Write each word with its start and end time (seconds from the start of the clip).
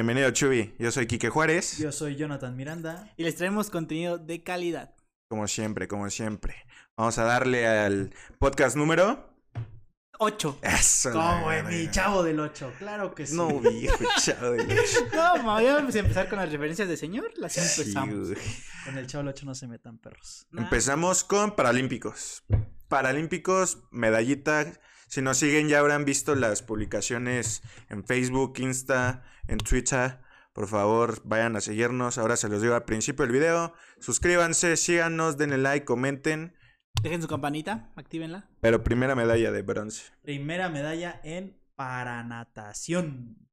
Bienvenido, 0.00 0.30
Chubi. 0.30 0.74
Yo 0.78 0.90
soy 0.90 1.06
Quique 1.06 1.28
Juárez. 1.28 1.76
Yo 1.76 1.92
soy 1.92 2.16
Jonathan 2.16 2.56
Miranda. 2.56 3.12
Y 3.18 3.22
les 3.22 3.36
traemos 3.36 3.68
contenido 3.68 4.16
de 4.16 4.42
calidad. 4.42 4.94
Como 5.28 5.46
siempre, 5.46 5.88
como 5.88 6.08
siempre. 6.08 6.54
Vamos 6.96 7.18
a 7.18 7.24
darle 7.24 7.68
al 7.68 8.10
podcast 8.38 8.76
número 8.76 9.30
8. 10.18 10.58
Eso. 10.62 11.12
Como 11.12 11.50
mi 11.68 11.90
chavo 11.90 12.22
del 12.22 12.40
8, 12.40 12.72
claro 12.78 13.14
que 13.14 13.26
sí. 13.26 13.36
No, 13.36 13.60
viejo, 13.60 14.02
chavo 14.24 14.52
del 14.52 14.70
ocho. 14.78 15.06
No, 15.12 15.60
ya 15.60 15.74
vamos 15.74 15.94
a 15.94 15.98
empezar 15.98 16.30
con 16.30 16.38
las 16.38 16.50
referencias 16.50 16.88
de 16.88 16.96
señor. 16.96 17.30
Las 17.36 17.58
empezamos. 17.58 18.28
Con 18.86 18.96
el 18.96 19.06
chavo 19.06 19.24
del 19.24 19.34
8 19.34 19.44
no 19.44 19.54
se 19.54 19.68
metan 19.68 19.98
perros. 19.98 20.46
Nah. 20.50 20.62
Empezamos 20.62 21.24
con 21.24 21.54
Paralímpicos. 21.54 22.42
Paralímpicos, 22.88 23.82
medallita. 23.90 24.80
Si 25.10 25.22
nos 25.22 25.38
siguen 25.38 25.66
ya 25.66 25.80
habrán 25.80 26.04
visto 26.04 26.36
las 26.36 26.62
publicaciones 26.62 27.62
en 27.88 28.04
Facebook, 28.04 28.54
Insta, 28.60 29.24
en 29.48 29.58
Twitter. 29.58 30.20
Por 30.52 30.68
favor, 30.68 31.20
vayan 31.24 31.56
a 31.56 31.60
seguirnos. 31.60 32.16
Ahora 32.16 32.36
se 32.36 32.48
los 32.48 32.62
digo 32.62 32.76
al 32.76 32.84
principio 32.84 33.24
del 33.24 33.32
video. 33.32 33.74
Suscríbanse, 33.98 34.76
síganos, 34.76 35.36
denle 35.36 35.58
like, 35.58 35.84
comenten. 35.84 36.54
Dejen 37.02 37.20
su 37.20 37.26
campanita, 37.26 37.90
actívenla. 37.96 38.48
Pero 38.60 38.84
primera 38.84 39.16
medalla 39.16 39.50
de 39.50 39.62
bronce. 39.62 40.12
Primera 40.22 40.68
medalla 40.68 41.20
en 41.24 41.60
paranatación. 41.74 43.48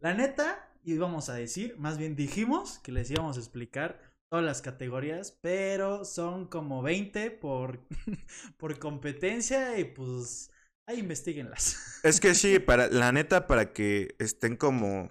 La 0.00 0.14
neta, 0.14 0.68
íbamos 0.82 1.28
a 1.28 1.34
decir, 1.34 1.76
más 1.78 1.96
bien 1.96 2.16
dijimos 2.16 2.80
que 2.80 2.90
les 2.90 3.08
íbamos 3.08 3.36
a 3.36 3.40
explicar 3.40 4.00
todas 4.28 4.44
las 4.44 4.62
categorías, 4.62 5.38
pero 5.42 6.04
son 6.04 6.48
como 6.48 6.82
20 6.82 7.30
por, 7.30 7.86
por 8.56 8.80
competencia 8.80 9.78
y 9.78 9.84
pues 9.84 10.51
ahí 10.92 11.00
investiguenlas. 11.00 11.76
Es 12.02 12.18
que 12.18 12.34
sí, 12.34 12.58
para 12.58 12.88
la 12.88 13.12
neta, 13.12 13.46
para 13.46 13.72
que 13.72 14.16
estén 14.18 14.56
como 14.56 15.10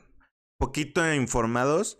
poquito 0.59 1.13
informados, 1.13 1.97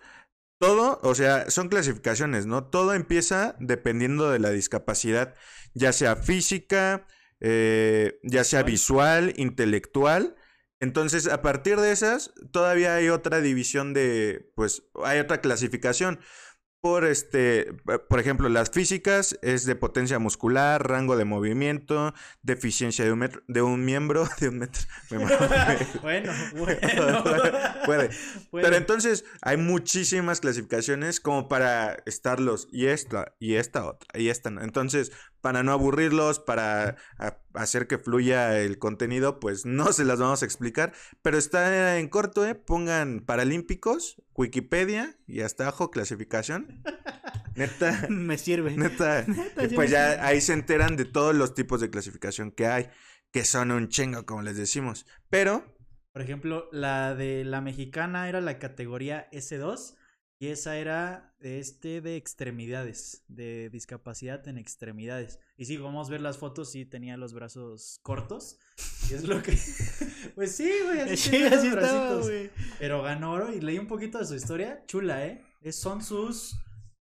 todo, 0.60 1.00
o 1.02 1.16
sea, 1.16 1.50
son 1.50 1.70
clasificaciones, 1.70 2.46
¿no? 2.46 2.66
Todo 2.66 2.94
empieza 2.94 3.56
dependiendo 3.60 4.30
de 4.30 4.40
la 4.40 4.52
discapacidad, 4.52 5.34
ya 5.74 5.94
sea 5.94 6.16
física, 6.18 7.08
eh, 7.40 8.20
ya 8.22 8.44
sea 8.44 8.64
visual, 8.64 9.34
intelectual. 9.38 10.36
Entonces, 10.80 11.28
a 11.28 11.42
partir 11.42 11.80
de 11.80 11.92
esas, 11.92 12.34
todavía 12.52 12.96
hay 12.96 13.10
otra 13.10 13.42
división 13.42 13.94
de, 13.94 14.52
pues, 14.56 14.84
hay 15.04 15.20
otra 15.20 15.42
clasificación. 15.42 16.20
Por 16.82 17.06
este, 17.06 17.74
por 18.10 18.20
ejemplo, 18.20 18.50
las 18.50 18.72
físicas 18.72 19.38
es 19.44 19.68
de 19.68 19.76
potencia 19.76 20.18
muscular, 20.18 20.90
rango 20.90 21.16
de 21.16 21.26
movimiento, 21.26 22.16
deficiencia 22.42 23.06
de 23.06 23.12
un 23.12 23.20
metro, 23.20 23.44
de 23.48 23.62
un 23.62 23.86
miembro, 23.86 24.28
de 24.40 24.50
un 24.50 24.58
metro. 24.58 24.82
me 25.12 25.18
bueno, 26.02 26.34
bueno. 26.56 27.24
Puede. 27.86 28.10
Puede. 28.50 28.64
Pero 28.64 28.76
entonces 28.76 29.26
hay 29.44 29.58
muchísimas 29.58 30.42
clasificaciones 30.42 31.20
como 31.20 31.48
para 31.48 32.02
estarlos 32.08 32.68
y 32.72 32.88
esta 32.88 33.36
y 33.40 33.56
esta 33.56 33.86
otra 33.86 34.08
y 34.20 34.30
esta 34.30 34.50
no. 34.50 34.64
Entonces, 34.64 35.12
para 35.42 35.64
no 35.64 35.72
aburrirlos, 35.72 36.40
para 36.40 36.96
hacer 37.54 37.88
que 37.88 37.98
fluya 37.98 38.60
el 38.60 38.78
contenido, 38.78 39.40
pues 39.40 39.66
no 39.66 39.92
se 39.92 40.06
las 40.06 40.20
vamos 40.20 40.42
a 40.42 40.46
explicar, 40.46 40.94
pero 41.22 41.38
está 41.38 41.98
en 42.00 42.08
corto, 42.08 42.46
¿eh? 42.46 42.56
Pongan 42.56 43.22
Paralímpicos, 43.22 44.22
Wikipedia 44.36 45.18
y 45.28 45.42
hasta 45.42 45.64
abajo 45.64 45.92
clasificación. 45.92 46.82
Neta, 47.56 48.08
Me 48.10 48.38
sirve. 48.38 48.78
neta. 48.78 49.24
Neta, 49.28 49.68
sí 49.68 49.76
pues 49.76 49.90
ya 49.92 50.12
sirve. 50.12 50.26
ahí 50.26 50.42
se 50.42 50.54
enteran 50.54 50.96
de 50.96 51.06
todos 51.06 51.36
los 51.36 51.54
tipos 51.54 51.82
de 51.82 51.90
clasificación 51.90 52.52
que 52.52 52.68
hay, 52.68 52.90
que 53.32 53.44
son 53.44 53.72
un 53.72 53.90
chingo, 53.90 54.26
como 54.26 54.42
les 54.42 54.56
decimos. 54.58 55.06
Pero 55.30 55.66
Por 56.14 56.22
ejemplo, 56.22 56.70
la 56.72 57.16
de 57.16 57.44
la 57.46 57.62
mexicana 57.62 58.30
era 58.30 58.42
la 58.42 58.60
categoría 58.60 59.30
S2 59.32 59.96
y 60.42 60.48
esa 60.48 60.76
era 60.78 61.36
este 61.40 62.02
de 62.02 62.16
extremidades, 62.16 63.24
de 63.28 63.70
discapacidad 63.70 64.48
en 64.48 64.58
extremidades. 64.58 65.38
Y 65.56 65.66
sí, 65.66 65.78
vamos 65.78 66.08
a 66.08 66.12
ver 66.12 66.22
las 66.22 66.40
fotos, 66.40 66.72
sí 66.72 66.84
tenía 66.84 67.16
los 67.16 67.34
brazos 67.34 68.00
cortos. 68.02 68.58
Y 69.12 69.14
es 69.14 69.24
lo 69.28 69.44
que... 69.44 69.52
pues 70.36 70.56
sí, 70.56 70.72
güey, 70.86 71.02
así 71.02 71.16
Sí, 71.30 71.44
así 71.44 71.68
estaba, 71.68 71.76
bracitos. 71.76 72.28
güey. 72.28 72.50
Pero 72.80 73.04
ganó 73.04 73.34
oro 73.34 73.54
y 73.54 73.62
leí 73.62 73.78
un 73.78 73.86
poquito 73.88 74.18
de 74.18 74.26
su 74.26 74.34
historia. 74.34 74.84
Chula, 74.88 75.28
¿eh? 75.28 75.46
Es- 75.62 75.76
son 75.76 76.04
sus 76.04 76.56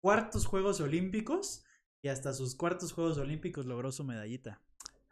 cuartos 0.00 0.46
Juegos 0.46 0.80
Olímpicos 0.80 1.62
y 2.00 2.08
hasta 2.08 2.32
sus 2.32 2.54
cuartos 2.54 2.94
Juegos 2.94 3.18
Olímpicos 3.18 3.66
logró 3.66 3.92
su 3.92 4.02
medallita. 4.02 4.62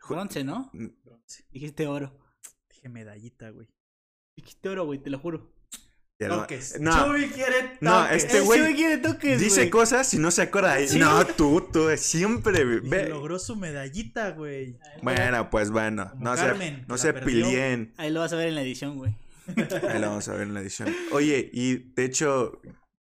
Bronce, 0.08 0.44
¿no? 0.44 0.70
Bronce. 0.72 1.44
Dijiste 1.50 1.86
oro. 1.86 2.18
Dije 2.70 2.88
medallita, 2.88 3.50
güey. 3.50 3.68
Dijiste 4.34 4.70
oro, 4.70 4.86
güey, 4.86 4.98
te 5.02 5.10
lo 5.10 5.18
juro. 5.18 5.52
No- 6.20 6.40
Toques. 6.40 6.80
no, 6.80 7.12
quiere 7.34 7.78
No, 7.80 8.02
toques. 8.02 8.24
este 8.24 8.38
Ese 8.38 8.46
güey 8.46 8.74
quiere 8.74 8.98
toques, 8.98 9.40
dice 9.40 9.68
cosas 9.70 10.12
y 10.14 10.18
no 10.18 10.30
se 10.30 10.42
acuerda. 10.42 10.78
Sí. 10.86 10.98
No, 10.98 11.26
tú, 11.26 11.68
tú, 11.72 11.88
siempre. 11.96 12.60
Y 12.60 12.88
Ve. 12.88 13.08
logró 13.08 13.38
su 13.38 13.56
medallita, 13.56 14.30
güey. 14.30 14.78
Bueno, 15.02 15.50
pues 15.50 15.70
bueno, 15.70 16.10
Como 16.10 16.24
no 16.24 16.34
Carmen, 16.36 16.80
se, 16.82 16.86
no 16.86 16.98
se 16.98 17.12
pilien. 17.14 17.94
Ahí 17.96 18.10
lo 18.10 18.20
vas 18.20 18.32
a 18.32 18.36
ver 18.36 18.48
en 18.48 18.54
la 18.54 18.62
edición, 18.62 18.96
güey. 18.96 19.14
Ahí 19.88 20.00
lo 20.00 20.08
vamos 20.08 20.28
a 20.28 20.32
ver 20.32 20.42
en 20.42 20.54
la 20.54 20.60
edición. 20.60 20.94
Oye, 21.12 21.50
y 21.52 21.92
de 21.94 22.04
hecho, 22.04 22.60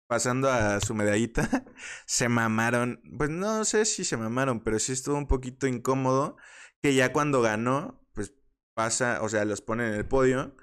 pasando 0.07 0.51
a 0.51 0.79
su 0.81 0.93
medallita, 0.93 1.65
se 2.05 2.29
mamaron. 2.29 3.01
Pues 3.17 3.29
no 3.29 3.65
sé 3.65 3.85
si 3.85 4.03
se 4.03 4.17
mamaron, 4.17 4.59
pero 4.63 4.79
sí 4.79 4.91
estuvo 4.91 5.17
un 5.17 5.27
poquito 5.27 5.65
incómodo. 5.65 6.37
Que 6.83 6.93
ya 6.93 7.11
cuando 7.11 7.41
ganó, 7.41 8.05
pues 8.13 8.33
pasa, 8.75 9.19
o 9.23 9.29
sea, 9.29 9.45
los 9.45 9.61
pone 9.61 9.87
en 9.87 9.93
el 9.95 10.05
podio. 10.05 10.55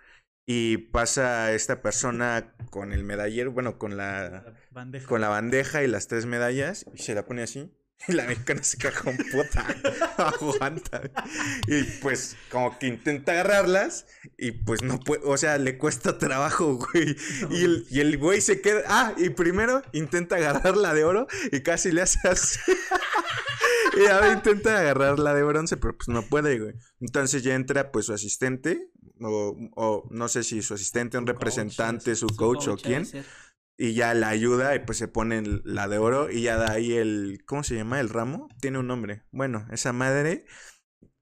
Y 0.46 0.76
pasa 0.76 1.52
esta 1.52 1.80
persona 1.80 2.54
con 2.70 2.92
el 2.92 3.02
medallero, 3.04 3.50
bueno, 3.52 3.78
con 3.78 3.96
la, 3.96 4.28
La 4.28 4.54
bandeja. 4.70 5.06
con 5.08 5.20
la 5.20 5.28
bandeja 5.28 5.82
y 5.82 5.86
las 5.88 6.06
tres 6.06 6.26
medallas 6.26 6.84
y 6.92 6.98
se 6.98 7.14
la 7.14 7.24
pone 7.24 7.42
así. 7.42 7.72
Y 8.06 8.12
la 8.12 8.24
mexicana 8.24 8.62
se 8.62 8.76
caga 8.76 9.00
con 9.00 9.16
puta. 9.16 9.66
Aguanta. 10.18 11.02
Y 11.66 11.82
pues 12.00 12.36
como 12.50 12.78
que 12.78 12.86
intenta 12.86 13.32
agarrarlas 13.32 14.06
y 14.36 14.52
pues 14.52 14.82
no 14.82 15.00
puede, 15.00 15.22
o 15.24 15.36
sea, 15.36 15.58
le 15.58 15.78
cuesta 15.78 16.18
trabajo, 16.18 16.76
güey. 16.76 17.16
Y 17.50 17.64
el, 17.64 17.86
y 17.90 18.00
el 18.00 18.18
güey 18.18 18.40
se 18.40 18.60
queda, 18.60 18.82
ah, 18.86 19.14
y 19.16 19.30
primero 19.30 19.82
intenta 19.92 20.36
agarrar 20.36 20.76
la 20.76 20.94
de 20.94 21.04
oro 21.04 21.26
y 21.52 21.62
casi 21.62 21.92
le 21.92 22.02
hace 22.02 22.18
así. 22.28 22.60
Y 23.96 24.06
ahora 24.06 24.32
intenta 24.32 24.78
agarrar 24.78 25.18
la 25.18 25.34
de 25.34 25.44
bronce, 25.44 25.76
pero 25.76 25.96
pues 25.96 26.08
no 26.08 26.22
puede, 26.22 26.58
güey. 26.58 26.74
Entonces 27.00 27.42
ya 27.42 27.54
entra 27.54 27.92
pues 27.92 28.06
su 28.06 28.12
asistente, 28.12 28.90
o, 29.20 29.56
o 29.76 30.08
no 30.10 30.28
sé 30.28 30.42
si 30.42 30.62
su 30.62 30.74
asistente, 30.74 31.16
un 31.16 31.24
Su 31.24 31.26
coach, 31.26 31.34
representante, 31.34 32.16
su 32.16 32.28
su 32.28 32.36
coach 32.36 32.68
o 32.68 32.70
Coach, 32.72 32.82
de 32.82 32.88
quién. 32.88 33.24
Y 33.76 33.94
ya 33.94 34.14
la 34.14 34.28
ayuda 34.28 34.74
y 34.76 34.80
pues 34.80 34.98
se 34.98 35.08
pone 35.08 35.42
la 35.64 35.88
de 35.88 35.98
oro 35.98 36.30
y 36.30 36.42
ya 36.42 36.56
da 36.56 36.72
ahí 36.72 36.92
el, 36.92 37.40
¿cómo 37.46 37.64
se 37.64 37.74
llama? 37.74 38.00
El 38.00 38.08
ramo. 38.08 38.48
Tiene 38.60 38.78
un 38.78 38.86
nombre. 38.86 39.24
Bueno, 39.32 39.66
esa 39.70 39.92
madre, 39.92 40.46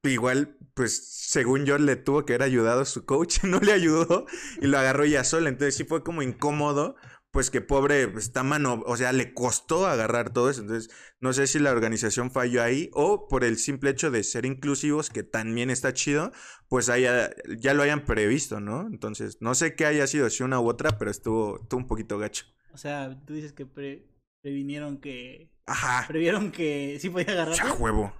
igual, 0.02 0.58
pues 0.74 1.06
según 1.30 1.64
yo 1.64 1.78
le 1.78 1.96
tuvo 1.96 2.24
que 2.24 2.34
haber 2.34 2.42
ayudado 2.42 2.84
su 2.84 3.06
coach, 3.06 3.42
no 3.44 3.60
le 3.60 3.72
ayudó 3.72 4.26
y 4.60 4.66
lo 4.66 4.78
agarró 4.78 5.04
ella 5.04 5.24
sola. 5.24 5.48
Entonces 5.48 5.76
sí 5.76 5.84
fue 5.84 6.02
como 6.02 6.22
incómodo, 6.22 6.96
pues 7.32 7.50
que 7.50 7.60
pobre, 7.62 8.06
pues, 8.08 8.26
está 8.26 8.42
mano, 8.42 8.82
o 8.86 8.96
sea, 8.96 9.12
le 9.12 9.34
costó 9.34 9.86
agarrar 9.86 10.32
todo 10.32 10.50
eso. 10.50 10.60
Entonces 10.60 10.94
no 11.20 11.32
sé 11.32 11.46
si 11.46 11.58
la 11.58 11.72
organización 11.72 12.30
falló 12.30 12.62
ahí 12.62 12.90
o 12.92 13.26
por 13.28 13.42
el 13.44 13.56
simple 13.58 13.90
hecho 13.90 14.10
de 14.10 14.22
ser 14.22 14.46
inclusivos, 14.46 15.10
que 15.10 15.22
también 15.22 15.70
está 15.70 15.92
chido, 15.94 16.32
pues 16.68 16.88
haya, 16.88 17.30
ya 17.58 17.74
lo 17.74 17.82
hayan 17.82 18.04
previsto, 18.04 18.60
¿no? 18.60 18.86
Entonces 18.86 19.38
no 19.40 19.54
sé 19.54 19.74
qué 19.74 19.86
haya 19.86 20.06
sido, 20.06 20.30
si 20.30 20.42
una 20.44 20.60
u 20.60 20.68
otra, 20.68 20.98
pero 20.98 21.10
estuvo, 21.10 21.60
estuvo 21.62 21.80
un 21.80 21.86
poquito 21.88 22.18
gacho. 22.18 22.44
O 22.72 22.76
sea, 22.78 23.18
tú 23.26 23.34
dices 23.34 23.52
que 23.52 23.66
pre- 23.66 24.06
previnieron 24.42 24.98
que. 25.00 25.50
Ajá. 25.66 26.06
Previeron 26.08 26.52
que 26.52 26.98
sí 27.00 27.10
podía 27.10 27.32
agarrar. 27.32 27.54
Ya 27.56 27.72
huevo. 27.74 28.12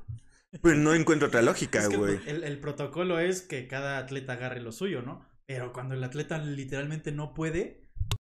Pues 0.61 0.77
no 0.77 0.95
encuentro 0.95 1.29
otra 1.29 1.41
lógica, 1.43 1.81
Es 1.81 1.89
que 1.89 1.97
güey. 1.97 2.21
el, 2.27 2.45
el 2.45 2.61
protocolo 2.61 3.19
es 3.19 3.41
que 3.43 3.67
cada 3.69 3.97
atleta 3.99 4.35
agarre 4.35 4.61
lo 4.61 4.71
suyo, 4.73 5.01
¿no? 5.03 5.27
Pero 5.47 5.73
cuando 5.73 5.95
el 5.95 6.05
atleta 6.05 6.39
literalmente 6.39 7.11
no 7.13 7.33
puede, 7.35 7.82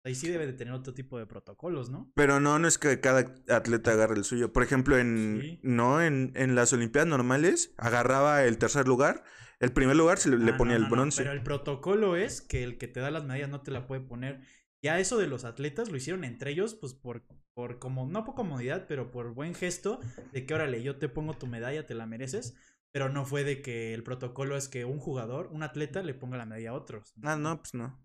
ahí 0.09 0.15
sí 0.15 0.29
debe 0.29 0.47
de 0.47 0.53
tener 0.53 0.75
otro 0.75 0.93
tipo 0.95 1.19
de 1.19 1.27
protocolos, 1.27 1.91
¿no? 1.91 2.11
Pero 2.15 2.41
no, 2.41 2.59
no 2.59 2.67
es 2.67 2.79
que 2.79 3.01
cada 3.01 3.21
atleta 3.49 3.93
agarre 3.93 4.17
el 4.17 4.25
suyo. 4.25 4.53
Por 4.53 4.63
ejemplo, 4.63 4.99
en 4.99 5.39
Sí. 5.41 5.61
no 5.63 6.03
en, 6.03 6.33
en 6.35 6.55
las 6.55 6.73
Olimpiadas 6.73 7.09
normales 7.09 7.75
agarraba 7.77 8.45
el 8.45 8.59
tercer 8.59 8.89
lugar, 8.89 9.23
el 9.61 9.73
primer 9.73 9.97
lugar 9.97 10.19
se 10.19 10.31
le, 10.31 10.39
le 10.39 10.53
Ah, 10.53 10.57
ponía 10.57 10.79
no, 10.79 10.85
el 10.85 10.91
no, 10.91 10.97
bronce. 10.97 11.23
Pero 11.23 11.33
el 11.33 11.43
protocolo 11.43 12.17
es 12.17 12.41
que 12.41 12.65
el 12.65 12.79
que 12.79 12.89
te 12.89 13.01
da 13.01 13.11
las 13.11 13.25
medallas 13.25 13.51
no 13.51 13.61
te 13.63 13.71
la 13.71 13.87
puede 13.87 14.01
poner. 14.01 14.41
Ya 14.83 14.99
eso 15.01 15.19
de 15.19 15.27
los 15.27 15.45
atletas 15.45 15.91
lo 15.91 15.97
hicieron 15.97 16.25
entre 16.25 16.53
ellos, 16.53 16.75
pues 16.75 16.95
por, 16.95 17.25
por 17.55 17.79
como, 17.81 18.07
no 18.07 18.25
por 18.25 18.35
comodidad, 18.37 18.87
pero 18.89 19.11
por 19.11 19.35
buen 19.35 19.55
gesto, 19.55 19.99
de 20.33 20.47
que 20.47 20.55
órale, 20.55 20.83
yo 20.83 20.97
te 20.99 21.09
pongo 21.09 21.35
tu 21.35 21.47
medalla, 21.49 21.87
te 21.87 21.95
la 21.95 22.07
mereces. 22.07 22.55
Pero 22.93 23.09
no 23.11 23.27
fue 23.27 23.45
de 23.45 23.61
que 23.61 23.93
el 23.93 24.03
protocolo 24.03 24.57
es 24.57 24.69
que 24.69 24.85
un 24.87 24.99
jugador, 24.99 25.49
un 25.53 25.63
atleta, 25.63 26.03
le 26.03 26.15
ponga 26.15 26.39
la 26.39 26.47
medalla 26.47 26.71
a 26.71 26.75
otros. 26.75 27.13
Ah, 27.23 27.37
no, 27.37 27.59
pues 27.59 27.75
no. 27.75 27.99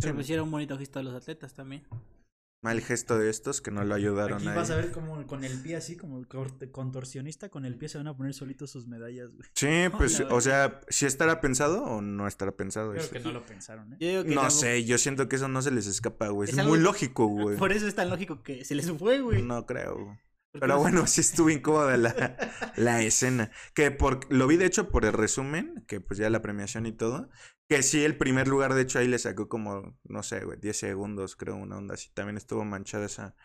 Pero 0.00 0.14
pues 0.14 0.26
sí 0.26 0.32
era 0.32 0.42
un 0.42 0.50
bonito 0.50 0.76
gesto 0.78 0.98
a 0.98 1.02
los 1.02 1.14
atletas 1.14 1.54
también. 1.54 1.82
Mal 2.62 2.82
gesto 2.82 3.18
de 3.18 3.30
estos 3.30 3.62
que 3.62 3.70
no 3.70 3.84
lo 3.84 3.94
ayudaron 3.94 4.36
Aquí 4.36 4.48
a 4.48 4.54
vas 4.54 4.70
a 4.70 4.76
ver 4.76 4.92
como 4.92 5.26
con 5.26 5.44
el 5.44 5.62
pie 5.62 5.76
así, 5.76 5.96
como 5.96 6.22
corte- 6.28 6.70
contorsionista, 6.70 7.48
con 7.48 7.64
el 7.64 7.74
pie 7.76 7.88
se 7.88 7.96
van 7.96 8.06
a 8.08 8.14
poner 8.14 8.34
solitos 8.34 8.70
sus 8.70 8.86
medallas, 8.86 9.30
güey. 9.34 9.48
Sí, 9.54 9.68
pues, 9.96 10.20
o 10.20 10.40
sea, 10.42 10.82
¿sí 10.90 11.06
estará 11.06 11.40
pensado 11.40 11.82
o 11.84 12.02
no 12.02 12.26
estará 12.28 12.52
pensado 12.52 12.90
Creo 12.90 13.02
eso? 13.02 13.12
que 13.12 13.20
no 13.20 13.32
lo 13.32 13.46
pensaron, 13.46 13.94
¿eh? 13.94 13.96
Yo 13.98 14.08
digo 14.08 14.24
que 14.24 14.34
No 14.34 14.50
sé, 14.50 14.84
yo 14.84 14.98
siento 14.98 15.26
que 15.26 15.36
eso 15.36 15.48
no 15.48 15.62
se 15.62 15.70
les 15.70 15.86
escapa, 15.86 16.28
güey. 16.28 16.48
Es, 16.48 16.52
Es 16.52 16.58
algo 16.58 16.72
muy 16.72 16.80
lógico, 16.80 17.26
güey. 17.28 17.56
Por 17.56 17.72
eso 17.72 17.86
es 17.88 17.94
tan 17.94 18.10
lógico 18.10 18.42
que 18.42 18.62
se 18.66 18.74
les 18.74 18.90
fue, 18.92 19.20
güey. 19.22 19.42
No 19.42 19.64
creo. 19.64 20.18
Porque 20.52 20.60
Pero 20.60 20.74
no- 20.74 20.80
bueno, 20.80 21.06
sí 21.06 21.22
estuvo 21.22 21.48
incómoda 21.48 21.96
la, 21.96 22.36
la 22.76 23.02
escena. 23.02 23.50
Que 23.72 23.90
por, 23.90 24.30
lo 24.30 24.46
vi 24.46 24.58
de 24.58 24.66
hecho 24.66 24.90
por 24.90 25.06
el 25.06 25.14
resumen, 25.14 25.82
que 25.88 26.02
pues 26.02 26.18
ya 26.18 26.28
la 26.28 26.42
premiación 26.42 26.84
y 26.84 26.92
todo. 26.92 27.30
Que 27.70 27.84
sí, 27.84 28.04
el 28.04 28.16
primer 28.18 28.48
lugar, 28.48 28.74
de 28.74 28.82
hecho, 28.82 28.98
ahí 28.98 29.06
le 29.06 29.20
sacó 29.20 29.48
como, 29.48 29.96
no 30.02 30.24
sé, 30.24 30.44
güey, 30.44 30.58
10 30.58 30.76
segundos, 30.76 31.36
creo, 31.36 31.54
una 31.54 31.78
onda 31.78 31.94
así. 31.94 32.10
También 32.12 32.36
estuvo 32.36 32.64
manchada 32.64 33.06
esa. 33.06 33.36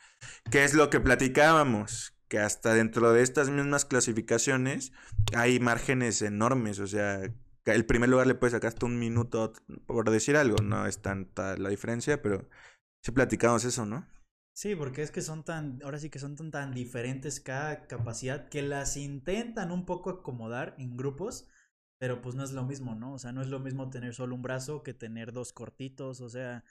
Que 0.49 0.63
es 0.63 0.73
lo 0.73 0.89
que 0.89 0.99
platicábamos. 0.99 2.17
Que 2.27 2.39
hasta 2.39 2.73
dentro 2.73 3.13
de 3.13 3.21
estas 3.21 3.51
mismas 3.51 3.85
clasificaciones 3.85 4.93
hay 5.35 5.59
márgenes 5.59 6.23
enormes. 6.23 6.79
O 6.79 6.87
sea, 6.87 7.21
el 7.65 7.85
primer 7.85 8.09
lugar 8.09 8.25
le 8.25 8.33
puede 8.33 8.49
sacar 8.49 8.69
hasta 8.69 8.87
un 8.87 8.97
minuto, 8.97 9.53
por 9.85 10.09
decir 10.09 10.37
algo. 10.37 10.57
No 10.63 10.87
es 10.87 11.03
tanta 11.03 11.55
la 11.57 11.69
diferencia, 11.69 12.23
pero 12.23 12.49
sí 13.03 13.11
platicamos 13.11 13.63
eso, 13.63 13.85
¿no? 13.85 14.07
Sí, 14.55 14.75
porque 14.75 15.03
es 15.03 15.11
que 15.11 15.21
son 15.21 15.43
tan, 15.43 15.79
ahora 15.83 15.99
sí 15.99 16.09
que 16.09 16.17
son 16.17 16.35
tan, 16.35 16.49
tan 16.49 16.73
diferentes 16.73 17.39
cada 17.39 17.85
capacidad 17.85 18.49
que 18.49 18.63
las 18.63 18.97
intentan 18.97 19.71
un 19.71 19.85
poco 19.85 20.09
acomodar 20.09 20.73
en 20.79 20.97
grupos, 20.97 21.47
pero 21.99 22.21
pues 22.21 22.35
no 22.35 22.43
es 22.43 22.51
lo 22.51 22.63
mismo, 22.63 22.95
¿no? 22.95 23.13
O 23.13 23.19
sea, 23.19 23.31
no 23.31 23.41
es 23.41 23.47
lo 23.47 23.59
mismo 23.59 23.89
tener 23.89 24.13
solo 24.13 24.35
un 24.35 24.41
brazo 24.41 24.83
que 24.83 24.93
tener 24.93 25.31
dos 25.31 25.53
cortitos, 25.53 26.21
o 26.21 26.29
sea, 26.29 26.63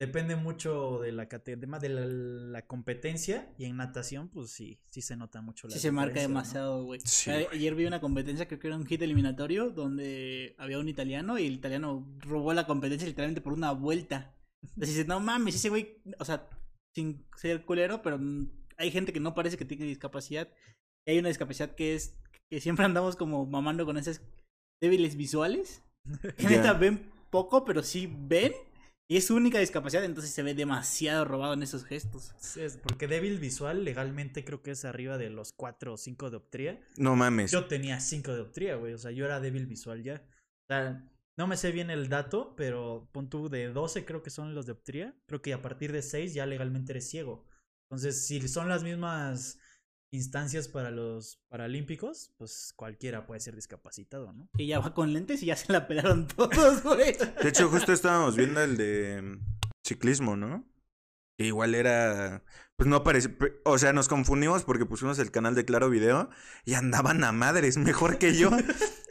depende 0.00 0.34
mucho 0.34 1.00
de 1.00 1.12
la 1.12 1.28
cate- 1.28 1.56
de 1.56 1.88
la, 1.90 2.06
la 2.06 2.66
competencia 2.66 3.52
y 3.58 3.66
en 3.66 3.76
natación 3.76 4.30
pues 4.30 4.50
sí, 4.50 4.80
sí 4.86 5.02
se 5.02 5.14
nota 5.16 5.42
mucho 5.42 5.68
la 5.68 5.74
Sí 5.74 5.80
se 5.80 5.92
marca 5.92 6.20
demasiado, 6.20 6.84
güey. 6.84 7.00
Sí, 7.04 7.30
A- 7.30 7.34
güey. 7.34 7.46
Ayer 7.52 7.74
vi 7.74 7.84
una 7.84 8.00
competencia, 8.00 8.48
creo 8.48 8.58
que 8.58 8.68
era 8.68 8.76
un 8.76 8.86
hit 8.86 9.02
eliminatorio, 9.02 9.68
donde 9.70 10.54
había 10.58 10.78
un 10.78 10.88
italiano 10.88 11.38
y 11.38 11.46
el 11.46 11.52
italiano 11.52 12.06
robó 12.20 12.54
la 12.54 12.66
competencia 12.66 13.06
literalmente 13.06 13.42
por 13.42 13.52
una 13.52 13.72
vuelta. 13.72 14.34
Dices, 14.74 15.06
no 15.06 15.20
mames, 15.20 15.54
ese 15.56 15.68
güey, 15.68 16.00
o 16.18 16.24
sea, 16.24 16.48
sin 16.94 17.26
ser 17.36 17.64
culero, 17.66 18.00
pero 18.02 18.18
mm, 18.18 18.50
hay 18.78 18.90
gente 18.90 19.12
que 19.12 19.20
no 19.20 19.34
parece 19.34 19.58
que 19.58 19.64
tiene 19.66 19.84
discapacidad. 19.84 20.48
Y 21.06 21.12
hay 21.12 21.18
una 21.18 21.28
discapacidad 21.28 21.74
que 21.74 21.94
es 21.94 22.16
que 22.50 22.60
siempre 22.60 22.84
andamos 22.86 23.16
como 23.16 23.44
mamando 23.46 23.84
con 23.84 23.96
esas 23.98 24.22
débiles 24.80 25.16
visuales. 25.16 25.82
Que 26.36 26.46
neta 26.48 26.72
ven 26.72 27.10
poco, 27.30 27.64
pero 27.64 27.82
sí 27.82 28.12
ven. 28.12 28.52
Y 29.08 29.16
es 29.16 29.26
su 29.26 29.34
única 29.34 29.58
discapacidad, 29.58 30.04
entonces 30.04 30.32
se 30.32 30.44
ve 30.44 30.54
demasiado 30.54 31.24
robado 31.24 31.54
en 31.54 31.64
esos 31.64 31.84
gestos. 31.84 32.32
Sí, 32.38 32.60
es 32.60 32.76
porque 32.76 33.08
débil 33.08 33.40
visual 33.40 33.84
legalmente 33.84 34.44
creo 34.44 34.62
que 34.62 34.70
es 34.70 34.84
arriba 34.84 35.18
de 35.18 35.30
los 35.30 35.52
4 35.52 35.94
o 35.94 35.96
5 35.96 36.30
de 36.30 36.36
optría. 36.36 36.80
No 36.96 37.16
mames. 37.16 37.50
Yo 37.50 37.66
tenía 37.66 37.98
5 37.98 38.32
de 38.32 38.40
optría, 38.40 38.76
güey. 38.76 38.92
O 38.92 38.98
sea, 38.98 39.10
yo 39.10 39.24
era 39.24 39.40
débil 39.40 39.66
visual 39.66 40.04
ya. 40.04 40.22
O 40.24 40.66
sea, 40.68 41.10
no 41.36 41.48
me 41.48 41.56
sé 41.56 41.72
bien 41.72 41.90
el 41.90 42.08
dato, 42.08 42.54
pero 42.56 43.08
pon 43.10 43.28
tú 43.28 43.48
de 43.48 43.68
12 43.68 44.04
creo 44.04 44.22
que 44.22 44.30
son 44.30 44.54
los 44.54 44.66
de 44.66 44.72
optría. 44.72 45.16
Creo 45.26 45.42
que 45.42 45.54
a 45.54 45.62
partir 45.62 45.90
de 45.90 46.02
6 46.02 46.32
ya 46.32 46.46
legalmente 46.46 46.92
eres 46.92 47.10
ciego. 47.10 47.44
Entonces, 47.90 48.26
si 48.26 48.46
son 48.46 48.68
las 48.68 48.84
mismas 48.84 49.58
instancias 50.12 50.68
para 50.68 50.90
los 50.90 51.40
paralímpicos, 51.48 52.32
pues 52.36 52.72
cualquiera 52.76 53.26
puede 53.26 53.40
ser 53.40 53.54
discapacitado, 53.54 54.32
¿no? 54.32 54.48
Que 54.56 54.66
ya 54.66 54.80
va 54.80 54.94
con 54.94 55.12
lentes 55.12 55.42
y 55.42 55.46
ya 55.46 55.56
se 55.56 55.72
la 55.72 55.86
pelaron 55.86 56.26
todos, 56.36 56.82
güey. 56.82 57.16
De 57.42 57.48
hecho, 57.48 57.68
justo 57.68 57.92
estábamos 57.92 58.36
viendo 58.36 58.60
el 58.60 58.76
de 58.76 59.38
ciclismo, 59.86 60.36
¿no? 60.36 60.66
Que 61.38 61.46
igual 61.46 61.74
era. 61.74 62.44
Pues 62.76 62.88
no 62.88 63.02
parece. 63.02 63.36
O 63.64 63.78
sea, 63.78 63.92
nos 63.92 64.08
confundimos 64.08 64.64
porque 64.64 64.86
pusimos 64.86 65.18
el 65.18 65.30
canal 65.30 65.54
de 65.54 65.64
Claro 65.64 65.88
Video 65.88 66.28
y 66.64 66.74
andaban 66.74 67.24
a 67.24 67.32
madres, 67.32 67.76
mejor 67.76 68.18
que 68.18 68.34
yo. 68.34 68.50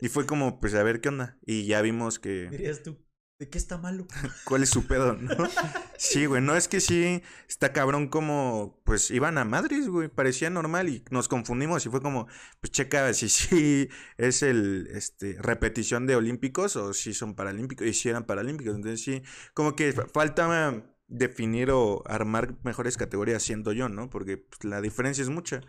Y 0.02 0.08
fue 0.08 0.26
como, 0.26 0.62
pues 0.62 0.74
a 0.76 0.84
ver 0.84 1.02
qué 1.02 1.10
onda. 1.10 1.38
Y 1.46 1.66
ya 1.66 1.82
vimos 1.82 2.20
que. 2.20 2.48
Dirías 2.50 2.84
tú, 2.84 2.98
¿de 3.40 3.50
qué 3.50 3.58
está 3.58 3.78
malo? 3.78 4.06
¿Cuál 4.44 4.64
es 4.64 4.70
su 4.70 4.86
pedo, 4.86 5.14
no? 5.14 5.32
Sí, 5.98 6.28
güey, 6.28 6.42
no 6.42 6.56
es 6.56 6.68
que 6.70 6.80
sí. 6.80 7.22
Está 7.50 7.74
cabrón 7.74 8.08
como. 8.08 8.80
Pues 8.86 9.12
iban 9.12 9.38
a 9.38 9.44
madres, 9.44 9.90
güey. 9.90 10.08
Parecía 10.08 10.50
normal 10.50 10.88
y 10.88 11.04
nos 11.12 11.28
confundimos 11.28 11.86
y 11.86 11.90
fue 11.90 12.02
como. 12.02 12.28
Pues 12.62 12.72
checa 12.72 13.14
si 13.14 13.28
sí 13.28 13.90
es 14.18 14.44
el. 14.44 14.88
Este. 14.94 15.36
Repetición 15.42 16.08
de 16.08 16.16
olímpicos 16.16 16.78
o 16.78 16.94
si 16.94 17.14
son 17.14 17.36
paralímpicos. 17.36 17.86
Y 17.86 17.94
si 17.94 18.08
eran 18.08 18.24
paralímpicos. 18.26 18.76
Entonces 18.76 19.02
sí. 19.02 19.24
Como 19.54 19.76
que 19.76 19.92
fa- 19.92 20.08
falta 20.08 20.84
definir 21.10 21.70
o 21.72 22.02
armar 22.08 22.56
mejores 22.64 22.96
categorías 22.96 23.44
siendo 23.44 23.74
yo, 23.74 23.90
¿no? 23.90 24.10
Porque 24.10 24.38
pues, 24.38 24.64
la 24.64 24.80
diferencia 24.80 25.22
es 25.22 25.30
mucha. 25.30 25.60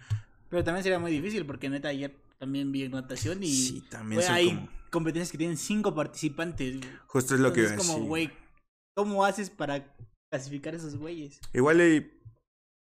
Pero 0.48 0.62
también 0.62 0.84
sería 0.84 0.98
muy 1.00 1.10
difícil 1.10 1.44
porque 1.44 1.68
neta 1.68 1.88
ayer 1.88 2.16
también 2.38 2.70
vi 2.70 2.88
natación 2.88 3.42
y 3.42 3.48
Sí, 3.52 3.84
también 3.90 4.22
hay 4.30 4.54
como- 4.54 4.68
competencias 4.90 5.30
que 5.32 5.38
tienen 5.38 5.56
cinco 5.56 5.94
participantes. 5.94 6.80
Justo 7.06 7.34
es 7.34 7.40
lo 7.40 7.52
que 7.52 7.60
Entonces 7.62 7.78
a 7.88 7.90
es 7.92 7.94
como, 7.96 8.06
güey, 8.08 8.30
¿cómo 8.96 9.24
haces 9.24 9.50
para 9.50 9.94
clasificar 10.30 10.74
esos 10.74 10.96
güeyes? 10.96 11.40
Igual 11.52 11.80
y... 11.80 12.16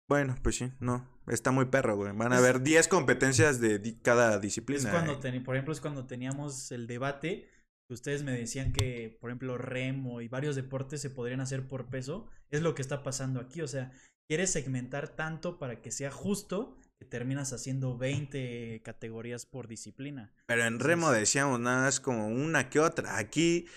Bueno, 0.09 0.35
pues 0.41 0.55
sí, 0.55 0.71
no. 0.79 1.05
Está 1.27 1.51
muy 1.51 1.65
perro, 1.65 1.97
güey. 1.97 2.15
Van 2.15 2.31
a 2.31 2.35
Es- 2.35 2.41
haber 2.41 2.61
10 2.61 2.88
competencias 2.88 3.59
de 3.59 3.79
di- 3.79 3.99
cada 3.99 4.39
disciplina. 4.39 4.79
Es 4.81 4.88
cuando, 4.88 5.13
eh. 5.13 5.19
teni- 5.19 5.44
por 5.44 5.55
ejemplo, 5.55 5.73
es 5.73 5.81
cuando 5.81 6.05
teníamos 6.07 6.71
el 6.71 6.88
debate. 6.88 7.49
que 7.89 7.94
Ustedes 7.94 8.23
me 8.23 8.31
decían 8.31 8.71
que, 8.73 9.17
por 9.21 9.29
ejemplo, 9.29 9.57
remo 9.57 10.21
y 10.21 10.27
varios 10.29 10.55
deportes 10.55 11.01
se 11.01 11.09
podrían 11.09 11.41
hacer 11.41 11.67
por 11.67 11.89
peso. 11.89 12.27
Es 12.50 12.61
lo 12.61 12.73
que 12.75 12.81
está 12.81 13.03
pasando 13.03 13.39
aquí. 13.41 13.61
O 13.61 13.67
sea, 13.67 13.91
quieres 14.29 14.51
segmentar 14.51 15.09
tanto 15.15 15.57
para 15.59 15.81
que 15.81 15.91
sea 15.91 16.11
justo 16.11 16.77
terminas 17.05 17.53
haciendo 17.53 17.97
20 17.97 18.81
categorías 18.83 19.45
por 19.45 19.67
disciplina. 19.67 20.33
Pero 20.47 20.65
en 20.65 20.79
remo 20.79 21.11
decíamos 21.11 21.59
nada 21.59 21.83
más 21.83 21.99
como 21.99 22.27
una 22.27 22.69
que 22.69 22.79
otra. 22.79 23.17
Aquí 23.17 23.67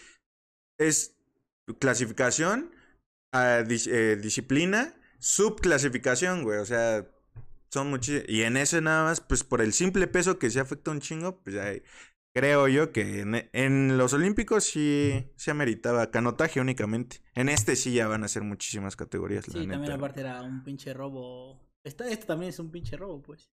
es 0.79 1.17
clasificación, 1.79 2.71
ah, 3.33 3.63
dis- 3.67 3.91
eh, 3.91 4.17
disciplina, 4.17 4.95
subclasificación, 5.19 6.43
güey. 6.43 6.59
O 6.59 6.65
sea, 6.65 7.07
son 7.71 7.91
muchísimos. 7.91 8.29
Y 8.29 8.43
en 8.43 8.57
ese 8.57 8.81
nada 8.81 9.05
más, 9.05 9.21
pues 9.21 9.45
por 9.45 9.61
el 9.61 9.73
simple 9.73 10.07
peso 10.07 10.39
que 10.39 10.51
se 10.51 10.61
afecta 10.61 10.91
un 10.91 11.01
chingo, 11.01 11.41
pues 11.43 11.55
ya 11.57 11.73
creo 12.35 12.69
yo 12.69 12.93
que 12.93 13.21
en, 13.21 13.49
en 13.53 13.99
los 13.99 14.13
olímpicos 14.13 14.65
sí 14.65 15.27
se 15.37 15.51
ameritaba 15.51 16.11
canotaje 16.11 16.61
únicamente. 16.61 17.21
En 17.35 17.49
este 17.49 17.77
sí 17.77 17.93
ya 17.95 18.09
van 18.09 18.25
a 18.25 18.29
ser 18.29 18.43
muchísimas 18.43 18.97
categorías, 18.97 19.47
la 19.49 19.53
Sí, 19.53 19.67
también 19.69 19.93
aparte 19.93 20.21
era 20.21 20.43
un 20.43 20.65
pinche 20.65 20.93
robo. 20.95 21.61
Esta, 21.85 22.09
esto 22.09 22.27
también 22.27 22.51
es 22.51 22.59
un 22.59 22.71
pinche 22.71 22.97
robo, 22.97 23.23
pues. 23.23 23.51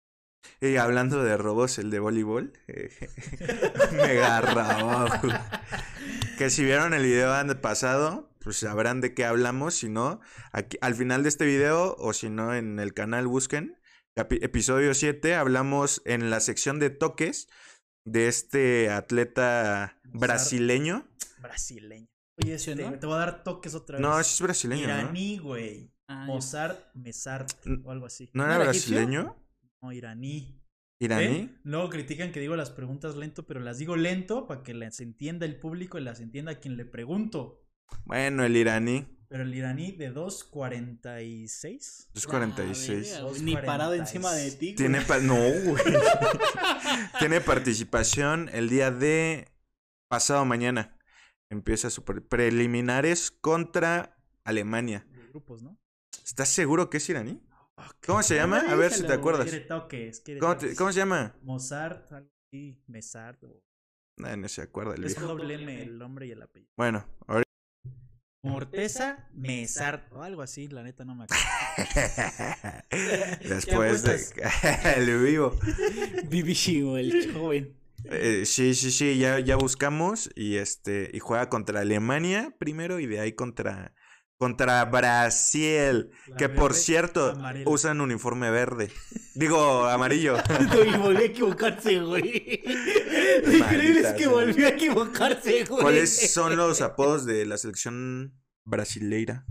Y 0.60 0.76
hablando 0.76 1.22
de 1.22 1.36
robos, 1.36 1.78
el 1.78 1.90
de 1.90 1.98
voleibol. 1.98 2.52
eh, 2.68 2.90
mega 3.92 4.40
robo. 4.40 5.06
Que 6.38 6.50
si 6.50 6.64
vieron 6.64 6.94
el 6.94 7.02
video 7.02 7.32
pasado, 7.60 8.30
pues 8.40 8.58
sabrán 8.58 9.00
de 9.00 9.14
qué 9.14 9.24
hablamos. 9.24 9.74
Si 9.74 9.88
no, 9.88 10.20
aquí, 10.52 10.76
al 10.80 10.94
final 10.94 11.22
de 11.22 11.28
este 11.28 11.46
video, 11.46 11.96
o 11.98 12.12
si 12.12 12.28
no, 12.30 12.54
en 12.54 12.78
el 12.78 12.92
canal 12.94 13.26
busquen. 13.26 13.78
episodio 14.16 14.94
7, 14.94 15.34
hablamos 15.34 16.02
en 16.04 16.30
la 16.30 16.40
sección 16.40 16.78
de 16.78 16.90
toques 16.90 17.48
de 18.04 18.28
este 18.28 18.90
atleta 18.90 19.98
brasileño. 20.04 21.08
Brasileño. 21.38 22.08
Oye, 22.42 22.58
¿Sí, 22.58 22.72
este, 22.72 22.82
no? 22.84 22.98
te 22.98 23.06
voy 23.06 23.14
a 23.16 23.18
dar 23.18 23.44
toques 23.44 23.74
otra 23.74 23.96
vez. 23.96 24.02
No, 24.02 24.18
es 24.18 24.40
brasileño, 24.40 24.86
¿no? 24.88 24.94
Iraní, 24.94 25.38
güey. 25.38 25.93
Ah, 26.08 26.24
yo- 26.26 26.34
Mozart, 26.34 26.94
Mesart 26.94 27.50
o 27.84 27.90
algo 27.90 28.06
así. 28.06 28.28
¿No 28.34 28.46
¿No 28.46 28.52
era 28.54 28.70
egipcio? 28.70 28.94
brasileño? 28.96 29.36
No, 29.82 29.92
iraní. 29.92 30.60
¿Iraní? 31.00 31.24
¿Eh? 31.36 31.48
Luego 31.64 31.90
critican 31.90 32.30
que 32.32 32.40
digo 32.40 32.56
las 32.56 32.70
preguntas 32.70 33.16
lento, 33.16 33.46
pero 33.46 33.60
las 33.60 33.78
digo 33.78 33.96
lento 33.96 34.46
para 34.46 34.62
que 34.62 34.74
las 34.74 35.00
entienda 35.00 35.44
el 35.46 35.58
público 35.58 35.98
y 35.98 36.02
las 36.02 36.20
entienda 36.20 36.60
quien 36.60 36.76
le 36.76 36.84
pregunto. 36.84 37.66
Bueno, 38.04 38.44
el 38.44 38.56
iraní. 38.56 39.06
Pero 39.28 39.42
el 39.42 39.54
iraní 39.54 39.92
de 39.92 40.10
2.46. 40.94 42.08
246. 42.14 43.14
Ah, 43.20 43.26
Ni 43.42 43.54
parado 43.54 43.90
cuarenta 43.90 43.96
y 43.96 43.98
encima 44.00 44.32
de 44.32 44.50
ti. 44.52 44.66
güey. 44.66 44.76
Tiene 44.76 45.00
pa- 45.00 45.18
no, 45.18 45.34
güey. 45.36 45.82
Tiene 47.18 47.40
participación 47.40 48.48
el 48.52 48.68
día 48.68 48.90
de 48.90 49.48
pasado 50.08 50.44
mañana. 50.44 50.96
Empieza 51.50 51.90
su 51.90 52.04
pre- 52.04 52.20
preliminares 52.20 53.30
contra 53.30 54.16
Alemania. 54.44 55.06
De 55.10 55.26
grupos, 55.28 55.62
¿no? 55.62 55.78
¿Estás 56.24 56.48
seguro 56.48 56.90
que 56.90 56.98
es 56.98 57.08
iraní? 57.08 57.40
¿Cómo 58.06 58.22
se 58.22 58.36
llama? 58.36 58.60
A 58.68 58.74
ver 58.76 58.92
si 58.92 59.02
te 59.04 59.12
acuerdas. 59.12 59.50
Toques, 59.68 60.22
¿Cómo, 60.40 60.56
te- 60.56 60.66
toques. 60.66 60.78
cómo 60.78 60.92
se 60.92 60.98
llama? 61.00 61.34
Mozart, 61.42 62.12
así, 62.12 62.80
Mesart. 62.86 63.42
o- 63.44 63.62
No, 64.16 64.36
no 64.36 64.48
se 64.48 64.62
acuerda 64.62 64.94
el 64.94 65.04
Es 65.04 65.18
doble 65.20 65.54
M 65.54 65.82
el 65.82 65.98
nombre 65.98 66.26
y 66.26 66.30
el 66.30 66.42
apellido. 66.42 66.70
Bueno, 66.76 67.04
ahorita. 67.26 67.44
Morteza, 68.44 69.26
Mesart 69.32 70.12
o 70.12 70.22
algo 70.22 70.42
así, 70.42 70.68
la 70.68 70.82
neta 70.82 71.04
no 71.04 71.14
me 71.14 71.24
acuerdo. 71.24 71.42
Después 73.48 74.02
de 74.02 74.20
el 74.96 75.18
vivo. 75.24 75.58
Vivísimo 76.28 76.96
el 76.98 77.32
joven. 77.32 77.74
Eh, 78.04 78.42
sí, 78.44 78.74
sí, 78.74 78.90
sí, 78.90 79.18
ya, 79.18 79.38
ya 79.40 79.56
buscamos 79.56 80.30
y 80.36 80.56
este 80.56 81.10
y 81.14 81.20
juega 81.20 81.48
contra 81.48 81.80
Alemania 81.80 82.54
primero 82.58 83.00
y 83.00 83.06
de 83.06 83.18
ahí 83.20 83.32
contra 83.32 83.94
contra 84.38 84.84
Brasil, 84.84 86.10
La 86.26 86.36
que 86.36 86.48
por 86.48 86.74
cierto 86.74 87.30
amarela. 87.30 87.70
usan 87.70 88.00
uniforme 88.00 88.50
verde. 88.50 88.90
Digo, 89.34 89.86
amarillo. 89.86 90.36
Y 90.94 90.96
volvió 90.98 91.20
a 91.20 91.24
equivocarse, 91.24 92.00
güey. 92.00 92.62
Lo 93.44 93.56
increíble 93.56 94.00
es 94.00 94.12
que 94.14 94.26
volvió 94.26 94.66
a 94.66 94.70
equivocarse, 94.70 95.64
güey. 95.64 95.82
¿Cuáles 95.82 96.32
son 96.32 96.56
los 96.56 96.80
apodos 96.80 97.24
de 97.24 97.46
la 97.46 97.56
selección 97.58 98.40
brasileira? 98.64 99.46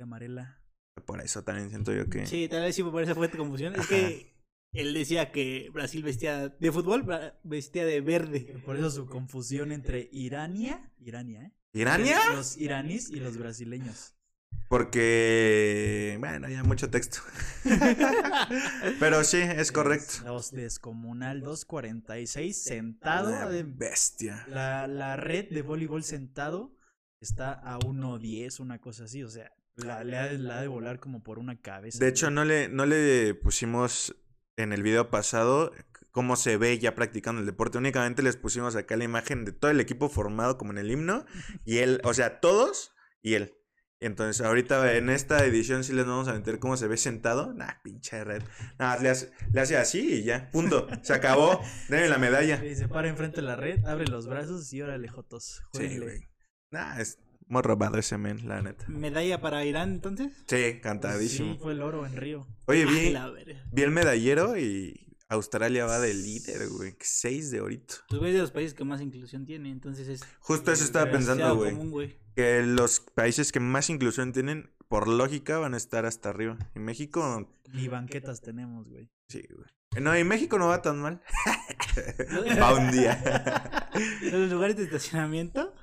Amarela. 0.00 0.62
Por 1.04 1.20
eso 1.20 1.42
también 1.42 1.70
siento 1.70 1.92
yo 1.92 2.08
que... 2.08 2.26
Sí, 2.26 2.48
tal 2.48 2.62
vez 2.62 2.74
sí 2.74 2.82
por 2.82 3.02
esa 3.02 3.14
fue 3.14 3.28
tu 3.28 3.38
confusión. 3.38 3.74
Es 3.74 3.86
que 3.86 4.34
él 4.72 4.94
decía 4.94 5.32
que 5.32 5.70
Brasil 5.72 6.02
vestía 6.02 6.48
de 6.48 6.72
fútbol, 6.72 7.06
vestía 7.42 7.84
de 7.84 8.00
verde. 8.00 8.60
Por 8.64 8.76
eso 8.76 8.90
su 8.90 9.06
confusión 9.06 9.72
entre 9.72 10.08
Irania, 10.12 10.92
Irania, 10.98 11.42
¿eh? 11.42 11.52
¿Irania? 11.72 12.18
Los 12.34 12.56
iraníes 12.56 13.10
y 13.10 13.16
los 13.20 13.36
brasileños. 13.36 14.14
Porque... 14.68 16.16
Bueno, 16.20 16.48
ya 16.48 16.62
mucho 16.62 16.90
texto. 16.90 17.20
Pero 19.00 19.24
sí, 19.24 19.38
es 19.38 19.72
correcto. 19.72 20.24
Los 20.24 20.52
Descomunal 20.52 21.40
246 21.40 22.62
sentado. 22.64 23.32
Bestia. 23.66 24.44
La, 24.48 24.86
la 24.86 25.16
red 25.16 25.48
de 25.50 25.62
voleibol 25.62 26.04
sentado 26.04 26.76
está 27.20 27.52
a 27.52 27.78
1.10, 27.78 28.60
una 28.60 28.78
cosa 28.78 29.04
así. 29.04 29.22
O 29.22 29.28
sea, 29.28 29.50
la, 29.76 30.04
la 30.04 30.58
ha 30.58 30.60
de 30.60 30.68
volar 30.68 31.00
como 31.00 31.22
por 31.22 31.38
una 31.38 31.60
cabeza. 31.60 31.98
De 31.98 32.08
hecho, 32.08 32.30
no 32.30 32.44
le, 32.44 32.68
no 32.68 32.84
le 32.84 33.34
pusimos 33.34 34.14
en 34.56 34.72
el 34.72 34.82
video 34.82 35.08
pasado 35.08 35.72
cómo 36.10 36.36
se 36.36 36.56
ve 36.56 36.78
ya 36.78 36.94
practicando 36.94 37.40
el 37.40 37.46
deporte. 37.46 37.78
Únicamente 37.78 38.22
les 38.22 38.36
pusimos 38.36 38.76
acá 38.76 38.96
la 38.96 39.04
imagen 39.04 39.44
de 39.44 39.52
todo 39.52 39.70
el 39.70 39.80
equipo 39.80 40.08
formado 40.08 40.58
como 40.58 40.72
en 40.72 40.78
el 40.78 40.90
himno. 40.90 41.24
Y 41.64 41.78
él, 41.78 42.00
o 42.04 42.12
sea, 42.12 42.40
todos 42.40 42.92
y 43.22 43.34
él. 43.34 43.54
Entonces, 44.00 44.44
ahorita 44.46 44.94
en 44.94 45.10
esta 45.10 45.44
edición 45.44 45.82
sí 45.82 45.92
les 45.92 46.06
vamos 46.06 46.28
a 46.28 46.32
meter 46.34 46.58
cómo 46.60 46.76
se 46.76 46.86
ve 46.86 46.96
sentado. 46.96 47.52
Nah, 47.52 47.72
pinche 47.82 48.22
red. 48.22 48.42
Nada, 48.78 48.98
le 49.02 49.08
hace, 49.10 49.32
le 49.52 49.60
hace 49.60 49.76
así 49.76 50.20
y 50.20 50.22
ya. 50.22 50.50
Punto. 50.52 50.86
Se 51.02 51.12
acabó. 51.14 51.60
Denme 51.88 52.08
la 52.08 52.18
medalla. 52.18 52.64
Y 52.64 52.76
se 52.76 52.86
para 52.88 53.08
enfrente 53.08 53.36
de 53.40 53.46
la 53.48 53.56
red, 53.56 53.84
abre 53.86 54.06
los 54.06 54.28
brazos 54.28 54.72
y 54.72 54.82
órale, 54.82 55.08
Jotos. 55.08 55.62
Sí, 55.72 55.98
güey. 55.98 56.28
Nah, 56.70 57.00
es 57.00 57.18
muy 57.48 57.62
robado 57.62 57.98
ese 57.98 58.18
men, 58.18 58.46
la 58.46 58.62
neta. 58.62 58.84
¿Medalla 58.88 59.40
para 59.40 59.64
Irán 59.64 59.90
entonces? 59.94 60.32
Sí, 60.46 60.78
cantadísimo. 60.80 61.54
Sí, 61.54 61.58
fue 61.60 61.72
el 61.72 61.82
oro 61.82 62.06
en 62.06 62.14
Río. 62.16 62.46
Oye, 62.66 62.84
Ah, 63.16 63.30
vi, 63.34 63.54
vi 63.72 63.82
el 63.82 63.90
medallero 63.90 64.56
y 64.56 65.08
Australia 65.28 65.86
va 65.86 65.98
de 65.98 66.14
líder, 66.14 66.68
güey. 66.68 66.94
Seis 67.00 67.50
de 67.50 67.58
ahorita. 67.58 67.94
Pues 68.08 68.18
güey 68.20 68.30
es 68.30 68.36
de 68.36 68.42
los 68.42 68.50
países 68.52 68.74
que 68.74 68.84
más 68.84 69.00
inclusión 69.00 69.44
tiene, 69.44 69.70
entonces 69.70 70.06
es 70.08 70.20
Justo 70.38 70.70
eso 70.70 70.84
estaba 70.84 71.10
pensando, 71.10 71.56
güey. 71.56 71.74
Que 72.38 72.62
los 72.62 73.00
países 73.00 73.50
que 73.50 73.58
más 73.58 73.90
inclusión 73.90 74.32
tienen, 74.32 74.70
por 74.86 75.08
lógica, 75.08 75.58
van 75.58 75.74
a 75.74 75.76
estar 75.76 76.06
hasta 76.06 76.28
arriba. 76.28 76.56
Y 76.72 76.78
México, 76.78 77.52
Ni 77.72 77.88
banquetas 77.88 78.42
tenemos, 78.42 78.88
güey. 78.88 79.10
sí, 79.28 79.42
güey. 79.52 79.68
No, 80.00 80.16
y 80.16 80.22
México 80.22 80.56
no 80.56 80.68
va 80.68 80.80
tan 80.80 81.00
mal. 81.00 81.20
va 82.62 82.74
un 82.78 82.92
día. 82.92 83.90
Los 84.22 84.52
lugares 84.52 84.76
de 84.76 84.84
estacionamiento 84.84 85.74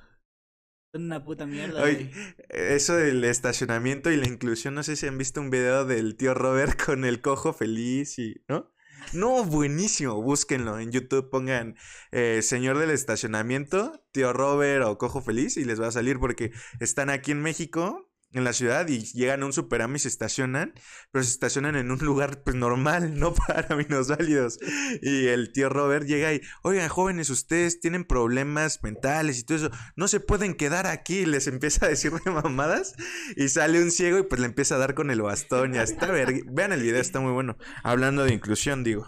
son 0.94 1.04
una 1.04 1.22
puta 1.22 1.44
mierda, 1.44 1.82
Oye, 1.82 2.10
güey. 2.10 2.34
eso 2.48 2.94
del 2.96 3.22
estacionamiento 3.24 4.10
y 4.10 4.16
la 4.16 4.26
inclusión, 4.26 4.74
no 4.74 4.82
sé 4.82 4.96
si 4.96 5.06
han 5.06 5.18
visto 5.18 5.42
un 5.42 5.50
video 5.50 5.84
del 5.84 6.16
tío 6.16 6.32
Robert 6.32 6.82
con 6.82 7.04
el 7.04 7.20
cojo 7.20 7.52
feliz 7.52 8.18
y, 8.18 8.42
¿no? 8.48 8.72
No, 9.12 9.44
buenísimo, 9.44 10.20
búsquenlo 10.20 10.78
en 10.78 10.90
YouTube, 10.90 11.30
pongan 11.30 11.76
eh, 12.10 12.40
Señor 12.42 12.78
del 12.78 12.90
Estacionamiento, 12.90 14.04
tío 14.12 14.32
Robert 14.32 14.84
o 14.84 14.98
Cojo 14.98 15.22
Feliz 15.22 15.56
y 15.56 15.64
les 15.64 15.80
va 15.80 15.88
a 15.88 15.92
salir 15.92 16.18
porque 16.18 16.52
están 16.80 17.08
aquí 17.10 17.30
en 17.30 17.40
México, 17.40 18.10
en 18.32 18.44
la 18.44 18.52
ciudad 18.52 18.86
y 18.88 19.00
llegan 19.14 19.42
a 19.42 19.46
un 19.46 19.52
Superama 19.52 19.96
y 19.96 20.00
se 20.00 20.08
estacionan, 20.08 20.74
pero 21.10 21.22
se 21.24 21.30
estacionan 21.30 21.74
en 21.76 21.90
un 21.90 21.98
lugar 22.00 22.42
pues 22.44 22.54
normal, 22.54 23.18
no 23.18 23.32
para 23.46 23.74
minusválidos. 23.76 24.58
Y 25.00 25.26
el 25.28 25.52
tío 25.52 25.68
Robert 25.70 26.06
llega 26.06 26.34
y, 26.34 26.42
oigan 26.62 26.88
jóvenes, 26.88 27.30
ustedes 27.30 27.80
tienen 27.80 28.04
problemas 28.04 28.80
mentales 28.82 29.38
y 29.38 29.44
todo 29.44 29.56
eso, 29.58 29.70
no 29.94 30.06
se 30.08 30.20
pueden 30.20 30.54
quedar 30.54 30.86
aquí, 30.86 31.20
y 31.20 31.26
les 31.26 31.46
empieza 31.46 31.86
a 31.86 31.88
decir 31.88 32.12
de 32.12 32.30
mamadas 32.30 32.94
y 33.36 33.48
sale 33.48 33.82
un 33.82 33.90
ciego 33.90 34.18
y 34.18 34.22
pues 34.24 34.40
le 34.40 34.46
empieza 34.46 34.74
a 34.74 34.78
dar 34.78 34.94
con 34.94 35.10
el 35.10 35.22
bastón, 35.22 35.72
ya 35.72 35.82
está, 35.82 36.08
vergui- 36.12 36.44
vean 36.52 36.72
el 36.72 36.82
video, 36.82 37.00
está 37.00 37.20
muy 37.20 37.32
bueno. 37.32 37.56
Hablando 37.84 38.24
de 38.24 38.34
inclusión, 38.34 38.84
digo. 38.84 39.06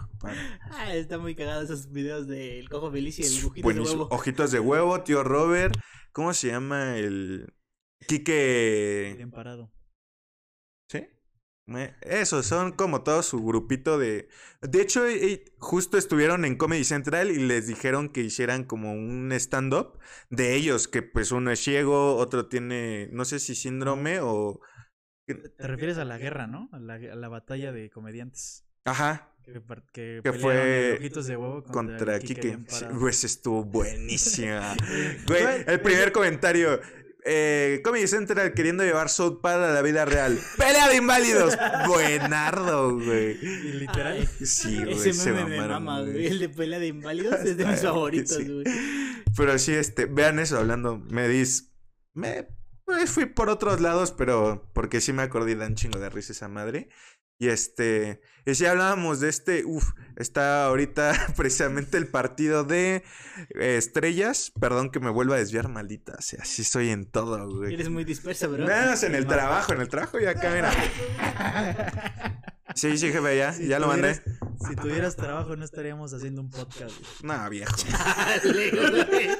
Ah, 0.71 0.95
está 0.95 1.17
muy 1.19 1.35
cagado 1.35 1.61
esos 1.61 1.91
videos 1.91 2.27
del 2.27 2.67
cojo 2.69 2.91
feliz 2.91 3.19
y 3.19 3.23
el 3.23 3.35
dibujito 3.35 3.67
de 3.69 3.79
huevo. 3.81 4.07
Ojitos 4.11 4.51
de 4.51 4.59
huevo, 4.59 5.01
tío 5.03 5.23
Robert. 5.23 5.75
¿Cómo 6.11 6.33
se 6.33 6.47
llama 6.47 6.97
el 6.97 7.53
Quique? 8.09 9.13
Bien 9.17 9.29
parado. 9.29 9.71
¿Sí? 10.89 11.07
Esos 12.01 12.47
son 12.47 12.71
como 12.71 13.03
todo 13.03 13.21
su 13.21 13.45
grupito 13.45 13.99
de... 13.99 14.29
De 14.61 14.81
hecho, 14.81 15.07
eh, 15.07 15.45
justo 15.59 15.95
estuvieron 15.95 16.43
en 16.43 16.57
Comedy 16.57 16.83
Central 16.83 17.29
y 17.29 17.37
les 17.37 17.67
dijeron 17.67 18.09
que 18.09 18.21
hicieran 18.21 18.63
como 18.63 18.93
un 18.93 19.31
stand-up 19.33 19.99
de 20.31 20.55
ellos, 20.55 20.87
que 20.87 21.03
pues 21.03 21.31
uno 21.31 21.51
es 21.51 21.59
ciego, 21.59 22.15
otro 22.15 22.47
tiene, 22.47 23.09
no 23.11 23.25
sé 23.25 23.37
si 23.37 23.53
síndrome 23.53 24.19
o... 24.21 24.59
Te 25.27 25.67
refieres 25.67 25.99
a 25.99 26.05
la 26.05 26.17
guerra, 26.17 26.47
¿no? 26.47 26.67
A 26.71 26.79
la, 26.79 26.95
a 26.95 27.15
la 27.15 27.29
batalla 27.29 27.71
de 27.71 27.91
comediantes. 27.91 28.65
Ajá, 28.85 29.31
Que, 29.93 30.21
que, 30.23 30.33
fue 30.33 30.55
de 30.55 31.37
huevo 31.37 31.63
contra, 31.63 31.97
contra 31.97 32.19
Sí, 32.21 32.33
Parado. 32.35 32.99
Pues 32.99 33.23
estuvo 33.23 33.63
buenísima. 33.63 34.75
Güey, 35.27 35.43
Güey, 35.43 35.63
el 35.67 35.81
primer 35.81 36.11
comentario. 36.11 36.79
Eh, 37.25 37.81
Comedy 37.83 38.07
Central 38.07 38.53
queriendo 38.53 38.83
llevar 38.83 39.09
South 39.09 39.39
Park 39.41 39.61
a 39.61 39.73
la 39.73 39.81
vida 39.81 40.05
real. 40.05 40.39
¡Pelea 40.57 40.87
de 40.87 40.95
inválidos! 40.95 41.57
Buenardo, 41.87 42.95
güey. 42.95 43.35
Literal. 43.37 44.27
Sí, 44.27 44.77
güey, 44.83 44.93
Ese 44.93 45.13
se 45.13 45.31
meme 45.33 45.57
mamaron, 45.57 45.83
mama, 45.83 46.01
güey. 46.01 46.27
El 46.27 46.39
de 46.39 46.49
pelea 46.49 46.79
de 46.79 46.87
inválidos 46.87 47.39
es 47.41 47.57
de 47.57 47.65
mis 47.65 47.79
favoritos, 47.81 48.37
sí. 48.37 48.45
güey. 48.45 48.63
Pero 49.35 49.59
sí, 49.59 49.73
este, 49.73 50.05
vean 50.05 50.39
eso 50.39 50.57
hablando. 50.57 50.97
Me 50.97 51.27
dis. 51.27 51.73
Me 52.13 52.47
pues, 52.85 53.11
fui 53.11 53.25
por 53.25 53.49
otros 53.49 53.81
lados, 53.81 54.11
pero 54.11 54.69
porque 54.73 55.01
sí 55.01 55.13
me 55.13 55.21
acordé 55.21 55.55
da 55.55 55.67
un 55.67 55.75
chingo 55.75 55.99
de 55.99 56.09
risa 56.09 56.31
esa 56.31 56.47
madre. 56.47 56.89
Y 57.41 57.47
este, 57.47 58.21
y 58.45 58.53
si 58.53 58.65
hablábamos 58.65 59.21
de 59.21 59.29
este, 59.29 59.63
uff, 59.63 59.91
está 60.17 60.65
ahorita 60.65 61.13
precisamente 61.37 61.97
el 61.97 62.07
partido 62.07 62.65
de 62.65 63.03
eh, 63.55 63.77
estrellas. 63.77 64.51
Perdón 64.59 64.91
que 64.91 64.99
me 64.99 65.09
vuelva 65.09 65.35
a 65.35 65.39
desviar, 65.39 65.69
maldita. 65.69 66.15
O 66.19 66.21
sea, 66.21 66.39
así 66.41 66.65
soy 66.65 66.89
en 66.89 67.05
todo, 67.05 67.49
güey. 67.49 67.73
Eres 67.73 67.89
muy 67.89 68.03
dispersa, 68.03 68.47
bro. 68.47 68.65
Menos 68.65 69.03
en 69.03 69.15
el 69.15 69.25
trabajo, 69.25 69.73
en 69.73 69.79
el 69.79 69.87
trabajo 69.87 70.19
y 70.19 70.25
acá, 70.25 70.51
mira. 70.53 70.71
Sí, 72.75 72.97
sí, 72.97 73.11
jefe, 73.11 73.37
ya, 73.37 73.53
Si 73.53 73.67
ya 73.67 73.79
lo 73.79 73.87
mandé. 73.87 74.15
Si 74.15 74.75
tuvieras 74.75 75.15
trabajo, 75.15 75.55
no 75.55 75.63
estaríamos 75.63 76.13
haciendo 76.13 76.41
un 76.41 76.49
podcast. 76.49 76.93
güey. 76.99 77.11
No, 77.23 77.49
viejo. 77.49 77.73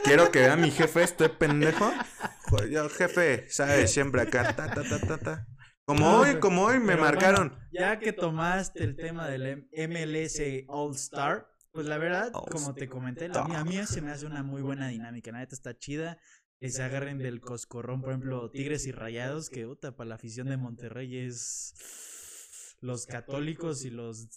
Quiero 0.03 0.31
que 0.31 0.39
vea 0.39 0.55
mi 0.55 0.71
jefe, 0.71 1.03
estoy 1.03 1.29
pendejo. 1.29 1.91
Yo, 2.71 2.89
jefe, 2.89 3.45
sabes, 3.49 3.91
siempre 3.91 4.21
acá, 4.21 4.55
ta, 4.55 4.73
ta, 4.73 4.83
ta, 4.83 4.99
ta, 4.99 5.17
ta. 5.17 5.47
Como 5.89 6.01
No, 6.05 6.19
hoy, 6.19 6.27
pero- 6.27 6.39
como 6.39 6.65
hoy 6.65 6.77
me 6.79 6.95
marcaron. 6.95 7.49
bueno, 7.49 7.67
ya 7.71 7.97
que 7.97 8.13
tomaste 8.13 8.83
el 8.83 8.95
tema 8.95 9.27
del 9.27 9.67
MLS 9.73 10.39
All 10.67 10.93
Star, 10.93 11.47
pues 11.71 11.87
la 11.87 11.97
verdad, 11.97 12.29
All 12.35 12.45
como 12.51 12.75
te 12.75 12.87
comenté, 12.87 13.27
la 13.27 13.43
mía, 13.45 13.59
a 13.61 13.63
mí 13.65 13.75
se 13.87 13.99
me 13.99 14.11
hace 14.11 14.27
una 14.27 14.43
muy 14.43 14.61
buena 14.61 14.87
dinámica. 14.89 15.31
La 15.31 15.39
neta 15.39 15.55
está 15.55 15.75
chida. 15.75 16.19
Que 16.59 16.69
se 16.69 16.83
agarren 16.83 17.17
del 17.17 17.39
coscorrón, 17.41 18.01
por 18.01 18.11
ejemplo, 18.11 18.51
Tigres 18.51 18.85
y 18.85 18.91
Rayados, 18.91 19.49
que 19.49 19.65
puta, 19.65 19.95
para 19.95 20.09
la 20.09 20.15
afición 20.15 20.47
de 20.47 20.57
Monterrey 20.57 21.17
es 21.17 21.73
los 22.81 23.07
católicos 23.07 23.83
y 23.83 23.89
los. 23.89 24.27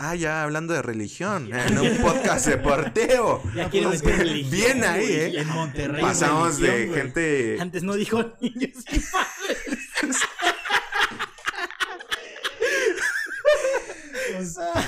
Ah, 0.00 0.14
ya 0.16 0.42
hablando 0.42 0.74
de 0.74 0.82
religión, 0.82 1.48
en 1.54 1.78
un 1.78 1.96
podcast 1.98 2.46
deportivo. 2.46 3.42
Ya 3.56 3.70
quieren 3.70 3.88
meter 3.88 4.18
religión, 4.18 4.50
Bien 4.50 4.84
ahí. 4.84 5.04
¿eh? 5.12 5.40
en 5.40 5.48
Monterrey. 5.48 6.02
Pasamos 6.02 6.58
de 6.58 6.88
gente. 6.92 7.56
Antes 7.58 7.82
no 7.84 7.94
dijo 7.94 8.22
niños 8.42 8.84
y 8.92 9.00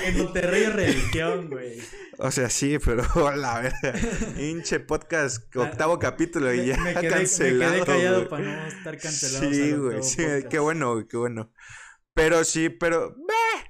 en 0.05 0.17
Monterrey 0.17 0.63
es 0.63 0.73
religión, 0.73 1.49
güey. 1.49 1.79
O 2.17 2.31
sea, 2.31 2.49
sí, 2.49 2.77
pero 2.83 3.03
la 3.35 3.59
verdad. 3.61 3.95
Hinche 4.37 4.79
podcast, 4.79 5.53
octavo 5.55 5.99
capítulo 5.99 6.53
y 6.53 6.59
Me- 6.59 6.65
ya 6.67 6.77
me 6.77 6.93
quedé, 6.95 7.09
cancelado. 7.09 7.71
me 7.71 7.77
quedé 7.77 7.85
callado 7.85 8.29
para 8.29 8.43
no 8.43 8.67
estar 8.67 8.97
cancelados. 8.97 9.55
Sí, 9.55 9.71
güey, 9.73 10.03
sí, 10.03 10.17
podcast. 10.23 10.47
qué 10.47 10.59
bueno, 10.59 10.93
güey, 10.93 11.07
qué 11.07 11.17
bueno. 11.17 11.51
Pero 12.13 12.43
sí, 12.43 12.69
pero. 12.69 13.15
¡bah! 13.17 13.69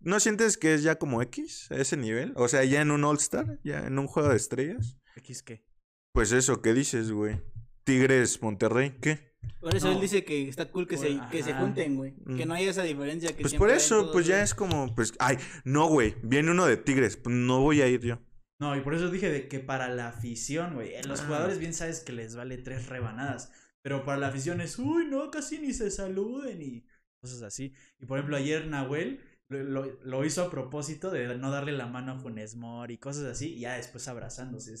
¿No 0.00 0.18
sientes 0.18 0.56
que 0.56 0.74
es 0.74 0.82
ya 0.82 0.96
como 0.96 1.22
X 1.22 1.68
a 1.70 1.76
ese 1.76 1.96
nivel? 1.96 2.32
O 2.36 2.48
sea, 2.48 2.64
ya 2.64 2.80
en 2.80 2.90
un 2.90 3.04
All-Star, 3.04 3.60
ya 3.62 3.86
en 3.86 3.98
un 3.98 4.08
juego 4.08 4.30
de 4.30 4.36
estrellas. 4.36 4.98
¿X 5.16 5.42
qué? 5.42 5.64
Pues 6.12 6.32
eso, 6.32 6.60
¿qué 6.60 6.74
dices, 6.74 7.12
güey? 7.12 7.40
Tigres, 7.84 8.42
Monterrey, 8.42 8.98
¿qué? 9.00 9.31
Por 9.60 9.74
eso 9.76 9.86
No. 9.88 9.92
él 9.94 10.00
dice 10.00 10.24
que 10.24 10.48
está 10.48 10.70
cool 10.70 10.86
que, 10.88 10.96
se, 10.96 11.20
que 11.30 11.42
se 11.42 11.54
junten, 11.54 11.96
güey. 11.96 12.14
Que 12.36 12.44
Mm. 12.44 12.48
no 12.48 12.54
haya 12.54 12.70
esa 12.70 12.82
diferencia 12.82 13.34
que 13.36 13.42
Pues 13.42 13.54
por 13.54 13.70
eso, 13.70 14.10
pues 14.12 14.26
ya 14.26 14.42
es 14.42 14.54
como, 14.54 14.94
pues, 14.94 15.12
ay, 15.18 15.38
no, 15.64 15.86
güey, 15.88 16.16
viene 16.22 16.50
uno 16.50 16.66
de 16.66 16.76
Tigres, 16.76 17.16
pues 17.16 17.34
no 17.34 17.60
voy 17.60 17.80
a 17.80 17.86
ir 17.88 18.00
yo. 18.00 18.18
No, 18.60 18.76
y 18.76 18.80
por 18.80 18.94
eso 18.94 19.10
dije 19.10 19.30
de 19.30 19.48
que 19.48 19.58
para 19.60 19.88
la 19.88 20.08
afición, 20.08 20.74
güey. 20.74 20.94
En 20.94 21.08
los 21.08 21.20
Ah. 21.20 21.26
jugadores 21.26 21.58
bien 21.58 21.74
sabes 21.74 22.00
que 22.00 22.12
les 22.12 22.34
vale 22.36 22.58
tres 22.58 22.88
rebanadas. 22.88 23.52
Pero 23.82 24.04
para 24.04 24.18
la 24.18 24.28
afición 24.28 24.60
es, 24.60 24.78
uy, 24.78 25.06
no, 25.06 25.30
casi 25.30 25.58
ni 25.58 25.72
se 25.72 25.90
saluden 25.90 26.62
y 26.62 26.84
cosas 27.20 27.42
así. 27.42 27.72
Y 28.00 28.06
por 28.06 28.18
ejemplo, 28.18 28.36
ayer 28.36 28.66
Nahuel 28.68 29.20
lo, 29.48 29.62
lo- 29.64 29.98
lo 30.02 30.24
hizo 30.24 30.42
a 30.44 30.50
propósito 30.50 31.10
de 31.10 31.36
no 31.36 31.50
darle 31.50 31.72
la 31.72 31.86
mano 31.86 32.12
a 32.12 32.18
Funes 32.18 32.54
Mori 32.56 32.94
y 32.94 32.98
cosas 32.98 33.24
así, 33.24 33.54
y 33.54 33.60
ya 33.60 33.74
después 33.76 34.06
abrazándose. 34.08 34.74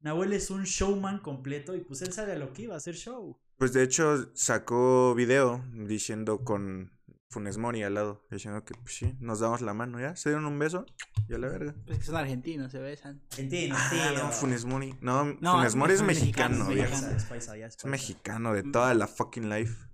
Nahuel 0.00 0.32
es 0.32 0.50
un 0.50 0.64
showman 0.64 1.20
completo 1.20 1.74
y 1.76 1.80
pues 1.80 2.02
él 2.02 2.12
sabe 2.12 2.32
a 2.32 2.38
lo 2.38 2.52
que 2.52 2.62
iba 2.62 2.74
a 2.74 2.78
hacer 2.78 2.94
show. 2.96 3.40
Pues 3.58 3.72
de 3.72 3.82
hecho 3.82 4.30
sacó 4.34 5.14
video 5.16 5.64
diciendo 5.72 6.44
con 6.44 6.92
Funes 7.28 7.58
Mori 7.58 7.82
al 7.82 7.94
lado, 7.94 8.24
diciendo 8.30 8.64
que 8.64 8.74
pues 8.74 8.94
sí, 8.94 9.16
nos 9.18 9.40
damos 9.40 9.60
la 9.62 9.74
mano 9.74 9.98
ya, 10.00 10.14
se 10.14 10.30
dieron 10.30 10.46
un 10.46 10.58
beso 10.58 10.86
y 11.28 11.34
a 11.34 11.38
la 11.38 11.48
verga. 11.48 11.74
Pues 11.84 11.98
que 11.98 12.04
son 12.04 12.16
argentinos, 12.16 12.70
se 12.70 12.78
besan. 12.78 13.20
Entiendo, 13.36 13.76
Ah, 13.76 14.12
no, 14.16 14.30
Funes 14.30 14.64
Mori. 14.64 14.94
No, 15.00 15.24
No, 15.40 15.54
Funes 15.56 15.74
Mori 15.74 15.94
es 15.94 16.00
es 16.00 16.06
mexicano, 16.06 16.66
mexicano, 16.66 16.84
es 16.84 16.90
mexicano. 16.90 17.16
Es 17.16 17.24
paisa, 17.24 17.56
ya 17.56 17.66
es 17.66 17.84
mexicano 17.84 18.54
de 18.54 18.62
toda 18.62 18.94
la 18.94 19.08
fucking 19.08 19.50
life. 19.50 19.88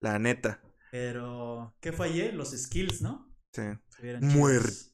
La 0.00 0.18
neta. 0.18 0.62
Pero, 0.90 1.76
¿qué 1.80 1.92
fue 1.92 2.06
ayer? 2.08 2.34
Los 2.34 2.50
skills, 2.50 3.02
¿no? 3.02 3.30
Sí. 3.52 3.62
Estuvieron 3.90 4.26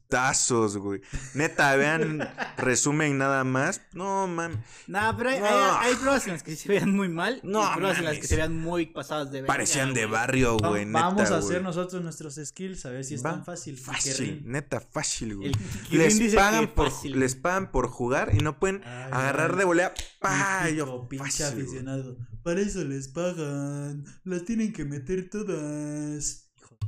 Muertazos, 0.09 0.77
güey. 0.77 1.01
Neta, 1.35 1.75
vean, 1.77 2.29
resumen 2.57 3.19
nada 3.19 3.43
más. 3.45 3.81
No, 3.93 4.27
mames. 4.29 4.59
No, 4.87 5.15
pero 5.17 5.31
hay, 5.31 5.41
No. 5.41 5.47
hay, 5.47 5.89
hay 5.91 5.95
pruebas 5.97 6.27
en 6.27 6.33
las 6.35 6.43
que 6.45 6.55
se 6.55 6.69
vean 6.69 6.93
muy 6.95 7.09
mal. 7.09 7.41
No, 7.43 7.69
y 7.73 7.75
pruebas 7.77 7.99
en 7.99 8.05
las 8.05 8.19
que 8.19 8.27
se 8.27 8.37
vean 8.37 8.57
muy 8.57 8.87
pasadas 8.87 9.31
de 9.33 9.41
verga, 9.43 9.53
Parecían 9.53 9.95
de 9.95 10.03
güey. 10.03 10.13
barrio, 10.13 10.57
Va- 10.59 10.69
güey. 10.69 10.87
Neta, 10.87 11.01
Vamos 11.01 11.23
a 11.31 11.39
güey. 11.39 11.41
hacer 11.51 11.63
nosotros 11.63 12.03
nuestros 12.03 12.37
skills, 12.37 12.87
a 12.87 12.91
ver 12.91 13.05
si 13.05 13.15
es 13.15 13.25
Va. 13.25 13.33
tan 13.33 13.45
fácil. 13.45 13.77
Fácil, 13.77 14.43
neta, 14.47 14.81
fácil, 14.81 15.37
güey. 15.37 15.53
El 15.91 15.99
Les 15.99 16.35
pagan, 16.35 16.69
por, 16.69 16.91
fácil. 16.91 17.19
les 17.19 17.35
pagan 17.35 17.73
por 17.73 17.89
jugar 17.89 18.31
y 18.35 18.39
no 18.39 18.59
pueden 18.61 18.83
Ay, 18.85 19.11
agarrar 19.13 19.57
de 19.57 19.65
volea. 19.65 19.93
¡Pah! 20.21 20.69
Yo, 20.71 21.09
pinche 21.09 21.43
güey. 21.51 21.63
aficionado. 21.63 22.17
Para 22.45 22.61
eso 22.61 22.85
les 22.85 23.09
pagan. 23.09 24.05
Las 24.25 24.45
tienen 24.45 24.73
que 24.73 24.85
meter 24.85 25.29
todas. 25.29 26.49
Hijo, 26.59 26.79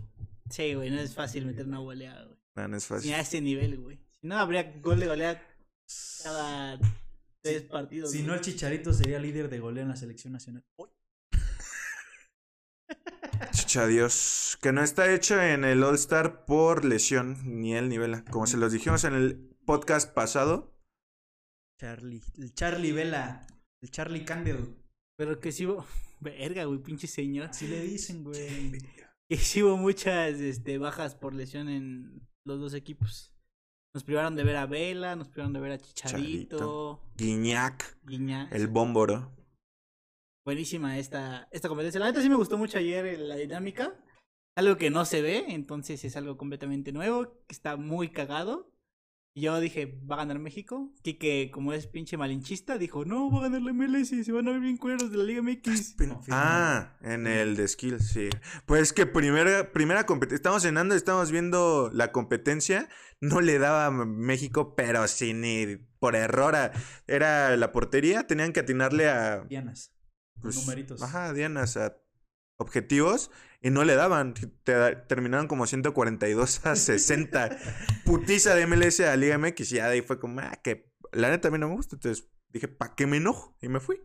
Sí, 0.51 0.75
güey, 0.75 0.91
no 0.91 1.01
es 1.01 1.15
fácil 1.15 1.47
meter 1.47 1.67
una 1.67 1.81
volea, 1.81 2.15
güey. 2.25 2.38
No, 2.59 2.69
no 2.69 2.77
es 2.77 2.91
Ni 2.91 2.97
fácil. 2.97 3.15
a 3.15 3.21
ese 3.21 3.41
nivel, 3.41 3.79
güey. 3.79 3.99
Si 4.09 4.27
no, 4.27 4.37
habría 4.37 4.73
gol 4.81 4.99
de 5.01 5.07
golea 5.07 5.47
cada 6.25 6.79
tres 7.43 7.63
partidos. 7.63 8.11
Si 8.11 8.19
güey. 8.19 8.27
no, 8.29 8.35
el 8.35 8.41
Chicharito 8.41 8.93
sería 8.93 9.19
líder 9.19 9.49
de 9.49 9.61
goleo 9.61 9.83
en 9.83 9.89
la 9.91 9.97
selección 9.97 10.33
nacional. 10.33 10.65
Uy, 10.77 10.89
Chucha 13.53 13.87
Dios. 13.87 14.59
Que 14.61 14.73
no 14.73 14.83
está 14.83 15.13
hecho 15.13 15.41
en 15.41 15.65
el 15.65 15.83
All 15.83 15.95
Star 15.95 16.45
por 16.47 16.85
lesión, 16.85 17.39
ni 17.61 17.75
él 17.77 17.89
ni 17.89 17.99
Vela. 17.99 18.25
Como 18.31 18.47
se 18.47 18.57
los 18.57 18.73
dijimos 18.73 19.05
en 19.05 19.15
el 19.15 19.37
podcast 19.65 20.13
pasado. 20.13 20.75
Charlie. 21.81 22.23
El 22.39 22.53
Charlie 22.55 22.93
Vela. 22.93 23.47
El 23.81 23.91
Charlie 23.91 24.25
Candle. 24.25 24.75
Pero 25.17 25.39
que 25.39 25.53
sí 25.53 25.67
hubo. 25.67 25.87
Verga, 26.21 26.65
güey, 26.65 26.81
pinche 26.81 27.07
señor. 27.07 27.51
Así 27.51 27.69
le 27.69 27.83
dicen, 27.83 28.25
güey. 28.25 28.73
Que 29.31 29.37
sí 29.37 29.63
hubo 29.63 29.77
muchas 29.77 30.41
este, 30.41 30.79
bajas 30.79 31.15
por 31.15 31.35
lesión 31.35 31.69
en 31.69 32.27
los 32.49 32.61
dos 32.61 32.75
equipos. 32.75 33.33
Nos 33.95 34.05
privaron 34.05 34.37
de 34.37 34.45
ver 34.45 34.57
a 34.57 34.67
Vela, 34.67 35.17
nos 35.17 35.29
privaron 35.29 35.53
de 35.53 35.61
ver 35.61 35.73
a 35.73 35.79
Chicharito. 35.79 37.01
Guiñac, 37.17 37.99
Guiñac. 38.05 38.53
el 38.53 38.69
bómboro. 38.69 39.33
Buenísima 40.45 40.99
esta, 40.99 41.49
esta 41.51 41.69
competencia. 41.69 42.01
La 42.01 42.07
neta 42.07 42.23
sí 42.23 42.29
me 42.29 42.37
gustó 42.37 42.59
mucho 42.59 42.79
ayer 42.79 43.19
la 43.19 43.37
dinámica. 43.37 43.95
Algo 44.57 44.77
que 44.77 44.91
no 44.91 45.05
se 45.05 45.23
ve, 45.23 45.45
entonces 45.49 46.05
es 46.05 46.17
algo 46.17 46.37
completamente 46.37 46.91
nuevo, 46.91 47.45
que 47.47 47.55
está 47.55 47.77
muy 47.77 48.11
cagado. 48.11 48.73
Y 49.39 49.43
yo 49.43 49.61
dije, 49.61 50.01
va 50.11 50.17
a 50.17 50.19
ganar 50.19 50.41
México. 50.41 50.93
Quique, 51.01 51.53
como 51.53 51.73
es 51.73 51.87
pinche 51.87 52.17
malinchista, 52.17 52.77
dijo, 52.77 53.05
no, 53.05 53.31
va 53.31 53.39
a 53.39 53.43
ganar 53.43 53.63
la 53.63 53.73
MLS 53.73 54.11
y 54.11 54.25
se 54.25 54.33
van 54.33 54.49
a 54.49 54.51
ver 54.51 54.59
bien 54.61 54.77
culeros 54.77 55.13
de 55.13 55.17
la 55.17 55.23
Liga 55.23 55.43
MX. 55.43 55.95
Ah, 56.31 56.97
en 57.03 57.29
el 57.29 57.55
de 57.55 57.69
skill, 57.69 58.01
sí. 58.01 58.31
Pues 58.67 58.93
que 58.93 59.07
primera, 59.07 59.71
primera 59.73 60.07
competencia. 60.07 60.35
Estamos 60.39 60.63
cenando, 60.63 60.97
estamos 60.97 61.31
viendo 61.31 61.89
la 61.95 62.11
competencia. 62.11 62.89
No 63.21 63.41
le 63.41 63.61
daba 63.61 63.87
a 63.87 63.91
México, 63.93 64.75
pero 64.75 65.07
sí, 65.07 65.35
ni 65.35 65.77
por 66.01 66.17
error. 66.17 66.57
a- 66.57 66.73
era 67.07 67.57
la 67.57 67.71
portería. 67.71 68.27
Tenían 68.27 68.53
que 68.53 68.59
atinarle 68.61 69.09
a. 69.09 69.45
Dianas. 69.45 69.95
Pues, 70.43 70.57
numeritos. 70.57 71.01
Ajá, 71.01 71.33
Dianas, 71.33 71.77
a 71.77 71.97
objetivos. 72.59 73.31
Y 73.61 73.71
no 73.71 73.85
le 73.85 73.95
daban. 73.97 74.35
Te 74.35 74.73
da- 74.73 75.07
terminaron 75.07 75.49
como 75.49 75.67
142 75.67 76.65
a 76.67 76.77
60. 76.77 77.59
Putiza 78.05 78.55
de 78.55 78.67
MLS 78.67 79.01
a 79.01 79.17
Liga 79.17 79.39
MX. 79.39 79.73
Y 79.73 79.77
ya 79.77 79.87
de 79.87 79.95
ahí 79.95 80.03
fue 80.03 80.21
como, 80.21 80.41
ah, 80.41 80.61
que 80.63 80.93
la 81.13 81.31
neta 81.31 81.49
a 81.49 81.51
mí 81.51 81.59
no 81.59 81.69
me 81.69 81.75
gusta. 81.75 81.97
Entonces 81.97 82.29
dije, 82.51 82.69
¿para 82.69 82.95
qué 82.95 83.07
me 83.07 83.17
enojo? 83.17 83.57
Y 83.61 83.69
me 83.69 83.81
fui. 83.81 84.01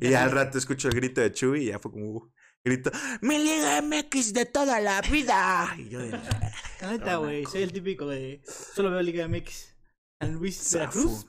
Y 0.00 0.10
ya 0.10 0.24
al 0.24 0.30
rato 0.32 0.58
escucho 0.58 0.88
el 0.88 0.94
grito 0.94 1.20
de 1.20 1.32
Chuy 1.32 1.62
y 1.62 1.66
ya 1.66 1.78
fue 1.78 1.92
como 1.92 2.06
uh, 2.10 2.32
grito, 2.64 2.90
¡Mi 3.22 3.38
Liga 3.38 3.80
MX 3.82 4.32
de 4.34 4.46
toda 4.46 4.80
la 4.80 5.00
vida! 5.02 5.74
Y 5.78 5.88
yo 5.88 6.00
de 6.00 6.10
La 6.10 6.90
neta, 6.90 7.16
güey, 7.16 7.46
soy 7.46 7.62
el 7.62 7.72
típico 7.72 8.06
de. 8.08 8.42
Solo 8.74 8.90
veo 8.90 9.02
Liga 9.02 9.26
MX. 9.28 9.74
San 10.20 10.34
Luis. 10.34 10.72
Veracruz. 10.72 11.26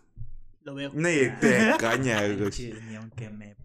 Lo 0.61 0.75
veo. 0.75 0.91
Ni 0.93 1.29
te 1.39 1.73
caña, 1.79 2.21
güey. 2.27 2.73
Ni 2.87 2.95
aunque 2.95 3.29
me 3.29 3.55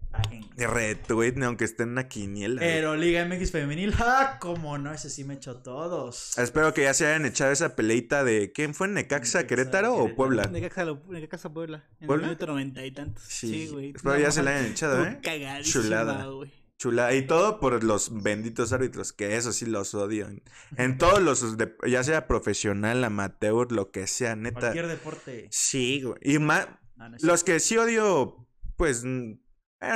retweet, 0.57 1.33
ni 1.35 1.45
aunque 1.45 1.63
esté 1.65 1.83
en 1.83 1.89
una 1.89 2.07
quiniela. 2.07 2.59
Pero 2.59 2.95
Liga 2.95 3.25
MX 3.25 3.51
femenil, 3.51 3.93
¡ah! 3.99 4.37
¿Cómo 4.39 4.77
no? 4.77 4.93
Ese 4.93 5.09
sí 5.09 5.23
me 5.23 5.35
echó 5.35 5.57
todos. 5.57 6.37
Espero 6.37 6.73
que 6.73 6.83
ya 6.83 6.93
se 6.93 7.07
hayan 7.07 7.25
echado 7.25 7.51
esa 7.51 7.75
peleita 7.75 8.23
de 8.23 8.51
¿quién 8.51 8.73
fue? 8.73 8.87
¿Necaxa, 8.87 9.39
Necaxa, 9.39 9.47
Querétaro 9.47 9.95
o. 9.95 10.15
Puebla? 10.15 10.43
Necaxa, 10.47 10.85
Necaxa 11.09 11.53
Puebla. 11.53 11.83
En 11.99 12.07
¿Puebla? 12.07 12.25
el 12.25 12.29
minuto 12.31 12.47
noventa 12.47 12.85
y 12.85 12.91
tantos. 12.91 13.23
Sí, 13.27 13.47
Sí, 13.47 13.67
güey. 13.71 13.93
espero 13.95 14.17
ya 14.19 14.31
se 14.31 14.43
la 14.43 14.51
hayan 14.51 14.71
echado, 14.71 15.05
¿eh? 15.05 15.19
Cagadísima, 15.21 15.83
Chulada. 15.83 16.25
güey. 16.27 16.51
Chula. 16.77 17.13
Y 17.13 17.27
todo 17.27 17.59
por 17.59 17.83
los 17.83 18.23
benditos 18.23 18.73
árbitros, 18.73 19.13
que 19.13 19.37
eso 19.37 19.53
sí 19.53 19.67
los 19.67 19.93
odio. 19.93 20.27
En, 20.27 20.41
en 20.77 20.97
todos 20.97 21.21
los, 21.21 21.55
de- 21.55 21.75
ya 21.87 22.03
sea 22.03 22.25
profesional, 22.27 23.03
amateur, 23.03 23.71
lo 23.71 23.91
que 23.91 24.07
sea, 24.07 24.35
neta. 24.35 24.59
Cualquier 24.61 24.87
deporte. 24.87 25.47
Sí, 25.51 26.01
güey. 26.01 26.15
Y 26.23 26.39
más, 26.39 26.67
No, 26.95 27.09
no 27.09 27.17
Los 27.21 27.43
que 27.43 27.59
sí 27.59 27.77
odio, 27.77 28.47
pues, 28.77 29.03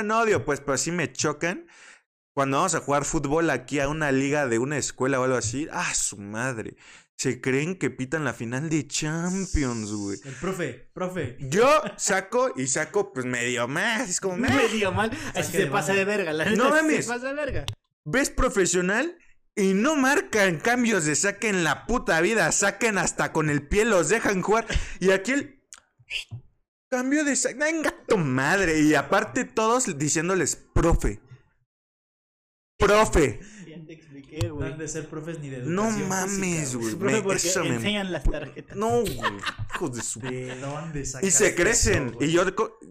no 0.04 0.20
odio, 0.20 0.44
pues, 0.44 0.60
pero 0.60 0.76
sí 0.78 0.90
me 0.92 1.12
chocan. 1.12 1.66
Cuando 2.34 2.58
vamos 2.58 2.74
a 2.74 2.80
jugar 2.80 3.04
fútbol 3.04 3.48
aquí 3.50 3.80
a 3.80 3.88
una 3.88 4.12
liga 4.12 4.46
de 4.46 4.58
una 4.58 4.76
escuela 4.76 5.18
o 5.20 5.24
algo 5.24 5.36
así, 5.36 5.68
ah, 5.72 5.94
su 5.94 6.18
madre. 6.18 6.76
Se 7.16 7.40
creen 7.40 7.78
que 7.78 7.88
pitan 7.88 8.24
la 8.24 8.34
final 8.34 8.68
de 8.68 8.86
Champions, 8.86 9.90
güey. 9.90 10.18
El 10.22 10.34
profe, 10.34 10.90
profe. 10.92 11.38
Yo 11.40 11.66
saco 11.96 12.52
y 12.54 12.66
saco, 12.66 13.14
pues, 13.14 13.24
medio 13.24 13.66
más. 13.68 14.10
Es 14.10 14.20
como, 14.20 14.36
No 14.36 14.48
"Meh". 14.48 14.54
me 14.54 14.68
diga 14.68 14.90
mal. 14.90 15.10
Así 15.34 15.52
se 15.52 15.66
pasa 15.68 15.94
de 15.94 16.04
verga. 16.04 16.34
La 16.34 16.44
No 16.50 16.68
mames. 16.68 17.06
Se 17.06 17.12
pasa 17.12 17.28
de 17.28 17.32
verga. 17.34 17.64
ves 18.04 18.28
profesional 18.28 19.16
y 19.54 19.72
no 19.72 19.96
marcan 19.96 20.58
cambios 20.58 21.06
de 21.06 21.16
saque 21.16 21.48
en 21.48 21.64
la 21.64 21.86
puta 21.86 22.20
vida. 22.20 22.52
Saquen 22.52 22.98
hasta 22.98 23.32
con 23.32 23.48
el 23.48 23.66
pie, 23.66 23.86
los 23.86 24.10
dejan 24.10 24.42
jugar. 24.42 24.66
Y 25.00 25.10
aquí 25.12 25.32
el 25.32 25.62
cambio 26.96 27.24
de 27.24 27.36
saque. 27.36 27.54
Venga, 27.56 27.94
tu 28.06 28.18
madre. 28.18 28.80
Y 28.80 28.94
aparte 28.94 29.44
todos 29.44 29.96
diciéndoles, 29.98 30.56
profe. 30.74 31.20
Profe. 32.78 33.40
Ya 33.66 33.84
te 33.86 33.94
expliqué, 33.94 34.48
No 34.48 34.54
güey. 34.56 34.72
han 34.72 34.78
de 34.78 34.86
ser 34.86 35.08
profes 35.08 35.38
ni 35.40 35.48
de 35.48 35.58
No 35.58 35.84
educación 35.88 36.08
mames, 36.08 36.60
física, 36.70 36.78
güey. 36.78 36.94
Profe, 36.96 37.14
me- 37.16 37.22
porque 37.22 37.48
eso 37.48 37.64
me 37.64 37.74
enseñan 37.76 38.12
las 38.12 38.24
tarjetas. 38.24 38.76
No, 38.76 39.00
güey. 39.00 39.18
Hijos 39.74 39.96
de 39.96 40.02
su. 40.02 40.20
¿De 40.20 40.60
dónde 40.60 41.00
Y 41.00 41.30
se 41.30 41.54
crecen. 41.54 42.08
eso, 42.08 42.18
y 42.24 42.32
yo, 42.32 42.44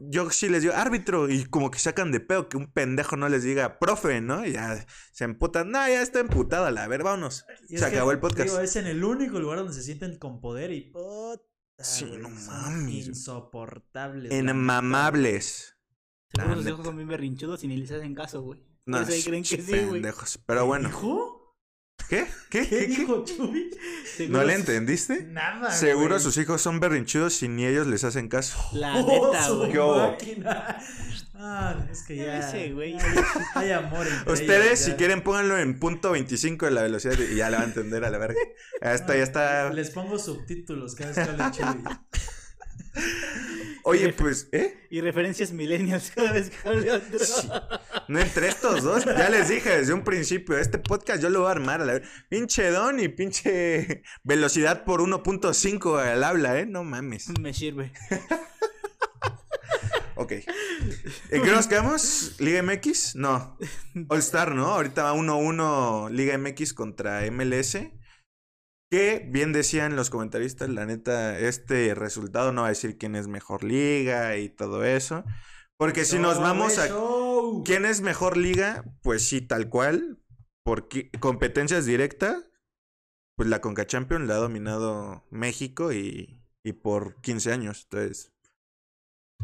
yo 0.09 0.29
sí 0.31 0.49
les 0.49 0.63
digo, 0.63 0.73
árbitro. 0.73 1.29
Y 1.29 1.45
como 1.45 1.69
que 1.69 1.77
sacan 1.79 2.11
de 2.11 2.19
pedo 2.19 2.49
que 2.49 2.57
un 2.57 2.71
pendejo 2.71 3.15
no 3.15 3.29
les 3.29 3.43
diga, 3.43 3.77
profe, 3.77 4.21
¿no? 4.21 4.43
Y 4.45 4.53
ya 4.53 4.85
se 5.13 5.23
emputan. 5.23 5.69
No, 5.69 5.87
ya 5.87 6.01
está 6.01 6.19
emputado. 6.19 6.65
A 6.65 6.87
ver, 6.87 7.03
vámonos. 7.03 7.45
Se 7.67 7.75
que, 7.77 7.85
acabó 7.85 8.11
el 8.11 8.19
podcast. 8.19 8.49
digo, 8.49 8.59
es 8.59 8.75
en 8.75 8.87
el 8.87 9.03
único 9.03 9.39
lugar 9.39 9.59
donde 9.59 9.73
se 9.73 9.83
sienten 9.83 10.17
con 10.17 10.41
poder 10.41 10.71
y 10.71 10.89
puta, 10.91 11.43
Sí, 11.77 12.05
no 12.19 12.29
son 12.29 12.45
mames. 12.47 13.07
Insoportables. 13.07 14.31
la 14.31 14.37
En 14.37 14.45
neta. 14.45 14.53
mamables. 14.57 15.77
Seguro 16.33 16.55
neta. 16.55 16.69
hijos 16.69 16.85
son 16.85 16.95
bien 16.97 17.07
berrinchudos 17.07 17.63
y 17.63 17.67
ni 17.67 17.77
les 17.77 17.91
hacen 17.91 18.15
caso, 18.15 18.41
güey. 18.41 18.63
No, 18.85 18.97
ahí 18.97 19.23
creen 19.23 19.43
que 19.43 19.61
sí, 19.61 19.79
güey. 19.85 20.01
Pero 20.45 20.65
bueno. 20.65 20.89
¿Dijo? 20.89 21.57
¿Qué? 22.09 22.27
¿Qué? 22.49 22.67
¿Qué 22.67 22.87
dijo? 22.87 23.25
Seguro 23.25 24.39
¿No 24.39 24.43
le 24.43 24.53
entendiste? 24.53 25.23
Nada. 25.23 25.71
Seguro 25.71 26.19
sus 26.19 26.37
hijos 26.37 26.61
son 26.61 26.79
berrinchudos 26.79 27.41
y 27.41 27.47
ni 27.47 27.65
ellos 27.65 27.87
les 27.87 28.03
hacen 28.03 28.29
caso. 28.29 28.57
La 28.73 29.01
neta, 29.01 29.49
güey. 29.51 29.73
Ah, 31.47 31.75
es 31.91 32.01
que 32.01 32.15
ya. 32.15 32.39
Ese, 32.39 32.73
güey. 32.73 32.93
ya 32.93 33.03
Hay 33.53 33.71
amor 33.71 34.07
entre 34.07 34.33
Ustedes, 34.33 34.65
ellos, 34.65 34.79
si 34.79 34.91
quieren, 34.93 35.21
pónganlo 35.21 35.59
en 35.59 35.79
punto 35.79 36.11
25 36.11 36.65
de 36.65 36.71
la 36.71 36.81
velocidad 36.81 37.19
y 37.19 37.35
ya 37.35 37.51
le 37.51 37.57
va 37.57 37.61
a 37.61 37.65
entender 37.65 38.03
a 38.03 38.09
la 38.09 38.17
verga. 38.17 38.39
Ya 38.81 38.93
está, 38.95 39.15
ya 39.15 39.21
está. 39.21 39.71
Les 39.71 39.91
pongo 39.91 40.17
subtítulos 40.17 40.95
cada 40.95 41.11
vez 41.11 41.23
que 41.23 41.31
hable 41.31 41.51
Chuy. 41.51 41.83
Oye, 43.83 44.11
pues, 44.13 44.49
¿eh? 44.53 44.87
Y 44.89 45.01
referencias 45.01 45.51
millennials 45.51 46.09
cada 46.15 46.31
vez 46.31 46.49
que 46.49 46.67
hable 46.67 46.91
otro. 46.91 47.19
Sí. 47.25 47.47
No 48.07 48.19
entre 48.19 48.47
estos 48.47 48.83
dos. 48.83 49.05
Ya 49.05 49.29
les 49.29 49.49
dije 49.49 49.77
desde 49.77 49.93
un 49.93 50.03
principio, 50.03 50.57
este 50.57 50.79
podcast 50.79 51.21
yo 51.21 51.29
lo 51.29 51.41
voy 51.41 51.49
a 51.49 51.51
armar 51.51 51.81
a 51.81 51.85
la 51.85 51.93
verga. 51.93 52.07
Pinche 52.27 52.69
don 52.71 52.99
y 52.99 53.07
pinche 53.07 54.03
velocidad 54.23 54.83
por 54.83 55.01
1.5 55.01 55.99
al 55.99 56.23
habla, 56.23 56.59
¿eh? 56.59 56.65
No 56.65 56.83
mames. 56.83 57.29
Me 57.39 57.53
sirve. 57.53 57.91
Ok. 60.15 60.31
¿En 61.29 61.43
qué 61.43 61.51
nos 61.51 61.67
quedamos? 61.67 62.35
¿Liga 62.39 62.63
MX? 62.63 63.15
No. 63.15 63.57
All 64.07 64.19
Star, 64.19 64.55
¿no? 64.55 64.67
Ahorita 64.67 65.03
va 65.03 65.13
1-1 65.13 66.09
Liga 66.09 66.37
MX 66.37 66.73
contra 66.73 67.29
MLS. 67.31 67.77
Que 68.89 69.27
bien 69.29 69.51
decían 69.51 69.95
los 69.95 70.09
comentaristas, 70.09 70.69
la 70.69 70.85
neta, 70.85 71.37
este 71.39 71.93
resultado 71.95 72.51
no 72.53 72.61
va 72.61 72.67
a 72.67 72.69
decir 72.69 72.97
quién 72.97 73.15
es 73.15 73.27
mejor 73.27 73.63
liga 73.63 74.37
y 74.37 74.49
todo 74.49 74.85
eso. 74.85 75.25
Porque 75.77 76.05
si 76.05 76.19
nos 76.19 76.39
vamos 76.39 76.77
a 76.77 76.87
quién 77.65 77.85
es 77.85 78.01
mejor 78.01 78.37
liga, 78.37 78.85
pues 79.01 79.27
sí, 79.27 79.41
tal 79.41 79.69
cual. 79.69 80.21
Porque 80.63 81.11
competencias 81.19 81.85
directas, 81.85 82.47
pues 83.35 83.49
la 83.49 83.59
Conca 83.59 83.85
Champions 83.85 84.27
la 84.27 84.35
ha 84.35 84.37
dominado 84.37 85.25
México 85.29 85.91
y, 85.91 86.45
y 86.63 86.73
por 86.73 87.19
15 87.21 87.51
años. 87.51 87.87
Entonces, 87.89 88.34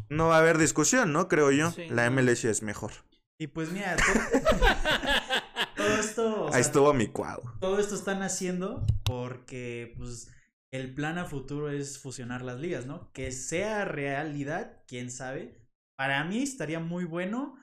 no 0.10 0.28
va 0.28 0.36
a 0.38 0.40
haber 0.40 0.58
discusión, 0.58 1.14
¿no? 1.14 1.28
Creo 1.28 1.52
yo. 1.52 1.72
Sí, 1.72 1.88
la. 1.90 2.10
MLS 2.10 2.46
es 2.46 2.62
mejor. 2.64 2.92
Y 3.40 3.48
pues 3.48 3.72
mira, 3.72 3.96
to- 3.96 4.04
todo 5.76 5.96
esto, 5.96 6.46
Ahí 6.48 6.52
sea, 6.54 6.60
estuvo 6.62 6.94
mi 6.94 7.08
cuadro. 7.08 7.54
todo 7.60 7.80
esto 7.80 7.96
están 7.96 8.22
haciendo 8.22 8.86
porque 9.04 9.94
pues 9.98 10.30
el 10.72 10.94
plan 10.94 11.18
a 11.18 11.26
futuro 11.26 11.70
es 11.72 11.98
fusionar 12.00 12.42
las 12.44 12.60
ligas, 12.60 12.86
¿no? 12.86 13.12
Que 13.14 13.32
sea 13.32 13.86
realidad, 13.86 14.84
quién 14.88 15.12
sabe. 15.12 15.60
Para 15.98 16.24
mí 16.24 16.42
estaría 16.44 16.80
muy 16.80 17.04
bueno, 17.06 17.56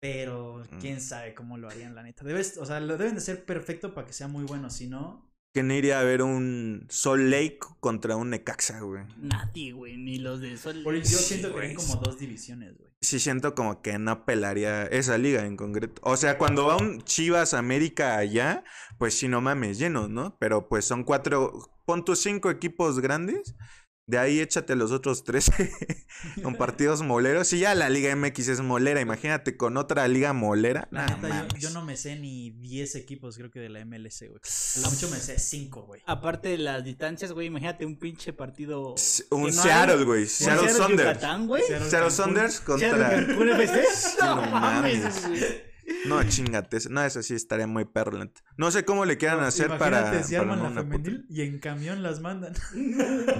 pero 0.00 0.62
Mm. 0.70 0.78
quién 0.80 1.00
sabe 1.00 1.34
cómo 1.34 1.58
lo 1.58 1.68
harían, 1.68 1.94
la 1.94 2.02
neta. 2.02 2.24
Debes, 2.24 2.56
o 2.58 2.66
sea, 2.66 2.80
lo 2.80 2.96
deben 2.96 3.14
de 3.16 3.20
ser 3.20 3.44
perfecto 3.44 3.94
para 3.94 4.06
que 4.06 4.12
sea 4.12 4.28
muy 4.28 4.44
bueno, 4.44 4.70
si 4.70 4.86
no, 4.86 5.28
Que 5.56 5.62
no 5.62 5.72
iría 5.72 6.00
a 6.00 6.02
ver 6.02 6.20
un 6.20 6.84
Sol 6.90 7.30
Lake 7.30 7.60
contra 7.80 8.14
un 8.14 8.28
Necaxa, 8.28 8.78
güey. 8.80 9.04
Nadie, 9.16 9.72
güey, 9.72 9.96
ni 9.96 10.18
los 10.18 10.42
de 10.42 10.54
Sol. 10.58 10.82
por- 10.84 10.94
yo 10.96 11.02
Sí, 11.02 11.14
siento 11.24 11.54
que 11.54 11.62
hay 11.68 11.74
como 11.74 11.96
dos 11.96 12.18
divisiones, 12.18 12.76
güey. 12.76 12.90
Sí 13.00 13.18
siento 13.18 13.54
como 13.54 13.80
que 13.80 13.98
no 13.98 14.26
pelaría 14.26 14.82
esa 14.84 15.16
liga 15.16 15.46
en 15.46 15.56
concreto. 15.56 16.02
O 16.04 16.18
sea, 16.18 16.36
cuando 16.36 16.66
va 16.66 16.76
un 16.76 17.00
Chivas 17.04 17.54
América 17.54 18.18
allá, 18.18 18.64
pues 18.98 19.14
sí, 19.14 19.28
no 19.28 19.40
mames, 19.40 19.78
lleno, 19.78 20.08
¿no? 20.08 20.36
Pero 20.38 20.68
pues 20.68 20.84
son 20.84 21.04
cuatro, 21.04 21.70
pon 21.86 22.04
tus 22.04 22.18
cinco 22.20 22.50
equipos 22.50 23.00
grandes. 23.00 23.54
De 24.08 24.18
ahí 24.18 24.38
échate 24.38 24.76
los 24.76 24.92
otros 24.92 25.24
tres 25.24 25.50
con 26.44 26.54
partidos 26.54 27.02
moleros. 27.02 27.52
Y 27.52 27.58
ya 27.58 27.74
la 27.74 27.90
Liga 27.90 28.14
MX 28.14 28.48
es 28.48 28.60
molera. 28.60 29.00
Imagínate 29.00 29.56
con 29.56 29.76
otra 29.76 30.06
liga 30.06 30.32
molera. 30.32 30.86
La 30.92 31.06
Nah, 31.06 31.16
neta, 31.16 31.28
yo, 31.28 31.34
mames. 31.34 31.54
yo 31.62 31.70
no 31.70 31.84
me 31.84 31.96
sé 31.96 32.14
ni 32.16 32.50
10 32.50 32.94
equipos, 32.94 33.36
creo 33.36 33.50
que 33.50 33.58
de 33.58 33.68
la 33.68 33.84
MLS, 33.84 34.20
güey. 34.28 34.40
A 34.76 34.80
lo 34.80 34.90
mucho 34.92 35.10
me 35.10 35.16
sé 35.16 35.40
5, 35.40 35.82
güey. 35.82 36.02
Aparte 36.06 36.50
de 36.50 36.58
las 36.58 36.84
distancias, 36.84 37.32
güey, 37.32 37.48
imagínate 37.48 37.84
un 37.84 37.98
pinche 37.98 38.32
partido. 38.32 38.94
Un 39.30 39.42
no 39.42 39.50
Seattle, 39.52 40.04
güey. 40.04 40.22
un 40.22 40.28
Seattle 40.28 40.68
Saunders. 40.70 41.20
Seattle 41.20 41.90
Seattle. 41.90 42.10
Saunders 42.12 42.54
Seattle 42.54 42.90
contra. 42.90 43.10
Cancún 43.26 43.48
FC. 43.50 43.82
no 44.20 44.36
mames, 44.42 45.28
güey. 45.28 45.40
No, 46.08 46.22
chingate. 46.28 46.78
No, 46.90 47.02
eso 47.04 47.22
sí 47.22 47.34
estaría 47.34 47.66
muy 47.66 47.84
perro. 47.84 48.18
No 48.56 48.70
sé 48.70 48.84
cómo 48.84 49.04
le 49.04 49.16
quieran 49.18 49.40
hacer 49.44 49.76
para. 49.78 50.10
Arman 50.10 50.62
la 50.62 50.68
puta- 50.70 50.82
femenil 50.82 51.26
y 51.28 51.42
en 51.42 51.58
camión 51.58 52.02
las 52.02 52.20
mandan. 52.20 52.54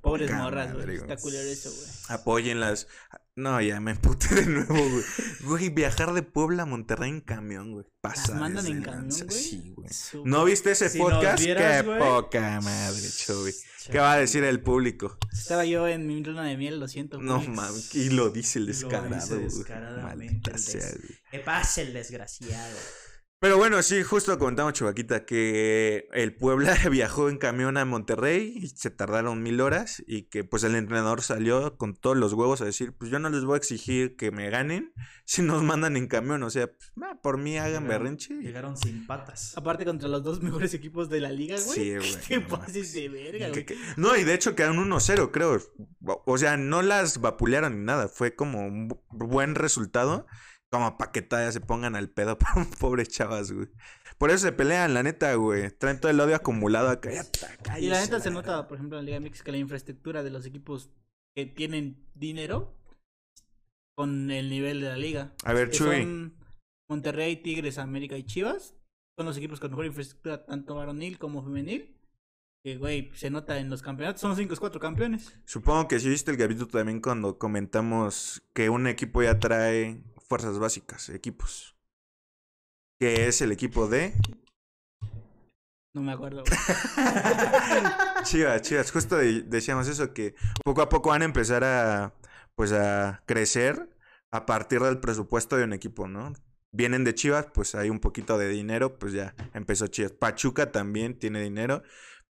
Pobres 0.00 0.30
Poca 0.30 0.42
morras, 0.42 0.68
madre, 0.74 0.84
güey. 0.84 0.96
Está 0.96 1.16
culero 1.16 1.48
eso, 1.48 1.70
güey. 1.70 1.88
Apóyenlas. 2.08 2.88
No, 3.34 3.62
ya 3.62 3.80
me 3.80 3.92
emputé 3.92 4.34
de 4.34 4.46
nuevo, 4.46 4.74
güey. 4.74 5.04
Güey, 5.44 5.70
viajar 5.70 6.12
de 6.12 6.22
Puebla 6.22 6.64
a 6.64 6.66
Monterrey 6.66 7.08
en 7.08 7.20
camión, 7.22 7.72
güey. 7.72 7.86
Las 8.02 8.14
Pasa. 8.18 8.34
mandan 8.34 8.66
en 8.66 8.82
camión, 8.82 9.08
güey. 9.26 9.30
Sí, 9.30 9.72
güey. 9.74 9.88
¿No 10.24 10.44
viste 10.44 10.72
ese 10.72 10.90
Si 10.90 10.98
podcast? 10.98 11.42
vieras, 11.42 11.82
Qué 11.82 11.88
poca 11.98 12.60
madre, 12.60 13.08
Chovy. 13.24 13.52
¿Qué 13.90 13.98
va 13.98 14.12
a 14.12 14.18
decir 14.18 14.44
el 14.44 14.60
público? 14.60 15.16
Estaba 15.32 15.64
yo 15.64 15.88
en 15.88 16.06
mi 16.06 16.22
luna 16.22 16.44
de 16.44 16.56
miel, 16.58 16.78
lo 16.78 16.88
siento. 16.88 17.18
No 17.22 17.40
mames. 17.40 17.94
Y 17.94 18.10
lo 18.10 18.28
dice 18.28 18.58
el 18.58 18.66
descarado, 18.66 19.08
güey. 19.08 20.02
Maldita 20.02 20.50
el 20.50 20.56
des- 20.56 20.64
sea, 20.64 20.90
güey. 20.90 21.18
Pase 21.52 21.82
el 21.82 21.92
desgraciado. 21.92 22.78
Pero 23.40 23.58
bueno, 23.58 23.82
sí, 23.82 24.02
justo 24.04 24.38
comentamos, 24.38 24.72
Chubaquita, 24.72 25.26
que 25.26 26.06
el 26.12 26.34
Puebla 26.36 26.74
viajó 26.90 27.28
en 27.28 27.36
camión 27.38 27.76
a 27.76 27.84
Monterrey 27.84 28.54
y 28.56 28.68
se 28.68 28.88
tardaron 28.90 29.42
mil 29.42 29.60
horas 29.60 30.02
y 30.06 30.28
que 30.30 30.44
pues 30.44 30.62
el 30.64 30.76
entrenador 30.76 31.20
salió 31.22 31.76
con 31.76 31.94
todos 31.96 32.16
los 32.16 32.32
huevos 32.34 32.62
a 32.62 32.64
decir, 32.64 32.94
pues 32.96 33.10
yo 33.10 33.18
no 33.18 33.28
les 33.30 33.44
voy 33.44 33.54
a 33.54 33.56
exigir 33.58 34.16
que 34.16 34.30
me 34.30 34.48
ganen 34.48 34.94
si 35.26 35.42
nos 35.42 35.62
mandan 35.64 35.96
en 35.96 36.06
camión, 36.06 36.42
o 36.44 36.50
sea, 36.50 36.68
pues, 36.68 36.92
ah, 37.02 37.18
por 37.20 37.36
mí 37.36 37.58
hagan 37.58 37.82
Llegaron- 37.82 37.88
berrinche. 37.88 38.34
Llegaron 38.34 38.76
sin 38.78 39.06
patas. 39.08 39.54
Aparte 39.58 39.84
contra 39.84 40.08
los 40.08 40.22
dos 40.22 40.40
mejores 40.40 40.72
equipos 40.72 41.10
de 41.10 41.20
la 41.20 41.32
liga, 41.32 41.56
güey. 41.66 41.78
Sí, 41.78 41.96
güey, 41.96 42.16
Te 42.28 42.38
no 42.38 42.46
pases 42.48 42.94
de 42.94 43.08
verga, 43.10 43.46
Que- 43.46 43.50
güey. 43.50 43.66
que- 43.66 43.76
No, 43.98 44.16
y 44.16 44.22
de 44.24 44.32
hecho 44.34 44.54
quedaron 44.54 44.78
1-0, 44.88 45.30
creo. 45.32 45.60
O 46.04 46.38
sea, 46.38 46.56
no 46.56 46.80
las 46.80 47.20
vapulearon 47.20 47.80
ni 47.80 47.84
nada. 47.84 48.08
Fue 48.08 48.36
como 48.36 48.60
un 48.64 48.88
bu- 48.88 49.02
buen 49.10 49.56
resultado. 49.56 50.26
Como 50.72 50.96
para 50.96 51.12
que 51.12 51.20
todavía 51.20 51.52
se 51.52 51.60
pongan 51.60 51.96
al 51.96 52.08
pedo 52.08 52.38
para 52.38 52.64
pobres 52.80 53.10
chavas, 53.10 53.52
güey. 53.52 53.68
Por 54.16 54.30
eso 54.30 54.46
se 54.46 54.52
pelean, 54.52 54.94
la 54.94 55.02
neta, 55.02 55.34
güey. 55.34 55.70
Traen 55.70 56.00
todo 56.00 56.10
el 56.10 56.18
odio 56.18 56.34
acumulado 56.34 56.88
acá. 56.88 57.10
Y 57.78 57.88
la 57.88 58.00
neta 58.00 58.20
se 58.20 58.30
nota, 58.30 58.66
por 58.68 58.78
ejemplo, 58.78 58.98
en 58.98 59.04
la 59.04 59.18
Liga 59.18 59.20
MX 59.20 59.42
que 59.42 59.52
la 59.52 59.58
infraestructura 59.58 60.22
de 60.22 60.30
los 60.30 60.46
equipos 60.46 60.90
que 61.36 61.44
tienen 61.44 62.02
dinero 62.14 62.74
con 63.94 64.30
el 64.30 64.48
nivel 64.48 64.80
de 64.80 64.88
la 64.88 64.96
liga. 64.96 65.34
A 65.44 65.52
ver, 65.52 65.70
Chuy. 65.70 66.32
Monterrey, 66.88 67.36
Tigres, 67.36 67.76
América 67.76 68.16
y 68.16 68.24
Chivas. 68.24 68.74
Son 69.18 69.26
los 69.26 69.36
equipos 69.36 69.60
con 69.60 69.70
mejor 69.70 69.84
infraestructura, 69.84 70.46
tanto 70.46 70.74
varonil 70.74 71.18
como 71.18 71.42
femenil. 71.42 71.98
Que, 72.64 72.76
güey, 72.78 73.10
se 73.14 73.28
nota 73.28 73.58
en 73.58 73.68
los 73.68 73.82
campeonatos. 73.82 74.22
Son 74.22 74.30
los 74.30 74.38
5 74.38 74.54
cuatro 74.58 74.80
campeones. 74.80 75.38
Supongo 75.44 75.88
que 75.88 76.00
sí 76.00 76.08
viste 76.08 76.30
el 76.30 76.38
capítulo 76.38 76.68
también 76.68 77.00
cuando 77.00 77.36
comentamos 77.38 78.42
que 78.54 78.70
un 78.70 78.86
equipo 78.86 79.22
ya 79.22 79.38
trae 79.38 80.02
fuerzas 80.32 80.58
básicas, 80.58 81.10
equipos. 81.10 81.76
Que 82.98 83.26
es 83.28 83.42
el 83.42 83.52
equipo 83.52 83.86
de 83.86 84.14
No 85.94 86.00
me 86.00 86.10
acuerdo. 86.12 86.42
Chivas, 88.22 88.62
Chivas. 88.62 88.90
Justo 88.90 89.16
de- 89.18 89.42
decíamos 89.42 89.88
eso, 89.88 90.14
que 90.14 90.34
poco 90.64 90.80
a 90.80 90.88
poco 90.88 91.10
van 91.10 91.20
a 91.20 91.26
empezar 91.26 91.64
a, 91.64 92.14
pues, 92.54 92.72
a 92.72 93.22
crecer 93.26 93.90
a 94.32 94.46
partir 94.46 94.80
del 94.80 95.00
presupuesto 95.00 95.56
de 95.58 95.64
un 95.64 95.74
equipo, 95.74 96.08
¿no? 96.08 96.32
Vienen 96.74 97.04
de 97.04 97.14
Chivas, 97.14 97.48
pues 97.52 97.74
hay 97.74 97.90
un 97.90 98.00
poquito 98.00 98.38
de 98.38 98.48
dinero, 98.48 98.98
pues 98.98 99.12
ya 99.12 99.34
empezó 99.52 99.88
Chivas. 99.88 100.12
Pachuca 100.12 100.72
también 100.72 101.18
tiene 101.18 101.42
dinero, 101.42 101.82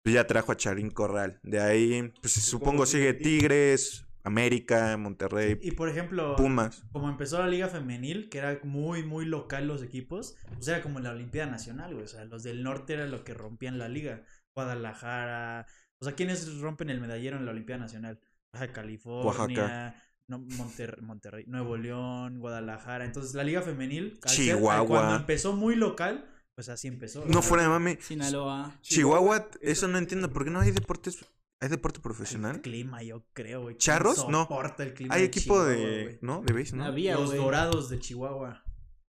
pues 0.04 0.14
ya 0.14 0.28
trajo 0.28 0.52
a 0.52 0.56
Charín 0.56 0.92
Corral. 0.92 1.40
De 1.42 1.60
ahí, 1.60 2.12
pues 2.20 2.34
supongo 2.34 2.86
sigue 2.86 3.14
Tigres, 3.14 4.06
América, 4.28 4.96
Monterrey, 4.96 5.58
Y 5.60 5.72
por 5.72 5.88
ejemplo, 5.88 6.36
Pumas. 6.36 6.84
como 6.92 7.08
empezó 7.10 7.38
la 7.40 7.48
liga 7.48 7.68
femenil, 7.68 8.28
que 8.28 8.38
era 8.38 8.60
muy, 8.62 9.02
muy 9.02 9.24
local 9.26 9.66
los 9.66 9.82
equipos, 9.82 10.36
pues 10.54 10.68
era 10.68 10.80
como 10.82 11.00
la 11.00 11.10
Olimpiada 11.10 11.50
Nacional, 11.50 11.92
güey. 11.94 12.04
O 12.04 12.08
sea, 12.08 12.24
los 12.24 12.42
del 12.44 12.62
norte 12.62 12.94
era 12.94 13.06
lo 13.06 13.24
que 13.24 13.34
rompían 13.34 13.78
la 13.78 13.88
liga. 13.88 14.22
Guadalajara. 14.54 15.66
O 16.00 16.04
sea, 16.04 16.14
¿quiénes 16.14 16.58
rompen 16.60 16.90
el 16.90 17.00
medallero 17.00 17.36
en 17.36 17.44
la 17.44 17.50
Olimpiada 17.52 17.80
Nacional? 17.82 18.20
Baja 18.52 18.72
California. 18.72 19.26
Oaxaca. 19.26 20.02
No, 20.28 20.38
Monter- 20.40 21.00
Monterrey, 21.00 21.44
Nuevo 21.46 21.76
León, 21.76 22.38
Guadalajara. 22.38 23.04
Entonces, 23.06 23.34
la 23.34 23.44
liga 23.44 23.62
femenil, 23.62 24.20
Chihuahua. 24.26 24.86
cuando 24.86 25.16
empezó 25.16 25.54
muy 25.54 25.74
local, 25.74 26.28
pues 26.54 26.68
así 26.68 26.86
empezó. 26.88 27.20
No 27.20 27.26
¿verdad? 27.26 27.42
fuera 27.42 27.62
de 27.62 27.68
mami. 27.70 27.96
Sinaloa. 28.00 28.76
Chihuahua, 28.82 29.48
eso 29.62 29.88
no 29.88 29.96
entiendo, 29.96 30.30
¿por 30.30 30.44
qué 30.44 30.50
no 30.50 30.60
hay 30.60 30.70
deportes? 30.70 31.24
¿Hay 31.60 31.68
deporte 31.68 31.98
El 31.98 32.02
profesional? 32.02 32.60
clima, 32.60 33.02
yo 33.02 33.24
creo, 33.32 33.62
güey. 33.62 33.74
¿Quién 33.74 33.78
¿Charros? 33.78 34.28
No. 34.28 34.48
el 34.78 34.94
clima 34.94 35.14
Hay 35.14 35.22
de 35.22 35.26
equipo 35.26 35.64
de, 35.64 36.02
güey? 36.04 36.18
¿no? 36.22 36.42
De 36.42 36.52
base, 36.52 36.76
¿no? 36.76 36.84
Había, 36.84 37.14
Los 37.14 37.30
güey. 37.30 37.38
dorados 37.38 37.88
de 37.88 37.98
Chihuahua. 37.98 38.64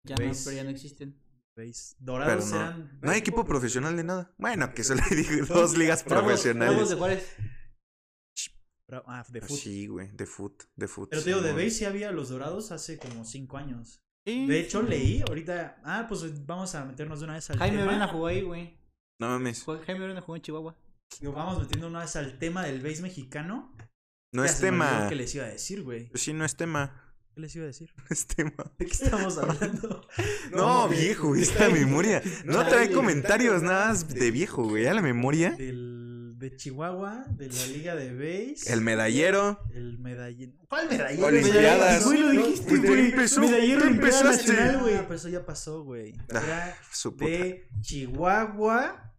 Ya 0.05 0.17
no, 0.17 0.33
pero 0.45 0.57
ya 0.57 0.65
no 0.65 0.71
existen. 0.71 1.19
¿Veis? 1.57 1.97
Dorados 1.99 2.45
Pero 2.51 2.57
no. 2.57 2.67
eran. 2.67 2.99
No 3.01 3.11
hay 3.13 3.19
equipo 3.19 3.45
profesional 3.45 3.97
de 3.97 4.05
nada. 4.05 4.35
Bueno, 4.39 4.75
que 4.75 4.85
se 4.85 4.95
le 4.95 5.03
digo 5.17 5.47
dos 5.47 5.77
ligas 5.79 6.03
profesionales. 6.03 6.75
Bravos 6.75 6.91
de 6.91 6.97
Juárez. 6.97 7.37
Ah, 9.07 9.25
de 9.29 9.41
Pues 9.41 9.51
fútbol. 9.51 9.59
Sí, 9.63 9.87
güey, 9.87 10.11
de 10.13 10.27
foot, 10.27 10.65
de 10.77 10.89
foot. 10.89 11.11
Pero 11.11 11.23
te 11.23 11.31
digo, 11.31 11.41
de 11.41 11.53
base 11.53 11.71
sí 11.71 11.85
había 11.87 12.13
los 12.13 12.29
dorados 12.29 12.71
hace 12.71 12.99
como 12.99 13.25
cinco 13.25 13.57
años. 13.57 14.03
Sí. 14.27 14.47
De 14.47 14.61
hecho, 14.61 14.83
leí 14.83 15.23
ahorita. 15.27 15.81
Ah, 15.85 16.07
pues 16.09 16.45
vamos 16.47 16.75
a 16.75 16.85
meternos 16.85 17.21
de 17.21 17.25
una 17.25 17.35
vez 17.35 17.49
al 17.51 17.59
Jaime 17.59 17.79
tema. 17.79 17.89
Brena 17.91 18.09
jugó 18.09 18.27
ahí, 18.27 18.43
güey. 18.43 18.79
No 19.19 19.29
mames. 19.29 19.65
Jaime 19.87 20.05
Brena 20.05 20.21
jugó 20.21 20.37
en 20.37 20.43
Chihuahua. 20.43 20.77
Digo, 21.21 21.33
vamos 21.33 21.59
metiendo 21.61 21.87
una 21.89 22.01
vez 22.01 22.17
al 22.17 22.39
tema 22.39 22.65
del 22.65 22.81
base 22.83 23.03
mexicano. 23.03 23.75
No 24.33 24.45
es 24.45 24.59
tema. 24.61 25.07
¿Qué 25.09 25.15
les 25.15 25.35
iba 25.35 25.45
a 25.45 25.49
decir, 25.49 25.83
güey? 25.83 26.11
Sí, 26.15 26.33
no 26.33 26.45
es 26.45 26.57
tema. 26.57 27.01
¿Qué 27.35 27.41
les 27.41 27.55
iba 27.57 27.65
a 27.65 27.67
decir? 27.69 27.93
No 27.97 28.05
es 28.11 28.27
tema. 28.27 28.53
¿De 28.79 28.87
qué 28.87 28.93
estamos 28.93 29.39
hablando? 29.39 30.07
No, 30.53 30.87
güey. 30.87 31.01
viejo, 31.01 31.35
esta 31.37 31.69
memoria. 31.69 32.23
No 32.45 32.67
trae 32.67 32.91
comentarios 32.91 33.63
nada 33.63 33.89
más 33.89 34.09
de 34.09 34.31
viejo, 34.31 34.65
güey. 34.69 34.87
A 34.87 34.95
la 34.95 35.03
memoria. 35.03 35.53
Del, 35.53 36.35
de 36.37 36.55
Chihuahua, 36.57 37.25
de 37.31 37.49
la 37.49 37.67
liga 37.69 37.95
de 37.97 38.13
base. 38.13 38.73
El 38.73 38.81
medallero. 38.83 39.61
El 39.73 39.99
medallero. 39.99 40.53
¿Cuál 40.69 40.89
medallero? 40.89 41.27
Olimpiadas. 41.27 42.05
Güey, 42.05 42.19
lo 42.21 42.33
No, 42.33 42.43
dijiste, 42.43 42.69
pues, 42.69 42.83
güey. 42.83 43.01
empezó. 43.11 43.41
Medallero 43.41 43.85
empezaste. 43.87 44.53
Nacional, 44.53 44.77
Ah, 44.77 44.83
güey. 44.83 44.99
pero 45.03 45.15
eso 45.15 45.29
ya 45.29 45.47
pasó, 45.47 45.83
güey. 45.85 46.13
Ah, 46.33 46.43
Era 46.45 46.77
Su 46.93 47.13
puta. 47.17 47.25
de 47.31 47.69
Chihuahua. 47.81 49.14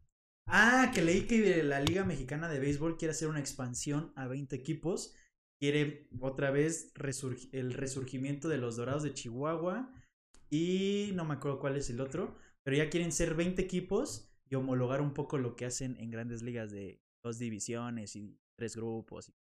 Ah, 0.48 0.92
que 0.94 1.02
leí 1.02 1.26
que 1.28 1.64
la 1.64 1.80
Liga 1.80 2.04
Mexicana 2.04 2.48
de 2.48 2.60
Béisbol 2.60 2.98
quiere 2.98 3.12
hacer 3.12 3.28
una 3.28 3.40
expansión 3.40 4.12
a 4.16 4.28
20 4.28 4.56
equipos 4.56 5.16
quiere 5.60 6.08
otra 6.20 6.52
vez 6.52 6.94
resurg- 6.96 7.50
el 7.54 7.74
resurgimiento 7.74 8.50
de 8.50 8.58
los 8.58 8.76
Dorados 8.76 9.04
de 9.04 9.14
Chihuahua 9.14 9.92
y 10.52 11.12
no 11.16 11.26
me 11.26 11.34
acuerdo 11.36 11.60
cuál 11.60 11.78
es 11.78 11.90
el 11.90 12.02
otro, 12.02 12.36
pero 12.64 12.78
ya 12.78 12.90
quieren 12.90 13.12
ser 13.12 13.36
20 13.36 13.62
equipos 13.62 14.30
y 14.50 14.56
homologar 14.56 15.02
un 15.02 15.14
poco 15.14 15.38
lo 15.38 15.56
que 15.56 15.66
hacen 15.66 15.98
en 16.00 16.12
grandes 16.12 16.44
ligas 16.44 16.72
de 16.72 17.02
dos 17.24 17.40
divisiones 17.40 18.16
y 18.16 18.38
tres 18.58 18.76
grupos. 18.76 19.32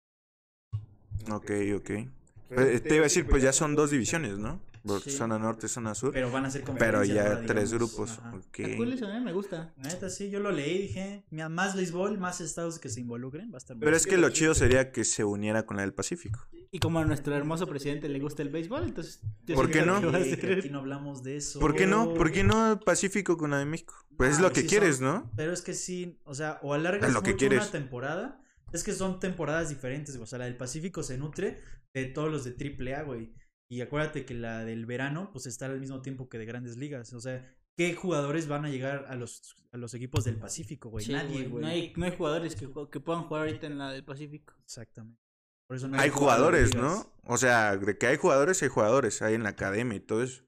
Ok, 1.31 1.51
ok. 1.75 1.89
Eh, 1.89 2.79
Te 2.81 2.95
iba 2.95 3.01
a 3.01 3.03
decir, 3.03 3.27
pues 3.27 3.43
ya 3.43 3.53
son 3.53 3.75
dos 3.75 3.91
divisiones, 3.91 4.37
¿no? 4.37 4.59
Sí. 5.03 5.11
Zona 5.11 5.39
norte, 5.39 5.67
zona 5.67 5.95
sur. 5.95 6.11
Pero 6.13 6.31
van 6.31 6.45
a 6.45 6.51
ser 6.51 6.63
Pero 6.77 7.03
ya 7.03 7.23
ahora, 7.33 7.45
tres 7.45 7.73
grupos. 7.73 8.11
Ajá. 8.19 8.35
Ok. 8.35 8.59
Está 8.59 8.77
cool 8.77 8.93
eso, 8.93 9.11
¿eh? 9.11 9.19
Me 9.19 9.33
gusta. 9.33 9.73
La 9.77 9.89
neta, 9.89 10.09
sí, 10.09 10.29
yo 10.29 10.39
lo 10.39 10.51
leí 10.51 10.75
y 10.75 10.81
dije, 10.83 11.25
mira, 11.31 11.49
más 11.49 11.75
béisbol, 11.75 12.17
más 12.17 12.39
estados 12.41 12.79
que 12.79 12.89
se 12.89 13.01
involucren, 13.01 13.51
va 13.51 13.55
a 13.55 13.57
estar 13.57 13.75
muy 13.75 13.83
Pero 13.83 13.97
es 13.97 14.05
que 14.05 14.17
lo 14.17 14.29
chido 14.29 14.53
sería 14.53 14.91
que 14.91 15.03
se 15.03 15.23
uniera 15.23 15.65
con 15.65 15.77
la 15.77 15.83
del 15.83 15.93
Pacífico. 15.93 16.47
Y 16.71 16.79
como 16.79 16.99
a 16.99 17.05
nuestro 17.05 17.35
hermoso 17.35 17.67
presidente 17.67 18.09
le 18.09 18.19
gusta 18.19 18.41
el 18.43 18.49
béisbol, 18.49 18.83
entonces. 18.83 19.21
yo 19.45 19.55
¿Por 19.55 19.71
qué 19.71 19.81
no? 19.83 19.99
que 20.01 20.55
aquí 20.59 20.69
no 20.69 20.79
hablamos 20.79 21.23
de 21.23 21.37
eso. 21.37 21.59
¿Por 21.59 21.75
qué 21.75 21.87
no? 21.87 22.13
¿Por 22.13 22.31
qué 22.31 22.43
no 22.43 22.73
el 22.73 22.79
Pacífico 22.79 23.37
con 23.37 23.51
la 23.51 23.59
de 23.59 23.65
México? 23.65 23.95
Pues 24.17 24.31
es 24.31 24.37
Ah, 24.37 24.41
lo 24.43 24.47
pues 24.49 24.55
que 24.55 24.61
sí 24.61 24.67
quieres, 24.67 24.97
son- 24.97 25.05
¿no? 25.05 25.31
Pero 25.35 25.51
es 25.51 25.61
que 25.61 25.73
sí, 25.73 26.19
o 26.25 26.33
sea, 26.35 26.59
o 26.61 26.73
alargas 26.73 27.11
lo 27.13 27.21
que 27.21 27.33
una 27.47 27.71
temporada. 27.71 28.41
Es 28.73 28.83
que 28.83 28.91
son 28.93 29.19
temporadas 29.19 29.69
diferentes, 29.69 30.15
güey. 30.17 30.23
O 30.23 30.27
sea, 30.27 30.39
la 30.39 30.45
del 30.45 30.57
Pacífico 30.57 31.01
se 31.01 31.17
nutre 31.17 31.61
de 31.93 32.05
todos 32.05 32.29
los 32.29 32.43
de 32.43 32.51
AAA, 32.57 33.03
güey. 33.03 33.33
Y 33.69 33.81
acuérdate 33.81 34.25
que 34.25 34.33
la 34.33 34.63
del 34.63 34.85
verano, 34.85 35.29
pues 35.31 35.45
está 35.47 35.65
al 35.65 35.79
mismo 35.79 36.01
tiempo 36.01 36.29
que 36.29 36.37
de 36.37 36.45
grandes 36.45 36.77
ligas. 36.77 37.13
O 37.13 37.19
sea, 37.19 37.55
¿qué 37.75 37.95
jugadores 37.95 38.47
van 38.47 38.65
a 38.65 38.69
llegar 38.69 39.05
a 39.07 39.15
los, 39.15 39.55
a 39.71 39.77
los 39.77 39.93
equipos 39.93 40.23
del 40.23 40.37
Pacífico, 40.37 40.89
güey? 40.89 41.05
Sí, 41.05 41.11
Nadie, 41.13 41.47
güey. 41.47 41.61
No 41.61 41.67
hay, 41.67 41.93
no 41.95 42.05
hay 42.05 42.15
jugadores 42.15 42.55
que, 42.55 42.69
que 42.91 42.99
puedan 42.99 43.23
jugar 43.23 43.43
ahorita 43.47 43.67
en 43.67 43.77
la 43.77 43.91
del 43.91 44.03
Pacífico. 44.03 44.53
Exactamente. 44.63 45.19
Por 45.67 45.77
eso 45.77 45.87
no 45.87 45.99
Hay 45.99 46.09
jugadores 46.11 46.71
jugadores. 46.71 47.05
¿no? 47.05 47.11
O 47.23 47.37
sea, 47.37 47.75
de 47.75 47.97
que 47.97 48.05
hay 48.05 48.17
jugadores, 48.17 48.61
hay 48.61 48.69
jugadores. 48.69 49.21
Hay 49.23 49.33
en 49.33 49.43
la 49.43 49.49
academia 49.49 49.95
y 49.97 49.99
todo 49.99 50.21
eso. 50.21 50.43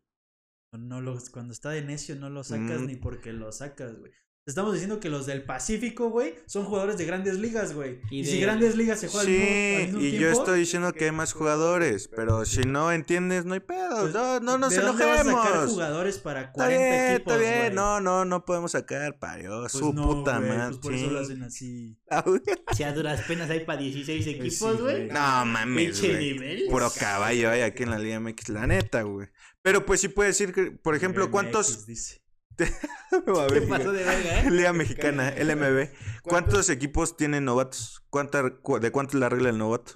No 0.78 1.02
los, 1.02 1.32
cuando 1.32 1.54
está 1.54 1.72
de 1.72 1.82
necio 1.82 2.16
no 2.18 2.30
lo 2.30 2.44
sacas 2.44 2.82
Mm. 2.82 2.86
ni 2.86 2.96
porque 2.98 3.34
lo 3.34 3.52
sacas, 3.52 3.98
güey. 3.98 4.12
Estamos 4.48 4.72
diciendo 4.74 5.00
que 5.02 5.10
los 5.10 5.26
del 5.26 5.44
Pacífico, 5.44 6.10
güey, 6.10 6.36
son 6.46 6.64
jugadores 6.64 6.98
de 6.98 7.04
grandes 7.06 7.38
ligas, 7.38 7.74
güey. 7.74 8.00
Y 8.10 8.20
Y, 8.20 8.24
de- 8.24 8.32
si 8.32 8.40
grandes 8.40 8.78
ligas 8.78 9.00
se 9.02 9.10
juegan 9.10 9.28
al 9.28 9.34
mismo- 9.34 9.46
al 9.46 9.52
Sí, 9.52 9.86
mismo 9.88 10.00
y 10.02 10.12
yo 10.20 10.32
estoy 10.32 10.60
diciendo 10.60 10.94
que 10.94 11.06
hay 11.06 11.12
más 11.12 11.34
jugadores. 11.34 12.08
Pero 12.08 12.46
si 12.46 12.62
no 12.62 12.92
entiendes, 12.94 13.44
no 13.44 13.56
hay 13.56 13.60
pedo. 13.60 14.00
pues, 14.02 14.14
No, 14.14 14.40
no 14.40 14.58
nos 14.58 14.70
¿de 14.74 14.80
dónde 14.82 15.06
vas 15.06 15.20
a 15.20 15.24
sacar 15.26 15.68
jugadores 15.68 16.18
para 16.20 16.42
Está 16.44 16.54
40 16.54 16.78
bien, 16.80 17.12
equipos, 17.16 17.34
está 17.34 17.46
bien. 17.62 17.76
No, 17.76 18.00
no, 18.00 18.24
no 18.24 18.46
podemos 18.46 18.72
sacar 18.72 19.20
para 19.20 19.36
Dios. 19.36 19.60
Pues 19.72 19.72
su 19.74 19.94
no, 19.94 20.04
puta 20.08 20.38
güey, 20.40 20.50
madre. 20.50 20.68
pues 20.70 20.78
por 20.80 20.94
eso 20.94 21.08
lo 21.12 21.20
sí. 21.20 21.26
hacen 21.26 21.44
así. 21.44 21.98
Si 22.78 22.84
a 22.84 22.94
duras 22.94 23.22
penas 23.28 23.50
hay 23.50 23.66
para 23.66 23.82
16 23.82 24.24
Pues 24.24 24.36
equipos, 24.38 24.76
sí, 24.78 24.82
güey. 24.82 25.08
No 25.10 25.46
mames, 25.46 26.02
güey. 26.02 26.70
Puro 26.70 26.90
caballo 26.98 27.50
hay 27.52 27.62
aquí 27.62 27.84
en 27.84 27.90
la 27.90 28.00
Liga 28.00 28.20
MX, 28.22 28.48
la 28.50 28.66
neta, 28.66 29.02
güey. 29.02 29.28
Pero 29.62 29.86
pues 29.86 30.00
sí 30.00 30.08
puede 30.08 30.30
decir 30.30 30.54
que, 30.54 30.72
por 30.72 30.96
ejemplo, 30.96 31.26
MX, 31.26 31.32
¿cuántos... 31.32 31.86
dice. 31.86 32.22
¿Qué 33.54 33.62
pasó 33.62 33.92
de 33.92 34.04
verga, 34.04 34.42
eh? 34.42 34.52
Liga 34.52 34.74
Mexicana, 34.74 35.32
LMB. 35.38 35.90
¿Cuántos 36.24 36.70
equipos 36.70 37.16
tienen 37.18 37.46
novatos? 37.46 38.02
¿Cuánta, 38.10 38.50
cu- 38.58 38.80
¿De 38.80 38.92
cuánto 38.92 39.18
es 39.18 39.20
la 39.22 39.30
regla 39.30 39.48
del 39.50 39.58
novato? 39.58 39.94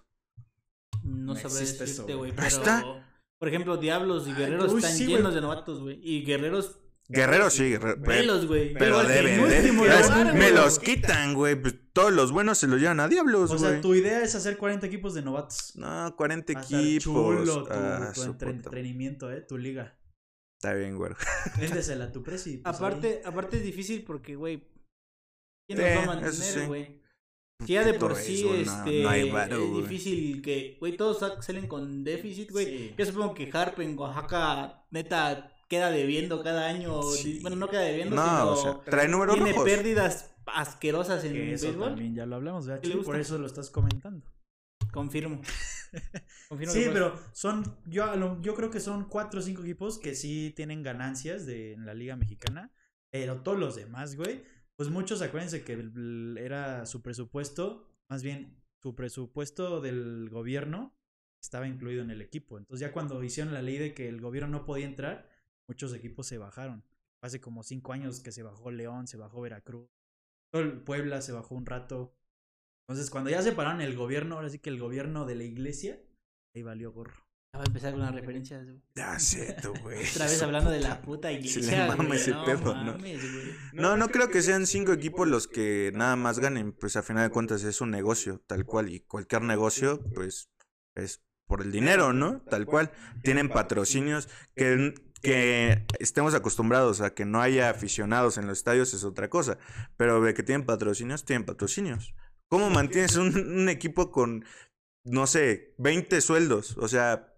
No 1.04 1.34
No 1.34 1.36
sabré 1.36 1.60
decirte, 1.66 2.14
güey. 2.14 2.32
Ahí 2.32 2.36
Pero. 2.38 2.48
está. 2.48 3.08
Por 3.40 3.48
ejemplo, 3.48 3.78
Diablos 3.78 4.28
y 4.28 4.34
Guerreros 4.34 4.72
uy, 4.72 4.80
están 4.80 4.96
sí, 4.96 5.08
llenos 5.08 5.34
de 5.34 5.42
novatos, 5.42 5.82
güey. 5.82 6.00
Y 6.04 6.24
Guerreros, 6.24 6.78
Guerrero 7.10 7.50
sí, 7.50 7.76
güey. 8.48 8.74
pero 8.76 9.04
deben 9.04 9.50
de- 9.50 9.72
Me 10.34 10.52
los 10.52 10.78
quitan, 10.78 11.34
güey. 11.34 11.56
Pues 11.60 11.74
todos 11.92 12.14
los 12.14 12.32
buenos 12.32 12.60
se 12.60 12.68
los 12.68 12.80
llevan 12.80 13.00
a 13.00 13.08
diablos, 13.08 13.50
O 13.52 13.58
güey. 13.58 13.72
sea, 13.72 13.82
tu 13.82 13.96
idea 13.96 14.22
es 14.22 14.36
hacer 14.36 14.58
40 14.58 14.86
equipos 14.86 15.16
de 15.16 15.24
novatos. 15.24 15.74
No, 15.76 16.16
40 16.16 16.54
Va 16.54 16.60
a 16.60 16.64
estar 16.64 16.80
equipos. 16.80 17.04
chulo 17.04 17.64
tu, 17.64 17.74
Ah, 17.74 18.12
tu 18.14 18.22
su 18.22 18.28
entre- 18.28 18.48
puta- 18.48 18.58
entretenimiento, 18.58 19.32
eh, 19.32 19.42
tu 19.42 19.58
liga. 19.58 19.98
Está 20.64 20.74
bien, 20.76 20.96
güey. 20.96 21.12
Véndesela 21.60 22.06
a 22.06 22.12
tu 22.12 22.22
presi. 22.22 22.58
pues, 22.58 22.76
Aparte, 22.76 23.22
aparte 23.26 23.58
es 23.58 23.64
difícil 23.64 24.04
porque, 24.04 24.36
güey. 24.36 24.64
¿Quién 25.68 25.80
Sí, 25.80 25.84
nos 25.86 25.98
va 25.98 26.04
a 26.04 26.06
mantener, 26.06 26.34
sí. 26.34 26.60
güey? 26.68 27.02
Si 27.66 27.74
ya 27.74 27.84
de 27.84 27.94
por 27.96 28.16
sí 28.16 28.48
este, 28.48 29.04
no 29.04 29.10
hay 29.10 29.30
varo, 29.32 29.56
es 29.64 29.70
güey. 29.70 29.82
difícil 29.84 30.42
que, 30.42 30.78
güey, 30.80 30.98
todos 30.98 31.20
sa- 31.20 31.42
salen 31.42 31.68
con 31.68 32.04
déficit, 32.04 32.52
güey. 32.52 32.66
Sí. 32.66 32.96
Yo 32.98 33.06
supongo 33.06 33.34
que 33.34 33.50
Harp 33.52 33.80
en 33.80 33.98
Oaxaca, 33.98 34.84
neta, 34.92 35.56
queda 35.70 35.90
debiendo 35.92 36.44
cada 36.44 36.68
año. 36.68 37.02
Sí. 37.04 37.40
Bueno, 37.42 37.56
no 37.58 37.68
queda 37.70 37.82
debiendo, 37.82 38.16
No, 38.16 38.24
sino 38.24 38.52
o 38.52 38.56
sea, 38.56 38.82
trae 38.84 39.08
números 39.08 39.36
tiene 39.36 39.52
rojos. 39.54 39.66
pérdidas 39.66 40.32
asquerosas 40.46 41.24
en 41.24 41.36
eso 41.38 41.68
béisbol. 41.68 41.90
también 41.90 42.16
ya 42.16 42.26
lo 42.26 42.36
hablamos, 42.36 42.68
¿verdad? 42.68 42.84
Por 43.04 43.20
eso 43.20 43.38
lo 43.38 43.48
estás 43.48 43.70
comentando. 43.72 44.26
Confirmo. 44.92 45.42
Sí, 46.68 46.86
pero 46.92 47.20
son, 47.34 47.78
yo, 47.86 48.42
yo 48.42 48.56
creo 48.56 48.72
que 48.72 48.80
son 48.80 49.08
cuatro 49.08 49.40
o 49.40 49.44
cinco 49.44 49.62
equipos 49.62 50.00
que 50.00 50.16
sí 50.16 50.54
tienen 50.56 50.84
ganancias 50.84 51.46
de, 51.46 51.74
en 51.74 51.86
la 51.86 51.94
Liga 51.94 52.16
Mexicana, 52.16 52.72
pero 53.10 53.42
todos 53.42 53.60
los 53.60 53.76
demás, 53.76 54.16
güey, 54.16 54.44
pues 54.76 54.90
muchos 54.90 55.22
acuérdense 55.22 55.64
que 55.64 55.92
era 56.38 56.86
su 56.86 57.02
presupuesto, 57.02 57.88
más 58.10 58.24
bien 58.24 58.62
su 58.82 58.96
presupuesto 58.96 59.82
del 59.82 60.30
gobierno 60.30 60.96
estaba 61.42 61.68
incluido 61.68 62.04
en 62.04 62.12
el 62.12 62.22
equipo. 62.22 62.58
Entonces 62.58 62.88
ya 62.88 62.94
cuando 62.94 63.24
hicieron 63.24 63.54
la 63.54 63.62
ley 63.62 63.78
de 63.78 63.94
que 63.94 64.08
el 64.08 64.22
gobierno 64.22 64.60
no 64.60 64.66
podía 64.66 64.86
entrar, 64.86 65.30
muchos 65.68 65.94
equipos 65.94 66.28
se 66.28 66.38
bajaron. 66.38 66.84
Hace 67.22 67.40
como 67.40 67.64
cinco 67.64 67.94
años 67.94 68.20
que 68.22 68.32
se 68.32 68.44
bajó 68.44 68.72
León, 68.72 69.08
se 69.08 69.18
bajó 69.18 69.42
Veracruz, 69.42 69.90
todo 70.52 70.64
el 70.64 70.82
Puebla 70.82 71.22
se 71.22 71.32
bajó 71.32 71.56
un 71.56 71.66
rato. 71.66 72.16
Entonces 72.92 73.10
cuando 73.10 73.30
ya 73.30 73.42
separaron 73.42 73.80
el 73.80 73.96
gobierno, 73.96 74.36
ahora 74.36 74.50
sí 74.50 74.60
que 74.60 74.70
el 74.70 74.78
gobierno 74.80 75.26
de 75.26 75.36
la 75.36 75.44
iglesia, 75.44 75.98
ahí 76.54 76.62
valió 76.62 76.92
gorro. 76.92 77.26
Va 77.56 77.62
a 77.62 77.66
empezar 77.66 77.92
con 77.92 78.02
las 78.02 78.14
referencias, 78.14 78.66
güey. 78.66 78.82
Ya 78.96 79.18
sé, 79.20 79.56
tú, 79.62 79.74
güey. 79.82 80.06
Otra 80.10 80.26
vez 80.26 80.42
hablando 80.44 80.70
de 80.72 80.82
la 80.82 81.02
puta 81.02 81.30
Se 81.30 81.36
iglesia. 81.36 81.84
le 81.84 81.88
mama 81.90 82.04
güey. 82.06 82.20
ese 82.20 82.32
no, 82.32 82.44
pedo, 82.46 82.76
¿no? 82.76 82.92
mames, 82.94 83.34
güey. 83.34 83.56
No, 83.74 83.96
no 83.96 84.10
creo 84.10 84.30
que 84.30 84.42
sean 84.42 84.68
cinco 84.68 84.92
equipos 84.92 85.28
los 85.28 85.48
que 85.48 85.92
nada 85.96 86.18
más 86.18 86.40
ganen, 86.40 86.74
pues 86.74 86.98
a 86.98 87.02
final 87.04 87.24
de 87.24 87.30
cuentas 87.30 87.64
es 87.64 87.80
un 87.80 87.92
negocio, 87.92 88.42
tal 88.46 88.66
cual, 88.66 88.90
y 88.90 89.00
cualquier 89.00 89.44
negocio, 89.44 90.02
pues 90.14 90.50
es 90.96 91.22
por 91.48 91.62
el 91.62 91.72
dinero, 91.72 92.12
¿no? 92.12 92.42
Tal 92.42 92.66
cual. 92.66 92.92
Tienen 93.24 93.48
patrocinios 93.48 94.28
que, 94.56 94.94
que 95.22 95.86
estemos 96.00 96.34
acostumbrados 96.34 97.00
a 97.00 97.14
que 97.14 97.24
no 97.24 97.42
haya 97.42 97.70
aficionados 97.70 98.38
en 98.38 98.48
los 98.48 98.58
estadios 98.58 98.94
es 98.94 99.04
otra 99.06 99.30
cosa, 99.30 99.58
pero 99.98 100.22
de 100.22 100.34
que 100.34 100.44
tienen 100.44 100.66
patrocinios, 100.66 101.24
tienen 101.24 101.46
patrocinios. 101.46 102.14
¿Cómo 102.52 102.70
mantienes 102.70 103.16
un, 103.16 103.36
un 103.38 103.70
equipo 103.70 104.12
con, 104.12 104.44
no 105.06 105.26
sé, 105.26 105.74
20 105.78 106.20
sueldos? 106.20 106.78
O 106.78 106.90
sea, 106.90 107.34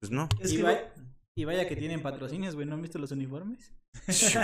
pues 0.00 0.10
no. 0.10 0.26
Es 0.40 0.52
y, 0.52 0.56
que, 0.56 0.62
vaya, 0.62 0.94
y 1.36 1.44
vaya 1.44 1.68
que 1.68 1.76
tienen 1.76 2.00
patrocinios, 2.00 2.54
güey. 2.54 2.66
¿No 2.66 2.74
han 2.74 2.82
visto 2.82 2.98
los 2.98 3.12
uniformes? 3.12 3.74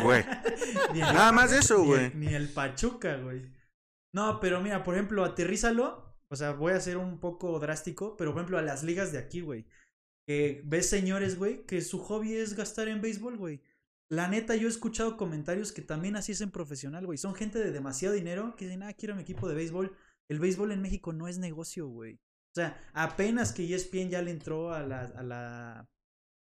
Güey. 0.02 0.24
Nada 0.94 1.32
más 1.32 1.52
eso, 1.52 1.82
güey. 1.84 2.12
ni 2.14 2.26
el 2.34 2.50
Pachuca, 2.50 3.16
güey. 3.16 3.50
No, 4.12 4.40
pero 4.40 4.60
mira, 4.60 4.84
por 4.84 4.94
ejemplo, 4.94 5.24
aterrízalo. 5.24 6.14
O 6.28 6.36
sea, 6.36 6.52
voy 6.52 6.72
a 6.72 6.80
ser 6.80 6.98
un 6.98 7.18
poco 7.18 7.58
drástico, 7.58 8.16
pero 8.18 8.32
por 8.32 8.40
ejemplo, 8.40 8.58
a 8.58 8.62
las 8.62 8.82
ligas 8.82 9.10
de 9.10 9.18
aquí, 9.18 9.40
güey. 9.40 9.64
Que 10.26 10.60
ves 10.64 10.88
señores, 10.90 11.38
güey, 11.38 11.64
que 11.64 11.80
su 11.80 11.98
hobby 11.98 12.34
es 12.34 12.54
gastar 12.54 12.88
en 12.88 13.00
béisbol, 13.00 13.38
güey. 13.38 13.62
La 14.10 14.28
neta, 14.28 14.54
yo 14.56 14.68
he 14.68 14.70
escuchado 14.70 15.16
comentarios 15.16 15.72
que 15.72 15.82
también 15.82 16.16
así 16.16 16.32
es 16.32 16.40
en 16.40 16.50
profesional, 16.50 17.06
güey. 17.06 17.18
Son 17.18 17.34
gente 17.34 17.58
de 17.58 17.72
demasiado 17.72 18.14
dinero 18.14 18.54
que 18.56 18.66
dicen, 18.66 18.82
ah, 18.82 18.92
quiero 18.92 19.14
mi 19.16 19.22
equipo 19.22 19.48
de 19.48 19.54
béisbol. 19.54 19.96
El 20.28 20.40
béisbol 20.40 20.72
en 20.72 20.82
México 20.82 21.12
no 21.12 21.26
es 21.28 21.38
negocio, 21.38 21.86
güey. 21.88 22.14
O 22.14 22.54
sea, 22.54 22.80
apenas 22.92 23.52
que 23.52 23.74
ESPN 23.74 24.10
ya 24.10 24.22
le 24.22 24.30
entró 24.30 24.72
a 24.72 24.82
la, 24.82 25.00
a 25.02 25.22
la 25.22 25.88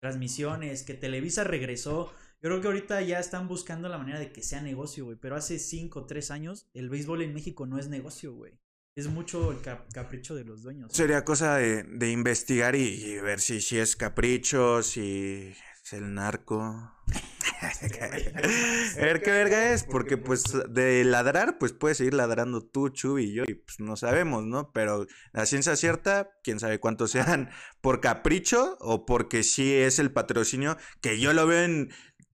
transmisiones, 0.01 0.83
que 0.83 0.93
Televisa 0.93 1.43
regresó. 1.43 2.11
Yo 2.41 2.49
creo 2.49 2.61
que 2.61 2.67
ahorita 2.67 3.01
ya 3.01 3.19
están 3.19 3.47
buscando 3.47 3.87
la 3.87 3.97
manera 3.99 4.17
de 4.19 4.31
que 4.31 4.41
sea 4.41 4.61
negocio, 4.61 5.05
güey. 5.05 5.17
Pero 5.17 5.35
hace 5.35 5.59
5 5.59 5.99
o 5.99 6.05
3 6.07 6.31
años, 6.31 6.67
el 6.73 6.89
béisbol 6.89 7.21
en 7.21 7.33
México 7.33 7.67
no 7.67 7.77
es 7.77 7.87
negocio, 7.87 8.33
güey. 8.33 8.59
Es 8.95 9.07
mucho 9.07 9.51
el 9.51 9.61
cap- 9.61 9.87
capricho 9.93 10.35
de 10.35 10.43
los 10.43 10.63
dueños. 10.63 10.91
Sería 10.91 11.23
cosa 11.23 11.57
de, 11.57 11.83
de 11.83 12.11
investigar 12.11 12.75
y, 12.75 12.81
y 13.05 13.19
ver 13.19 13.39
si, 13.39 13.61
si 13.61 13.77
es 13.77 13.95
capricho, 13.95 14.81
si 14.83 15.53
es 15.83 15.93
el 15.93 16.13
narco. 16.13 16.91
A 18.97 19.01
ver 19.01 19.21
qué 19.21 19.31
verga 19.31 19.73
es, 19.73 19.83
porque 19.83 20.17
pues 20.17 20.43
de 20.69 21.03
ladrar, 21.03 21.57
pues 21.59 21.73
puedes 21.73 21.97
seguir 21.97 22.13
ladrando 22.13 22.61
tú, 22.61 22.89
Chubi 22.89 23.25
y 23.25 23.33
yo, 23.33 23.43
y 23.47 23.53
pues 23.53 23.79
no 23.79 23.95
sabemos, 23.95 24.45
¿no? 24.45 24.71
Pero 24.71 25.05
la 25.31 25.45
ciencia 25.45 25.75
cierta, 25.75 26.31
quién 26.43 26.59
sabe 26.59 26.79
cuántos 26.79 27.11
sean 27.11 27.49
por 27.81 28.01
capricho 28.01 28.77
o 28.79 29.05
porque 29.05 29.43
sí 29.43 29.73
es 29.73 29.99
el 29.99 30.11
patrocinio, 30.11 30.77
que 31.01 31.19
yo 31.19 31.33
lo 31.33 31.45
veo 31.45 31.63
en, 31.63 31.91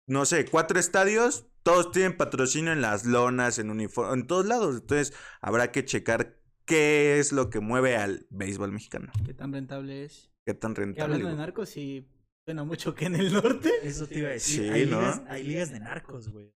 no 0.07 0.25
sé, 0.27 0.45
cuatro 0.45 0.79
estadios, 0.79 1.47
todos 1.63 1.91
tienen 1.91 2.17
patrocinio 2.17 2.73
en 2.73 2.81
las 2.81 3.05
lonas, 3.05 3.59
en 3.59 3.71
uniforme, 3.71 4.15
en 4.15 4.27
todos 4.29 4.47
lados. 4.47 4.77
Entonces 4.77 5.13
habrá 5.41 5.73
que 5.73 5.85
checar 5.85 6.39
qué 6.65 7.19
es 7.19 7.33
lo 7.33 7.51
que 7.51 7.59
mueve 7.59 7.97
al 7.97 8.27
béisbol 8.31 8.71
mexicano. 8.71 9.11
¿Qué 9.25 9.35
tan 9.35 9.53
rentable 9.53 10.05
es? 10.05 10.31
Qué 10.45 10.55
tan 10.55 10.77
rentable. 10.77 11.15
hablando 11.15 11.29
de 11.29 11.37
narcos, 11.37 11.71
sí 11.71 12.07
suena 12.47 12.63
mucho 12.63 12.95
que 12.95 13.07
en 13.07 13.17
el 13.17 13.33
norte. 13.33 13.73
Eso 13.83 14.07
te 14.07 14.21
iba 14.21 14.29
a 14.29 14.33
decir. 14.33 14.63
Sí, 14.63 14.69
hay, 14.69 14.87
¿no? 14.87 15.01
ligas, 15.01 15.23
hay 15.27 15.43
ligas 15.43 15.71
de 15.73 15.81
narcos, 15.81 16.29
güey. 16.29 16.55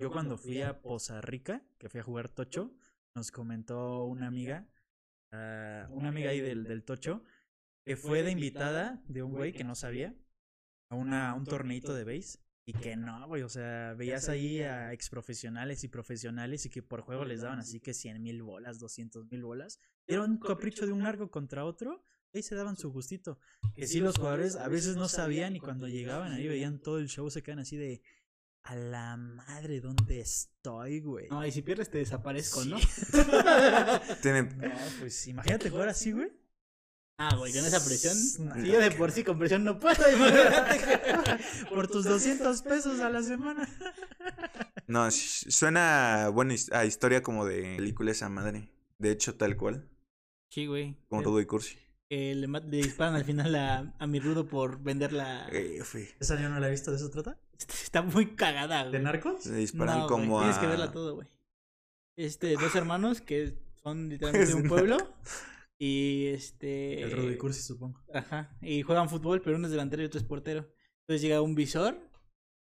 Yo 0.00 0.10
cuando 0.10 0.38
fui 0.38 0.62
a 0.62 0.80
Poza 0.80 1.20
Rica, 1.20 1.62
que 1.78 1.90
fui 1.90 2.00
a 2.00 2.02
jugar 2.02 2.30
Tocho, 2.30 2.74
nos 3.14 3.30
comentó 3.30 4.04
una 4.04 4.26
amiga 4.26 4.66
a 5.32 5.86
una 5.90 6.08
amiga 6.08 6.30
ahí 6.30 6.40
del, 6.40 6.64
del 6.64 6.82
Tocho, 6.82 7.22
que 7.84 7.96
fue 7.96 8.22
de 8.22 8.30
invitada 8.30 9.02
de 9.06 9.22
un 9.22 9.32
güey 9.32 9.52
que 9.52 9.64
no 9.64 9.74
sabía 9.74 10.14
a 10.90 10.94
una, 10.94 11.34
un 11.34 11.44
torneito 11.44 11.94
de 11.94 12.04
base. 12.04 12.38
Y 12.68 12.72
que 12.72 12.96
no, 12.96 13.28
güey, 13.28 13.42
o 13.42 13.48
sea, 13.48 13.94
veías 13.94 14.28
ahí 14.28 14.60
a 14.60 14.92
exprofesionales 14.92 15.84
y 15.84 15.88
profesionales 15.88 16.66
y 16.66 16.70
que 16.70 16.82
por 16.82 17.02
juego 17.02 17.24
les 17.24 17.42
daban 17.42 17.60
así 17.60 17.80
que 17.80 17.94
100 17.94 18.20
mil 18.20 18.42
bolas, 18.42 18.80
200 18.80 19.30
mil 19.30 19.44
bolas. 19.44 19.78
Era 20.08 20.22
un 20.22 20.38
capricho 20.38 20.84
de 20.84 20.92
un 20.92 21.04
largo 21.04 21.30
contra 21.30 21.64
otro, 21.64 22.02
ahí 22.36 22.42
se 22.42 22.54
daban 22.54 22.76
su 22.76 22.90
gustito. 22.92 23.38
Que 23.74 23.86
sí, 23.86 24.00
los 24.00 24.16
jugadores 24.16 24.56
a 24.56 24.68
veces 24.68 24.96
no 24.96 25.08
sabían 25.08 25.56
y 25.56 25.60
cuando 25.60 25.88
llegaban 25.88 26.32
ahí 26.32 26.46
veían 26.48 26.78
todo 26.78 26.98
el 26.98 27.08
show, 27.08 27.28
se 27.30 27.42
quedan 27.42 27.58
así 27.60 27.76
de, 27.76 28.02
a 28.62 28.74
la 28.76 29.16
madre, 29.16 29.80
¿dónde 29.80 30.20
estoy, 30.20 31.00
güey? 31.00 31.28
No, 31.28 31.44
y 31.46 31.52
si 31.52 31.62
pierdes 31.62 31.90
te 31.90 31.98
desaparezco, 31.98 32.64
¿no? 32.64 32.78
Tienen- 34.22 34.56
No, 34.58 34.70
pues 35.00 35.26
imagínate 35.26 35.70
jugar 35.70 35.88
así, 35.88 36.12
güey. 36.12 36.32
Ah, 37.18 37.34
güey, 37.36 37.50
con 37.52 37.64
esa 37.64 37.82
presión. 37.82 38.14
Si 38.14 38.70
yo 38.70 38.78
de 38.78 38.90
por 38.90 39.10
sí 39.10 39.24
con 39.24 39.38
presión 39.38 39.64
no 39.64 39.78
puedo, 39.78 40.02
imagínate. 40.12 41.42
Por 41.70 41.88
tus 41.88 42.04
200 42.04 42.60
pesos 42.62 43.00
a 43.00 43.08
la 43.08 43.22
semana. 43.22 43.66
No, 44.86 45.10
suena 45.10 46.28
buena 46.32 46.52
his- 46.54 46.70
a 46.72 46.84
historia 46.84 47.22
como 47.22 47.46
de 47.46 47.76
película 47.76 48.10
esa 48.10 48.28
madre. 48.28 48.70
De 48.98 49.10
hecho, 49.12 49.34
tal 49.34 49.56
cual. 49.56 49.88
Sí, 50.50 50.66
güey. 50.66 50.96
Como 51.08 51.22
Rudo 51.22 51.40
y 51.40 51.46
Cursi. 51.46 51.78
Que 52.08 52.34
le, 52.36 52.46
ma- 52.46 52.60
le 52.60 52.76
disparan 52.78 53.14
al 53.16 53.24
final 53.24 53.54
a, 53.56 53.94
a 53.98 54.06
mi 54.06 54.20
rudo 54.20 54.46
por 54.46 54.80
vender 54.80 55.12
la. 55.12 55.48
Eh. 55.50 55.80
¿Esa 56.20 56.40
yo 56.40 56.48
no 56.48 56.60
la 56.60 56.68
he 56.68 56.70
visto? 56.70 56.90
¿De 56.92 56.96
eso 56.98 57.10
trata? 57.10 57.38
Está 57.58 58.02
muy 58.02 58.34
cagada, 58.36 58.84
¿De 58.84 58.90
güey. 58.90 59.02
narcos? 59.02 59.42
Se 59.42 59.54
disparan 59.54 60.00
No, 60.00 60.06
como 60.06 60.34
güey, 60.36 60.42
Tienes 60.44 60.58
a. 60.58 60.60
que 60.60 60.66
verla 60.68 60.92
todo, 60.92 61.14
güey. 61.16 61.28
Este, 62.16 62.54
dos 62.54 62.74
hermanos 62.76 63.20
que 63.20 63.58
son 63.82 64.08
literalmente 64.08 64.52
de 64.52 64.54
un 64.62 64.68
pueblo. 64.68 64.96
Y 65.78 66.26
este. 66.28 67.02
El 67.02 67.12
Rudy 67.12 67.36
Cursi, 67.36 67.60
supongo. 67.62 68.00
Ajá. 68.14 68.56
Y 68.62 68.82
juegan 68.82 69.08
fútbol, 69.08 69.42
pero 69.42 69.56
uno 69.56 69.66
es 69.66 69.72
delantero 69.72 70.02
y 70.02 70.06
otro 70.06 70.20
es 70.20 70.26
portero. 70.26 70.70
Entonces 71.00 71.22
llega 71.22 71.42
un 71.42 71.54
visor 71.54 71.98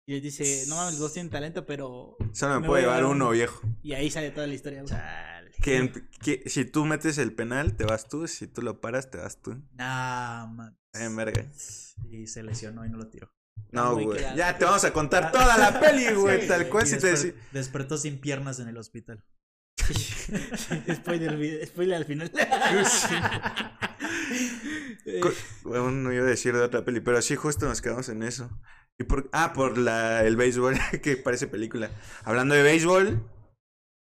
y 0.08 0.14
les 0.14 0.24
dice, 0.24 0.66
no 0.68 0.76
mames, 0.76 0.94
los 0.94 1.00
dos 1.02 1.14
tienen 1.14 1.32
talento, 1.32 1.66
pero. 1.66 2.16
Solo 2.32 2.56
me, 2.56 2.60
Me 2.62 2.68
puede 2.68 2.84
a 2.84 2.86
llevar 2.86 3.06
uno. 3.06 3.32
viejo. 3.32 3.62
Y 3.82 3.94
ahí 3.94 4.10
sale 4.12 4.30
toda 4.32 4.46
la 4.46 4.54
historia, 4.54 4.82
güey. 4.84 4.94
Chale. 4.94 5.41
Que, 5.62 6.44
si 6.48 6.66
tú 6.66 6.86
metes 6.86 7.18
el 7.18 7.34
penal, 7.34 7.76
te 7.76 7.86
vas 7.86 8.08
tú. 8.08 8.28
Si 8.28 8.48
tú 8.48 8.62
lo 8.62 8.82
paras, 8.82 9.12
te 9.12 9.18
vas 9.18 9.42
tú. 9.42 9.62
Nah, 9.74 10.48
man. 10.48 10.78
En 10.94 11.16
verga. 11.16 11.46
Y 12.10 12.28
se 12.28 12.44
lesionó 12.44 12.86
y 12.86 12.90
no 12.90 12.98
lo 12.98 13.08
tiró. 13.08 13.32
No, 13.72 13.96
güey. 13.96 14.20
Ya 14.36 14.58
te 14.58 14.66
vamos 14.66 14.84
a 14.84 14.92
contar 14.92 15.32
toda 15.32 15.58
la 15.58 15.80
peli, 15.80 16.14
güey. 16.14 16.42
Sí, 16.42 16.48
tal 16.48 16.68
cual 16.70 16.88
si 16.88 16.98
te 16.98 17.08
decía. 17.08 17.34
Despertó 17.52 17.98
sin 17.98 18.20
piernas 18.20 18.60
en 18.60 18.68
el 18.68 18.78
hospital. 18.78 19.24
spoiler, 20.96 21.68
spoiler 21.68 21.96
al 21.96 22.06
final. 22.06 22.32
Bueno, 25.64 25.92
no 25.92 26.14
iba 26.14 26.24
a 26.24 26.28
decir 26.28 26.54
de 26.54 26.62
otra 26.62 26.84
peli, 26.84 27.00
pero 27.00 27.22
sí, 27.22 27.36
justo 27.36 27.66
nos 27.68 27.82
quedamos 27.82 28.10
en 28.10 28.24
eso. 28.24 28.50
Y 29.00 29.04
por, 29.04 29.30
ah, 29.32 29.54
por 29.54 29.78
la, 29.78 30.24
el 30.24 30.36
béisbol, 30.36 30.78
que 31.02 31.18
parece 31.18 31.48
película. 31.48 31.90
Hablando 32.24 32.56
de 32.56 32.64
béisbol, 32.64 33.24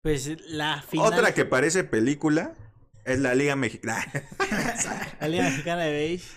pues 0.07 0.37
la 0.51 0.83
final. 0.83 1.07
otra 1.13 1.35
que 1.35 1.45
parece 1.45 1.83
película 1.83 2.55
es 3.05 3.19
la 3.19 3.35
Liga 3.35 3.57
Mexicana. 3.57 4.05
La 5.21 5.27
Liga 5.27 5.45
Mexicana 5.45 5.83
de 5.83 5.91
Béis. 5.91 6.33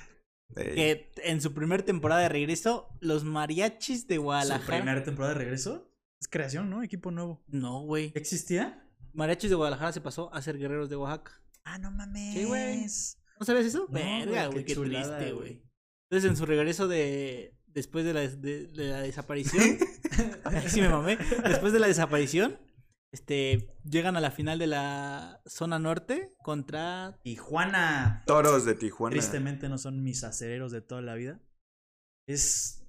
Eh, 0.56 0.74
Que 0.74 1.12
en 1.30 1.40
su 1.40 1.54
primer 1.54 1.84
temporada 1.84 2.22
de 2.22 2.30
regreso, 2.30 2.90
los 3.00 3.24
mariachis 3.26 4.08
de 4.08 4.16
¿Su 4.16 4.24
Guadalajara. 4.24 4.78
primera 4.80 5.04
temporada 5.04 5.34
de 5.36 5.40
regreso? 5.42 5.92
Es 6.20 6.28
creación, 6.28 6.72
¿no? 6.72 6.82
Equipo 6.82 7.12
nuevo. 7.12 7.44
No, 7.48 7.82
güey. 7.82 8.12
¿Existía? 8.16 8.84
Mariachis 9.14 9.52
de 9.52 9.56
Guadalajara 9.56 9.92
se 9.92 10.02
pasó 10.02 10.34
a 10.34 10.42
ser 10.42 10.58
guerreros 10.58 10.90
de 10.90 10.96
Oaxaca. 10.96 11.40
Ah, 11.64 11.78
no 11.78 11.92
mames. 11.92 12.34
Sí, 12.34 12.46
güey. 12.46 12.86
¿No 13.40 13.46
sabes 13.46 13.68
eso? 13.68 13.86
No, 13.88 13.94
Verga, 13.94 14.26
güey, 14.26 14.48
güey, 14.48 14.58
qué 14.58 14.64
qué, 14.66 14.74
chulada, 14.74 15.18
triste, 15.18 15.34
güey. 15.34 15.62
Entonces, 16.10 16.32
en 16.32 16.38
su 16.38 16.48
regreso 16.48 16.88
de. 16.88 17.54
Después 17.68 18.04
de 18.04 18.14
la, 18.16 18.22
de, 18.22 18.66
de 18.66 18.84
la 18.86 19.02
desaparición. 19.02 19.78
Ahí 20.44 20.64
sí 20.70 20.82
me 20.82 20.90
mamé. 20.90 21.18
Después 21.48 21.72
de 21.72 21.80
la 21.80 21.86
desaparición. 21.86 22.58
Este. 23.12 23.76
Llegan 23.84 24.16
a 24.16 24.22
la 24.22 24.32
final 24.32 24.60
de 24.60 24.68
la 24.68 25.42
zona 25.46 25.80
norte 25.80 26.36
contra. 26.44 27.20
Tijuana. 27.24 28.24
Toros 28.28 28.66
de 28.66 28.76
Tijuana. 28.76 29.14
Tristemente 29.14 29.70
no 29.70 29.78
son 29.78 30.04
mis 30.04 30.24
acereros 30.24 30.72
de 30.72 30.82
toda 30.82 31.02
la 31.02 31.16
vida. 31.16 31.42
Es 32.28 32.86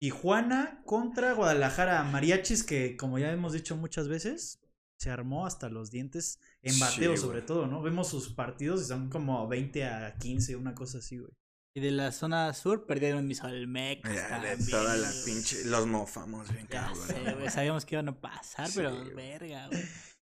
Tijuana 0.00 0.82
contra 0.84 1.34
Guadalajara. 1.34 2.02
Mariachis 2.04 2.62
que, 2.62 2.96
como 2.96 3.18
ya 3.18 3.32
hemos 3.32 3.52
dicho 3.52 3.76
muchas 3.76 4.08
veces, 4.08 4.60
se 4.98 5.10
armó 5.10 5.46
hasta 5.46 5.68
los 5.68 5.90
dientes 5.90 6.38
en 6.62 6.78
bateo 6.78 7.16
sobre 7.16 7.42
todo, 7.42 7.66
¿no? 7.66 7.82
Vemos 7.82 8.08
sus 8.08 8.32
partidos 8.32 8.82
y 8.82 8.84
son 8.84 9.08
como 9.08 9.48
20 9.48 9.84
a 9.86 10.16
15, 10.16 10.56
una 10.56 10.74
cosa 10.74 10.98
así, 10.98 11.18
güey. 11.18 11.32
Y 11.74 11.80
de 11.80 11.92
la 11.92 12.10
zona 12.10 12.52
sur 12.52 12.86
perdieron 12.86 13.26
mis 13.28 13.42
Olmecas. 13.44 14.12
Ya, 14.12 14.40
de 14.40 14.48
también, 14.56 14.70
toda 14.70 14.96
la 14.96 15.10
pinche. 15.24 15.64
Los 15.66 15.86
mofamos, 15.86 16.52
bien 16.52 16.66
Ya 16.68 16.86
cabrón. 16.86 17.06
sé. 17.44 17.50
Sabíamos 17.50 17.84
que 17.86 17.94
iban 17.94 18.08
a 18.08 18.20
pasar, 18.20 18.66
Sí, 18.68 18.72
pero 18.76 19.14
verga, 19.14 19.68
güey. 19.68 19.82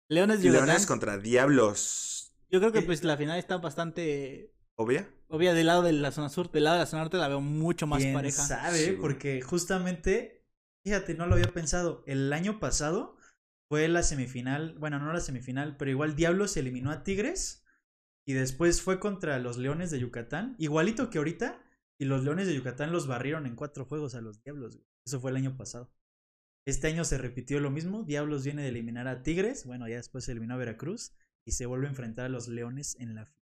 Leones 0.09 0.39
de 0.41 0.47
Yucatán. 0.47 0.67
Leones 0.69 0.87
contra 0.87 1.19
Diablos. 1.19 2.33
Yo 2.51 2.61
creo 2.61 2.73
que 2.73 2.79
Eh. 2.79 2.83
pues 2.83 3.05
la 3.05 3.17
final 3.17 3.39
está 3.39 3.59
bastante 3.59 4.55
¿Obvia? 4.79 5.09
obvia 5.29 5.53
del 5.53 5.67
lado 5.67 5.83
de 5.83 5.93
la 5.93 6.11
zona 6.13 6.29
sur. 6.31 6.51
Del 6.51 6.65
lado 6.65 6.77
de 6.77 6.83
la 6.85 6.87
zona 6.87 7.03
norte 7.03 7.17
la 7.19 7.29
veo 7.29 7.41
mucho 7.41 7.87
más 7.87 8.01
¿Quién 8.03 8.15
pareja. 8.15 8.43
sabe? 8.47 8.79
Sí. 8.79 8.93
Porque 9.01 9.43
justamente, 9.43 10.47
fíjate, 10.85 11.15
no 11.15 11.27
lo 11.27 11.35
había 11.35 11.53
pensado. 11.53 12.03
El 12.07 12.33
año 12.33 12.61
pasado 12.61 13.17
fue 13.69 13.89
la 13.89 14.03
semifinal, 14.03 14.75
bueno, 14.79 14.99
no 15.01 15.13
la 15.13 15.21
semifinal, 15.21 15.77
pero 15.77 15.91
igual 15.91 16.15
Diablos 16.17 16.57
eliminó 16.57 16.93
a 16.93 17.03
Tigres 17.03 17.65
y 18.27 18.33
después 18.33 18.83
fue 18.83 18.99
contra 18.99 19.39
los 19.39 19.57
Leones 19.57 19.91
de 19.91 20.01
Yucatán, 20.01 20.57
igualito 20.59 21.09
que 21.11 21.19
ahorita, 21.19 21.63
y 21.99 22.05
los 22.05 22.25
Leones 22.25 22.49
de 22.49 22.55
Yucatán 22.55 22.93
los 22.93 23.07
barrieron 23.07 23.47
en 23.47 23.55
cuatro 23.55 23.85
juegos 23.85 24.15
a 24.15 24.21
los 24.21 24.43
Diablos. 24.43 24.77
güey. 24.77 24.89
Eso 25.07 25.21
fue 25.21 25.31
el 25.31 25.37
año 25.37 25.57
pasado. 25.57 25.91
Este 26.67 26.89
año 26.89 27.05
se 27.05 27.17
repitió 27.17 27.61
lo 27.61 27.71
mismo. 27.71 28.03
Diablos 28.03 28.45
viene 28.45 28.63
de 28.63 28.69
eliminar 28.69 29.07
a 29.07 29.23
Tigres, 29.23 29.65
bueno, 29.65 29.89
ya 29.89 29.97
después 29.97 30.25
se 30.25 30.33
eliminó 30.33 30.55
a 30.55 30.59
Veracruz 30.59 31.13
y 31.47 31.53
se 31.53 31.67
vuelve 31.67 31.87
a 31.87 31.91
enfrentar 31.91 32.27
a 32.27 32.29
los 32.29 32.49
Leones 32.49 32.97
en 32.99 33.15
la 33.15 33.27
final. 33.27 33.47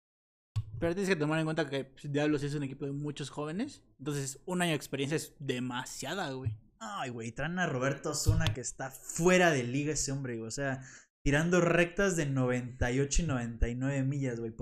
Pero 0.80 0.96
tienes 0.96 1.10
que 1.10 1.16
tomar 1.16 1.40
en 1.40 1.46
cuenta 1.46 1.70
que 1.70 1.86
pues, 1.86 2.12
Diablos 2.12 2.42
es 2.42 2.56
un 2.56 2.64
equipo 2.64 2.86
de 2.86 2.92
muchos 2.92 3.30
jóvenes. 3.30 3.84
Entonces, 4.00 4.40
un 4.46 4.64
año 4.64 4.72
de 4.72 4.78
experiencia 4.78 5.16
es 5.16 5.36
demasiada, 5.40 6.32
güey. 6.32 6.58
Ay, 6.80 7.12
güey, 7.12 7.32
traen 7.32 7.60
a 7.60 7.68
Roberto 7.68 8.10
Osuna 8.10 8.54
que 8.54 8.62
está 8.62 8.90
fuera 8.90 9.52
de 9.52 9.64
liga 9.64 9.94
ese 9.94 10.12
hombre, 10.12 10.36
güey. 10.36 10.48
O 10.48 10.52
sea, 10.52 10.82
tirando 11.24 11.62
rectas 11.62 12.16
de 12.16 12.26
98 12.26 13.22
y 13.22 13.26
99 13.26 14.04
millas, 14.04 14.40
güey. 14.40 14.54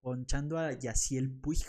Ponchando 0.00 0.58
a 0.58 0.72
Yaciel 0.72 1.30
Puig. 1.30 1.64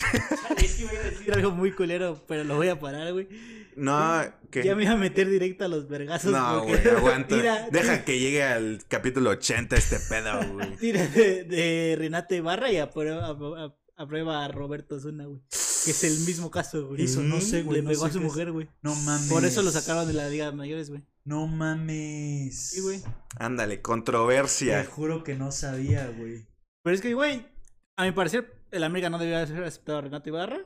Es 0.56 0.74
que 0.76 0.84
voy 0.86 0.96
a 0.96 1.02
decir 1.02 1.32
algo 1.34 1.50
muy 1.52 1.72
culero, 1.72 2.24
pero 2.26 2.42
lo 2.44 2.56
voy 2.56 2.68
a 2.68 2.78
parar, 2.78 3.12
güey. 3.12 3.28
No, 3.76 4.22
que. 4.50 4.64
Ya 4.64 4.74
me 4.74 4.82
iba 4.84 4.92
a 4.92 4.96
meter 4.96 5.28
directo 5.28 5.64
a 5.64 5.68
los 5.68 5.88
vergazos. 5.88 6.32
No, 6.32 6.64
porque- 6.66 6.82
güey, 6.82 6.96
aguanta. 6.96 7.36
Tira, 7.36 7.68
Deja 7.70 8.04
que 8.04 8.18
llegue 8.18 8.42
al 8.42 8.80
capítulo 8.88 9.30
80 9.30 9.76
este 9.76 9.98
pedo, 10.08 10.52
güey. 10.52 10.76
tira 10.80 11.06
de, 11.06 11.44
de 11.44 11.96
Renate 11.98 12.36
Ibarra 12.36 12.72
y 12.72 12.78
aprueba, 12.78 13.28
aprueba- 13.28 13.76
aprueba 13.96 14.44
a 14.44 14.48
Roberto 14.48 14.98
Zuna, 14.98 15.26
güey. 15.26 15.40
Que 15.84 15.90
es 15.92 16.04
el 16.04 16.18
mismo 16.26 16.50
caso, 16.50 16.88
güey. 16.88 17.04
Eso 17.04 17.22
no 17.22 17.40
sé, 17.40 17.62
güey. 17.62 17.78
Le 17.78 17.82
no 17.84 17.90
pegó 17.90 18.06
a 18.06 18.10
su 18.10 18.20
mujer, 18.20 18.50
güey. 18.52 18.68
No 18.82 18.94
mames. 18.96 19.28
Por 19.28 19.44
eso 19.44 19.62
lo 19.62 19.70
sacaron 19.70 20.06
de 20.08 20.14
la 20.14 20.28
Liga 20.28 20.50
Mayores, 20.52 20.90
güey. 20.90 21.04
No 21.24 21.46
mames. 21.46 22.70
Sí, 22.70 22.80
güey. 22.80 23.02
Ándale, 23.38 23.76
Te 23.76 23.82
controversia. 23.82 24.84
juro 24.84 25.22
que 25.22 25.34
no 25.36 25.52
sabía, 25.52 26.08
güey. 26.08 26.46
Pero 26.82 26.94
es 26.94 27.02
que, 27.02 27.14
güey, 27.14 27.46
a 27.96 28.04
mi 28.04 28.12
parecer, 28.12 28.64
el 28.70 28.84
América 28.84 29.10
no 29.10 29.18
debía 29.18 29.42
haber 29.42 29.64
aceptado 29.64 29.98
a 29.98 30.00
Renato 30.02 30.28
Ibarra. 30.28 30.58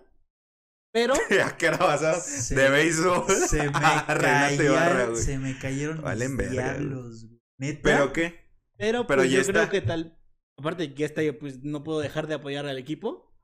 Pero, 0.93 1.15
¿A 1.45 1.57
qué 1.57 1.69
hora 1.69 1.79
pasado? 1.79 2.21
Se- 2.21 2.55
de 2.55 2.71
béisbol. 2.71 3.25
Se 3.31 3.63
me, 3.71 3.71
a 3.75 4.15
Renato 4.15 4.63
Ibarra, 4.63 4.91
cayeron, 4.91 5.11
güey. 5.13 5.23
se 5.25 5.39
me 5.39 5.59
cayeron 5.59 6.03
Valen 6.03 6.37
mis 6.37 6.47
verga, 6.47 6.63
diablos, 6.75 7.25
güey. 7.27 7.41
¿Neta? 7.59 7.81
¿Pero 7.83 8.13
qué? 8.13 8.41
pero, 8.77 9.07
Pero 9.07 9.21
pues, 9.23 9.31
ya 9.33 9.39
yo 9.39 9.47
creo 9.47 9.63
está. 9.63 9.71
que 9.73 9.81
tal. 9.81 10.19
Aparte 10.57 10.85
de 10.85 10.95
que 10.95 11.01
ya 11.01 11.07
está, 11.07 11.23
yo, 11.23 11.37
pues 11.39 11.63
no 11.65 11.83
puedo 11.83 11.99
dejar 12.01 12.27
de 12.29 12.35
apoyar 12.35 12.67
al 12.67 12.79
equipo. 12.79 13.35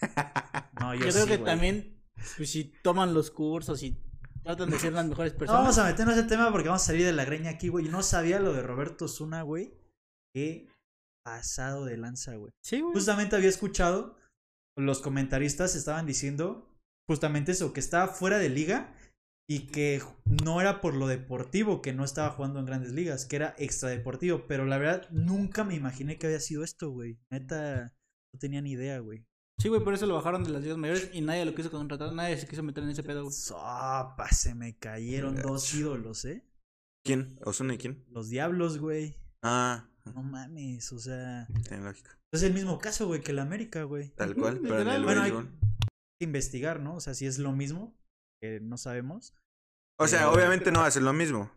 No, 0.78 0.94
Yo, 0.94 1.06
yo, 1.06 1.10
creo 1.10 1.22
sí, 1.24 1.28
que 1.30 1.36
güey. 1.38 1.44
también, 1.46 2.02
pues 2.36 2.50
si 2.50 2.64
toman 2.82 3.14
los 3.14 3.30
cursos 3.30 3.82
y 3.82 3.98
tratan 4.46 4.70
de 4.70 4.78
ser 4.78 4.92
las 4.92 5.06
mejores 5.06 5.32
No 5.32 5.38
personas. 5.38 5.60
vamos 5.62 5.78
a 5.78 5.84
meternos 5.84 6.14
en 6.14 6.20
ese 6.20 6.28
tema 6.28 6.50
porque 6.52 6.68
vamos 6.68 6.82
a 6.82 6.86
salir 6.86 7.04
de 7.04 7.12
la 7.12 7.24
greña 7.24 7.50
aquí, 7.50 7.68
güey. 7.68 7.88
No 7.88 8.02
sabía 8.02 8.38
lo 8.38 8.52
de 8.52 8.62
Roberto 8.62 9.08
Zuna, 9.08 9.42
güey. 9.42 9.74
Qué 10.34 10.68
pasado 11.24 11.84
de 11.84 11.96
lanza, 11.96 12.36
güey. 12.36 12.52
Sí, 12.62 12.80
güey. 12.80 12.94
Justamente 12.94 13.34
había 13.36 13.48
escuchado, 13.48 14.16
los 14.78 15.00
comentaristas 15.00 15.74
estaban 15.74 16.06
diciendo 16.06 16.72
justamente 17.08 17.52
eso, 17.52 17.72
que 17.72 17.80
estaba 17.80 18.08
fuera 18.08 18.38
de 18.38 18.48
liga 18.48 18.94
y 19.48 19.66
que 19.68 20.02
no 20.24 20.60
era 20.60 20.80
por 20.80 20.94
lo 20.94 21.06
deportivo, 21.06 21.82
que 21.82 21.92
no 21.92 22.04
estaba 22.04 22.30
jugando 22.30 22.58
en 22.60 22.66
grandes 22.66 22.92
ligas, 22.92 23.26
que 23.26 23.36
era 23.36 23.54
extradeportivo. 23.58 24.46
Pero 24.46 24.64
la 24.64 24.78
verdad, 24.78 25.08
nunca 25.10 25.64
me 25.64 25.74
imaginé 25.74 26.18
que 26.18 26.26
había 26.26 26.40
sido 26.40 26.62
esto, 26.62 26.90
güey. 26.90 27.18
Neta, 27.30 27.94
no 28.32 28.38
tenía 28.38 28.60
ni 28.60 28.72
idea, 28.72 28.98
güey. 29.00 29.24
Sí, 29.66 29.70
güey, 29.70 29.82
por 29.82 29.94
eso 29.94 30.06
lo 30.06 30.14
bajaron 30.14 30.44
de 30.44 30.50
las 30.50 30.62
ligas 30.62 30.78
mayores 30.78 31.10
y 31.12 31.22
nadie 31.22 31.44
lo 31.44 31.52
quiso 31.52 31.72
contratar, 31.72 32.12
nadie 32.12 32.38
se 32.38 32.46
quiso 32.46 32.62
meter 32.62 32.84
en 32.84 32.90
ese 32.90 33.02
pedo, 33.02 33.24
güey. 33.24 33.34
Sopa, 33.34 34.28
se 34.30 34.54
me 34.54 34.78
cayeron 34.78 35.34
dos 35.42 35.74
ídolos, 35.74 36.24
¿eh? 36.24 36.44
¿Quién? 37.04 37.36
¿Osuna 37.44 37.74
y 37.74 37.78
quién? 37.78 38.04
Los 38.12 38.28
diablos, 38.28 38.78
güey. 38.78 39.18
Ah, 39.42 39.88
No 40.04 40.22
mames, 40.22 40.92
o 40.92 41.00
sea. 41.00 41.48
Tiene 41.68 41.82
lógica. 41.82 42.16
Es 42.32 42.44
el 42.44 42.54
mismo 42.54 42.78
caso, 42.78 43.08
güey, 43.08 43.22
que 43.22 43.32
el 43.32 43.40
América, 43.40 43.82
güey. 43.82 44.10
Tal 44.10 44.36
cual, 44.36 44.60
pero 44.62 44.82
en 44.82 44.88
el 44.88 45.02
Bueno, 45.02 45.22
hay 45.22 45.32
que 45.32 46.24
investigar, 46.24 46.78
¿no? 46.78 46.94
O 46.94 47.00
sea, 47.00 47.14
si 47.14 47.26
es 47.26 47.40
lo 47.40 47.50
mismo, 47.50 47.98
que 48.40 48.60
no 48.60 48.78
sabemos. 48.78 49.34
O 49.98 50.06
sea, 50.06 50.20
pero- 50.20 50.32
obviamente 50.32 50.70
no 50.70 50.78
va 50.82 50.86
a 50.86 50.90
ser 50.92 51.02
lo 51.02 51.12
mismo. 51.12 51.50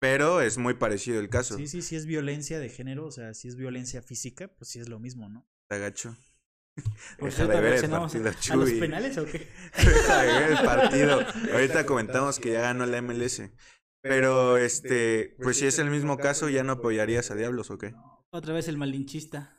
Pero 0.00 0.40
es 0.40 0.58
muy 0.58 0.74
parecido 0.74 1.20
el 1.20 1.28
caso. 1.28 1.56
Sí, 1.56 1.68
sí, 1.68 1.82
sí 1.82 1.94
es 1.94 2.04
violencia 2.06 2.58
de 2.58 2.68
género, 2.68 3.06
o 3.06 3.12
sea, 3.12 3.32
si 3.32 3.46
es 3.46 3.54
violencia 3.54 4.02
física, 4.02 4.48
pues 4.48 4.70
sí 4.70 4.80
es 4.80 4.88
lo 4.88 4.98
mismo, 4.98 5.28
¿no? 5.28 5.46
Está 5.70 5.78
gacho. 5.78 6.16
Deja 7.20 7.46
de 7.46 7.60
ver 7.60 7.84
el 7.84 7.90
partido, 7.90 8.28
a 8.28 8.30
los 8.30 8.40
Chuy. 8.40 8.80
penales 8.80 9.18
o 9.18 9.26
qué? 9.26 9.48
Deja 9.76 10.22
de 10.22 10.32
ver 10.40 10.50
el 10.52 10.64
partido. 10.64 11.20
Ahorita 11.52 11.86
comentamos 11.86 12.38
que 12.38 12.52
ya 12.52 12.60
ganó 12.60 12.86
la 12.86 13.00
MLS. 13.00 13.42
Pero, 14.00 14.58
este, 14.58 15.34
pues 15.42 15.58
si 15.58 15.66
es 15.66 15.78
el 15.78 15.88
mismo 15.88 16.18
caso, 16.18 16.48
¿ya 16.50 16.62
no 16.62 16.72
apoyarías 16.72 17.30
a 17.30 17.34
Diablos 17.34 17.70
o 17.70 17.78
qué? 17.78 17.94
Otra 18.30 18.52
vez 18.52 18.68
el 18.68 18.76
malinchista. 18.76 19.56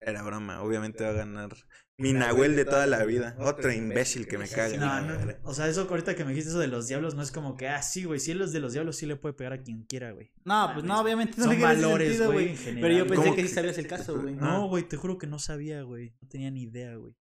Era 0.00 0.22
broma, 0.22 0.62
obviamente 0.62 1.02
va 1.04 1.10
a 1.10 1.14
ganar 1.14 1.56
mi 1.98 2.12
Nahuel 2.12 2.56
de 2.56 2.64
toda 2.64 2.86
la 2.86 3.04
vida. 3.04 3.36
Otro 3.38 3.72
imbécil 3.72 4.26
que 4.26 4.38
me 4.38 4.48
caga. 4.48 4.76
No, 4.76 5.00
no, 5.02 5.34
o 5.44 5.54
sea, 5.54 5.68
eso 5.68 5.86
ahorita 5.88 6.14
que 6.14 6.24
me 6.24 6.30
dijiste 6.30 6.50
eso 6.50 6.58
de 6.58 6.66
los 6.66 6.88
diablos, 6.88 7.14
no 7.14 7.22
es 7.22 7.30
como 7.30 7.56
que, 7.56 7.68
ah, 7.68 7.82
sí, 7.82 8.04
güey, 8.04 8.18
si 8.18 8.32
él 8.32 8.40
es 8.40 8.52
de 8.52 8.60
los 8.60 8.72
diablos, 8.72 8.96
sí 8.96 9.06
le 9.06 9.16
puede 9.16 9.34
pegar 9.34 9.52
a 9.52 9.62
quien 9.62 9.84
quiera, 9.84 10.12
güey. 10.12 10.32
No, 10.44 10.70
pues 10.72 10.84
no, 10.84 11.00
obviamente 11.00 11.34
no 11.38 11.44
Son 11.44 11.60
valores, 11.60 12.20
güey. 12.24 12.56
Pero 12.56 12.88
yo 12.88 13.06
pensé 13.06 13.22
¿Cómo 13.22 13.36
que 13.36 13.42
sí 13.42 13.54
sabías 13.54 13.78
el 13.78 13.86
caso, 13.86 14.20
güey. 14.20 14.34
No, 14.34 14.68
güey, 14.68 14.84
te 14.84 14.96
juro 14.96 15.18
que 15.18 15.26
no 15.26 15.38
sabía, 15.38 15.82
güey. 15.82 16.14
No 16.20 16.28
tenía 16.28 16.50
ni 16.50 16.62
idea, 16.62 16.96
güey. 16.96 17.14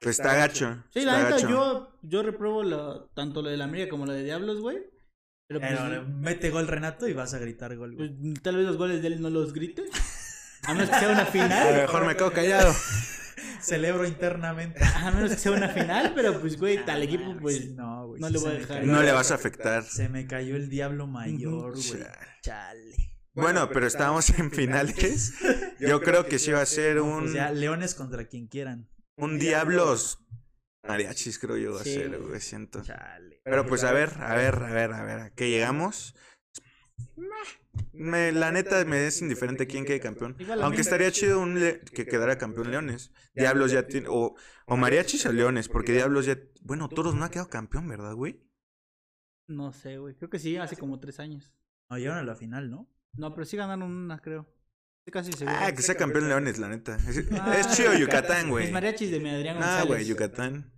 Pues 0.00 0.18
está 0.18 0.34
gacho. 0.34 0.82
Sí, 0.90 1.00
está 1.00 1.12
la 1.12 1.30
neta, 1.30 1.48
yo, 1.48 1.98
yo 2.02 2.22
repruebo 2.22 2.62
lo, 2.62 3.06
tanto 3.14 3.42
lo 3.42 3.48
de 3.48 3.56
la 3.56 3.64
América 3.64 3.90
como 3.90 4.06
lo 4.06 4.12
de 4.12 4.22
Diablos, 4.22 4.60
güey. 4.60 4.78
Pero 5.46 5.60
pues, 5.60 5.78
Pero 5.78 6.06
mete 6.08 6.50
gol 6.50 6.66
Renato 6.66 7.06
y 7.08 7.12
vas 7.12 7.34
a 7.34 7.38
gritar 7.38 7.76
gol, 7.76 7.94
güey. 7.94 8.14
pues, 8.14 8.42
tal 8.42 8.56
vez 8.56 8.66
los 8.66 8.76
goles 8.76 9.02
de 9.02 9.08
él 9.08 9.20
no 9.20 9.30
los 9.30 9.52
grites. 9.52 9.90
A 10.62 10.72
menos 10.72 10.88
que 10.88 10.98
sea 10.98 11.08
una 11.10 11.20
A 11.22 11.24
lo 11.24 11.30
final. 11.30 11.74
mejor 11.82 12.06
me 12.06 12.16
quedo 12.16 12.32
callado. 12.32 12.72
Celebro 13.60 14.06
internamente. 14.06 14.80
A 14.96 15.10
menos 15.10 15.32
que 15.32 15.36
sea 15.38 15.52
una 15.52 15.68
final, 15.68 16.12
pero 16.14 16.40
pues, 16.40 16.58
güey, 16.58 16.84
tal 16.84 17.02
equipo, 17.02 17.36
pues. 17.40 17.70
no, 17.70 18.08
güey. 18.08 18.20
no 18.20 18.28
le 18.28 18.38
voy 18.38 18.50
a 18.50 18.54
dejar. 18.54 18.84
No 18.84 19.02
le 19.02 19.12
vas 19.12 19.30
a 19.30 19.34
afectar. 19.34 19.84
Se 19.84 20.08
me 20.08 20.26
cayó 20.26 20.56
el 20.56 20.68
diablo 20.68 21.06
mayor, 21.06 21.72
güey. 21.72 22.04
Chale. 22.42 22.96
Bueno, 23.34 23.68
pero 23.68 23.86
estábamos 23.86 24.30
en 24.38 24.50
finales. 24.50 25.34
Yo 25.80 26.00
creo 26.00 26.26
que 26.26 26.38
sí 26.38 26.52
va 26.52 26.62
a 26.62 26.66
ser 26.66 26.98
O 26.98 27.04
un, 27.04 27.32
sea, 27.32 27.50
leones 27.50 27.94
contra 27.94 28.26
quien 28.26 28.46
quieran. 28.46 28.88
un 29.16 29.38
Diablos 29.38 30.20
mariachis, 30.86 31.38
creo 31.38 31.56
yo 31.56 31.74
va 31.74 31.80
a 31.80 31.84
ser, 31.84 32.20
güey, 32.20 32.40
siento. 32.40 32.82
Chale. 32.82 33.40
Pero 33.42 33.66
pues 33.66 33.84
a 33.84 33.92
ver, 33.92 34.10
a 34.20 34.34
ver, 34.34 34.54
a 34.54 34.72
ver, 34.72 34.92
a 34.92 35.02
ver, 35.02 35.20
¿a 35.20 35.30
qué 35.30 35.50
llegamos? 35.50 36.14
Me, 37.92 38.32
la 38.32 38.50
neta 38.52 38.84
me 38.84 39.06
es 39.06 39.20
indiferente 39.22 39.66
quién 39.66 39.84
quede 39.84 40.00
campeón. 40.00 40.36
Aunque 40.62 40.80
estaría 40.80 41.10
chido 41.12 41.40
un 41.40 41.54
que 41.94 42.06
quedara 42.06 42.38
campeón 42.38 42.70
Leones. 42.70 43.12
Diablos 43.34 43.70
ya 43.72 43.86
tiene. 43.86 44.08
O, 44.10 44.34
o 44.66 44.76
Mariachis 44.76 45.26
o 45.26 45.32
Leones, 45.32 45.68
porque 45.68 45.92
Diablos 45.92 46.26
ya. 46.26 46.38
Bueno, 46.62 46.88
Toros 46.88 47.14
no 47.14 47.24
ha 47.24 47.30
quedado 47.30 47.48
campeón, 47.48 47.88
¿verdad, 47.88 48.14
güey? 48.14 48.40
No 49.46 49.72
sé, 49.72 49.98
güey. 49.98 50.14
Creo 50.14 50.30
que 50.30 50.38
sí, 50.38 50.56
hace 50.56 50.76
como 50.76 50.98
tres 50.98 51.20
años. 51.20 51.52
No, 51.90 51.98
llegaron 51.98 52.20
a 52.20 52.24
la 52.24 52.34
final, 52.34 52.70
¿no? 52.70 52.88
No, 53.16 53.32
pero 53.34 53.44
sí 53.44 53.56
ganaron 53.56 53.90
una, 53.90 54.18
creo. 54.18 54.46
Estoy 55.06 55.12
casi 55.12 55.32
seguro. 55.32 55.56
Ah, 55.60 55.70
que 55.72 55.82
sea 55.82 55.94
campeón 55.96 56.28
Leones, 56.28 56.58
la 56.58 56.68
neta. 56.68 56.96
Es, 56.96 57.24
Ah, 57.40 57.58
es 57.58 57.76
chido 57.76 57.94
Yucatán, 57.94 58.48
güey. 58.48 58.66
Es 58.66 58.72
mariachis 58.72 59.10
de 59.10 59.20
mi 59.20 59.28
Adrián 59.30 59.56
Ah, 59.58 59.60
González. 59.60 59.86
güey, 59.88 60.04
Yucatán. 60.06 60.72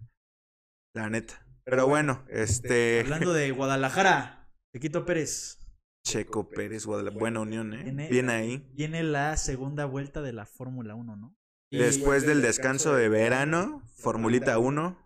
La 0.95 1.09
neta. 1.09 1.47
Pero 1.65 1.87
bueno, 1.87 2.25
este. 2.29 3.01
Hablando 3.01 3.33
de 3.33 3.51
Guadalajara, 3.53 4.49
Chiquito 4.75 5.05
Pérez. 5.05 5.59
Checo 6.07 6.49
Pérez, 6.49 6.87
Guadalajara. 6.87 7.19
Buena 7.19 7.41
unión, 7.41 7.75
¿eh? 7.75 7.83
Viene- 7.83 8.09
Bien 8.09 8.31
ahí. 8.31 8.65
Viene 8.75 9.03
la 9.03 9.37
segunda 9.37 9.87
vuelta 9.87 10.23
de 10.23 10.33
la 10.33 10.47
Fórmula 10.47 10.95
1, 10.95 11.17
¿no? 11.17 11.37
Y 11.69 11.79
Después 11.79 12.25
del 12.25 12.43
descanso 12.43 12.95
de 12.95 13.09
verano, 13.09 13.83
Formulita 13.97 14.57
1, 14.59 14.97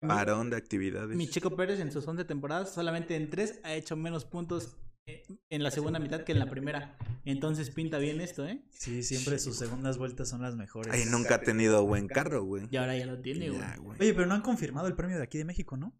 parón 0.00 0.50
de 0.50 0.56
actividades. 0.56 1.16
Mi 1.16 1.28
Checo 1.28 1.54
Pérez 1.54 1.78
en 1.78 1.92
sus 1.92 2.06
11 2.08 2.24
temporadas, 2.24 2.74
solamente 2.74 3.14
en 3.14 3.30
3 3.30 3.60
ha 3.62 3.74
hecho 3.74 3.94
menos 3.96 4.24
puntos 4.24 4.76
eh, 5.06 5.22
en 5.48 5.62
la 5.62 5.70
segunda 5.70 6.00
mitad 6.00 6.22
que 6.24 6.32
en 6.32 6.40
la 6.40 6.50
primera. 6.50 6.98
Entonces 7.24 7.70
pinta 7.70 7.98
bien 7.98 8.20
esto, 8.20 8.44
¿eh? 8.46 8.60
Sí, 8.70 9.04
siempre 9.04 9.38
sus 9.38 9.56
segundas 9.56 9.96
vueltas 9.96 10.28
son 10.28 10.42
las 10.42 10.56
mejores. 10.56 10.92
Ay, 10.92 11.04
nunca 11.08 11.36
ha 11.36 11.40
tenido 11.40 11.86
buen 11.86 12.08
carro, 12.08 12.42
güey. 12.42 12.66
Y 12.68 12.76
ahora 12.78 12.96
ya 12.96 13.06
lo 13.06 13.20
tiene, 13.20 13.48
güey. 13.50 13.62
Oye, 14.00 14.12
pero 14.12 14.26
no 14.26 14.34
han 14.34 14.42
confirmado 14.42 14.88
el 14.88 14.94
premio 14.96 15.16
de 15.18 15.22
aquí 15.22 15.38
de 15.38 15.44
México, 15.44 15.76
¿no? 15.76 15.94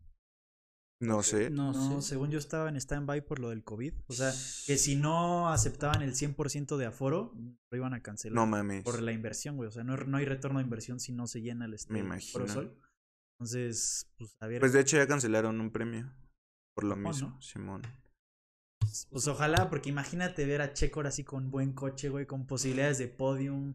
No 1.01 1.23
sé. 1.23 1.51
No, 1.51 1.73
No, 1.73 2.01
sé. 2.01 2.09
según 2.09 2.31
yo 2.31 2.39
estaba 2.39 2.69
en 2.69 2.77
stand-by 2.77 3.25
por 3.25 3.39
lo 3.39 3.51
del 3.51 3.63
COVID. 3.63 3.95
O 4.09 4.13
sea, 4.13 4.33
que 4.67 4.77
si 4.77 4.97
no 4.97 5.49
aceptaban 5.49 6.03
el 6.03 6.15
100% 6.15 6.77
de 6.77 6.87
aforo, 6.87 7.33
lo 7.71 7.77
iban 7.77 7.95
a 7.95 8.03
cancelar. 8.03 8.35
No 8.35 8.47
mames. 8.47 8.83
por 8.83 9.01
la 9.01 9.13
inversión, 9.13 9.57
güey. 9.57 9.69
O 9.69 9.73
sea, 9.73 9.85
no, 9.85 9.97
no 9.97 10.17
hay 10.17 10.25
retorno 10.25 10.59
de 10.59 10.65
inversión 10.65 10.99
si 10.99 11.13
no 11.13 11.27
se 11.27 11.41
llena 11.41 11.67
el 11.67 11.75
estadio 11.75 12.03
imagino. 12.03 12.33
Foro 12.33 12.49
Sol. 12.49 12.77
Entonces, 13.39 14.11
pues 14.17 14.35
a 14.41 14.47
ver. 14.49 14.61
Pues 14.61 14.73
de 14.73 14.81
hecho 14.81 14.97
ya 14.97 15.07
cancelaron 15.07 15.61
un 15.61 15.71
premio. 15.71 16.13
Por 16.75 16.85
lo 16.85 16.95
Simón, 16.95 17.13
mismo, 17.13 17.29
¿no? 17.29 17.43
Simón. 17.43 17.83
Pues 19.11 19.29
ojalá, 19.29 19.69
porque 19.69 19.91
imagínate 19.91 20.47
ver 20.47 20.63
a 20.63 20.73
Checo 20.73 21.01
ahora 21.01 21.11
así 21.11 21.23
con 21.23 21.51
buen 21.51 21.73
coche, 21.73 22.09
güey, 22.09 22.27
con 22.27 22.47
posibilidades 22.47 22.99
de 22.99 23.09
podium. 23.09 23.75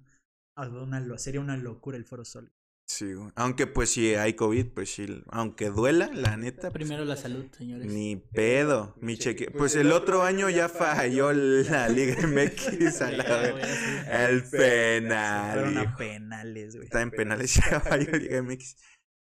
Una 0.56 1.18
sería 1.18 1.42
una 1.42 1.58
locura 1.58 1.98
el 1.98 2.06
Foro 2.06 2.26
Sol. 2.26 2.52
Sí, 2.94 3.12
güey. 3.14 3.32
Aunque 3.36 3.66
pues 3.66 3.90
si 3.90 4.14
hay 4.14 4.34
COVID, 4.34 4.68
pues 4.68 4.94
sí. 4.94 5.24
Aunque 5.30 5.70
duela, 5.70 6.12
la 6.14 6.38
neta. 6.38 6.70
pues, 6.70 6.74
Primero 6.74 7.06
la 7.06 7.16
salud, 7.16 7.46
señores. 7.58 7.92
Ni 7.92 8.18
pedo. 8.18 8.96
Mi 9.02 9.18
cheque. 9.18 9.50
Pues 9.50 9.76
el 9.76 9.92
otro 9.92 10.22
año 10.22 10.48
ya 10.52 10.70
falló 10.70 11.34
la 11.34 11.90
Liga 11.90 12.28
MX 12.28 13.02
a 13.02 13.12
la 13.12 13.24
vez. 13.54 13.68
El 14.12 14.44
penal. 14.44 15.54
Fueron 15.60 15.78
a 15.80 15.96
penales, 15.96 16.76
güey. 16.76 16.86
Está 16.86 17.02
en 17.02 17.10
penales 17.12 17.56
ya 17.56 17.80
falló 17.80 18.12
Liga 18.12 18.42
MX. 18.44 18.76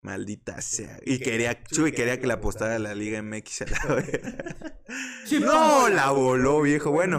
Maldita 0.02 0.60
sea. 0.60 0.98
Y 1.04 1.18
quería, 1.18 1.64
Chuy 1.64 1.92
quería 1.92 2.20
que 2.20 2.26
la 2.26 2.34
apostara 2.34 2.76
a 2.76 2.78
la 2.78 2.94
Liga 2.94 3.22
MX 3.22 3.62
a 3.62 3.66
la 3.88 3.94
vez. 3.94 4.20
No, 5.40 5.88
la 5.88 6.10
voló, 6.10 6.60
viejo. 6.60 6.90
Bueno, 6.90 7.18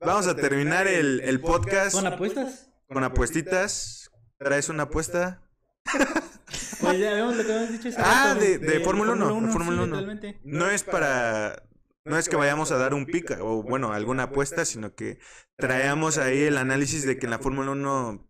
vamos 0.00 0.26
a 0.26 0.36
terminar 0.36 0.86
el, 0.86 1.20
el 1.22 1.40
podcast 1.40 1.94
¿Con 1.96 2.06
apuestas? 2.06 2.70
con 2.88 3.02
apuestitas. 3.04 4.09
¿Traes 4.40 4.68
una 4.68 4.84
apuesta? 4.84 5.42
Pues 6.80 6.98
ya 6.98 7.12
vemos 7.12 7.36
lo 7.36 7.44
que 7.44 7.52
habíamos 7.52 7.82
dicho. 7.82 7.96
Ah, 7.98 8.32
rato, 8.34 8.40
de- 8.40 8.58
de 8.58 8.80
Fórmula 8.80 9.12
uno, 9.12 9.34
uno, 9.34 9.52
Fórmula 9.52 9.76
sí, 9.78 9.82
uno. 9.84 9.92
totalmente. 9.96 10.40
No 10.44 10.68
es 10.70 10.82
para. 10.82 11.62
No 12.06 12.16
es 12.16 12.28
que 12.28 12.36
vayamos 12.36 12.72
a 12.72 12.78
dar 12.78 12.94
un 12.94 13.04
pica 13.06 13.38
o, 13.44 13.62
bueno, 13.62 13.92
alguna 13.92 14.24
apuesta, 14.24 14.64
sino 14.64 14.94
que 14.94 15.18
traemos 15.56 16.16
ahí 16.18 16.42
el 16.44 16.56
análisis 16.56 17.04
de 17.06 17.18
que 17.18 17.26
en 17.26 17.30
la 17.30 17.38
Fórmula 17.38 17.70
1 17.72 18.26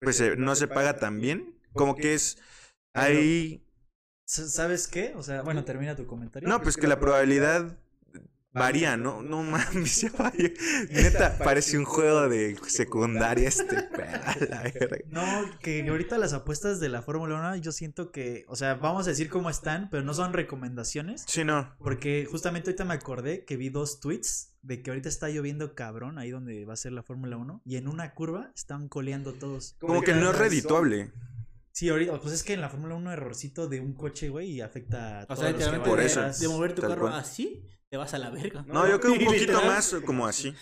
pues 0.00 0.20
eh, 0.20 0.34
no 0.36 0.56
se 0.56 0.66
paga 0.66 0.98
tan 0.98 1.20
bien. 1.20 1.56
Como 1.72 1.94
que 1.94 2.14
es. 2.14 2.38
Ahí. 2.92 3.64
¿Sabes 4.26 4.88
qué? 4.88 5.12
O 5.16 5.22
sea, 5.22 5.42
bueno, 5.42 5.64
termina 5.64 5.94
tu 5.94 6.06
comentario. 6.06 6.48
No, 6.48 6.60
pues 6.62 6.76
que 6.76 6.88
la 6.88 6.98
probabilidad 6.98 7.78
varía, 8.54 8.96
¿no? 8.96 9.22
No 9.22 9.42
mames, 9.42 10.00
ya. 10.02 10.10
Neta, 10.90 11.36
parece 11.38 11.76
un 11.76 11.84
juego 11.84 12.28
de 12.28 12.56
secundaria 12.66 13.48
este 13.48 13.82
pedo, 13.82 14.20
a 14.24 14.36
la 14.48 14.62
verga. 14.62 14.96
No, 15.08 15.50
que 15.60 15.86
ahorita 15.86 16.16
las 16.16 16.32
apuestas 16.32 16.80
de 16.80 16.88
la 16.88 17.02
Fórmula 17.02 17.34
1 17.36 17.56
yo 17.56 17.72
siento 17.72 18.10
que, 18.12 18.44
o 18.48 18.56
sea, 18.56 18.74
vamos 18.74 19.06
a 19.06 19.10
decir 19.10 19.28
cómo 19.28 19.50
están, 19.50 19.88
pero 19.90 20.02
no 20.02 20.14
son 20.14 20.32
recomendaciones. 20.32 21.24
Sí, 21.26 21.44
no. 21.44 21.74
Porque 21.78 22.26
justamente 22.30 22.70
ahorita 22.70 22.84
me 22.84 22.94
acordé 22.94 23.44
que 23.44 23.56
vi 23.56 23.68
dos 23.68 24.00
tweets 24.00 24.54
de 24.62 24.82
que 24.82 24.90
ahorita 24.90 25.08
está 25.10 25.28
lloviendo 25.28 25.74
cabrón 25.74 26.18
ahí 26.18 26.30
donde 26.30 26.64
va 26.64 26.72
a 26.72 26.76
ser 26.76 26.92
la 26.92 27.02
Fórmula 27.02 27.36
1 27.36 27.62
y 27.66 27.76
en 27.76 27.88
una 27.88 28.14
curva 28.14 28.50
están 28.54 28.88
coleando 28.88 29.34
todos. 29.34 29.76
Como 29.78 30.00
que 30.00 30.14
no 30.14 30.30
es 30.30 30.38
redituable. 30.38 31.12
Sí, 31.72 31.88
ahorita, 31.88 32.20
pues 32.20 32.32
es 32.32 32.44
que 32.44 32.52
en 32.52 32.60
la 32.60 32.68
Fórmula 32.68 32.94
1 32.94 33.12
errorcito 33.12 33.66
de 33.66 33.80
un 33.80 33.94
coche, 33.94 34.28
güey, 34.28 34.48
y 34.52 34.60
afecta 34.60 35.20
a 35.20 35.22
O 35.24 35.26
todos 35.26 35.40
sea, 35.40 35.50
los 35.50 35.68
que 35.82 35.90
Por 35.90 36.00
eso. 36.00 36.22
de 36.22 36.48
mover 36.48 36.72
tu 36.72 36.82
Tal 36.82 36.90
carro 36.90 37.02
cual. 37.08 37.14
así, 37.14 37.66
te 37.94 37.98
vas 37.98 38.12
a 38.12 38.18
la 38.18 38.28
verga. 38.30 38.64
No, 38.66 38.88
yo 38.88 38.98
creo 38.98 39.12
un 39.12 39.18
poquito 39.24 39.52
Literal. 39.52 39.66
más 39.66 39.96
como 40.04 40.26
así. 40.26 40.52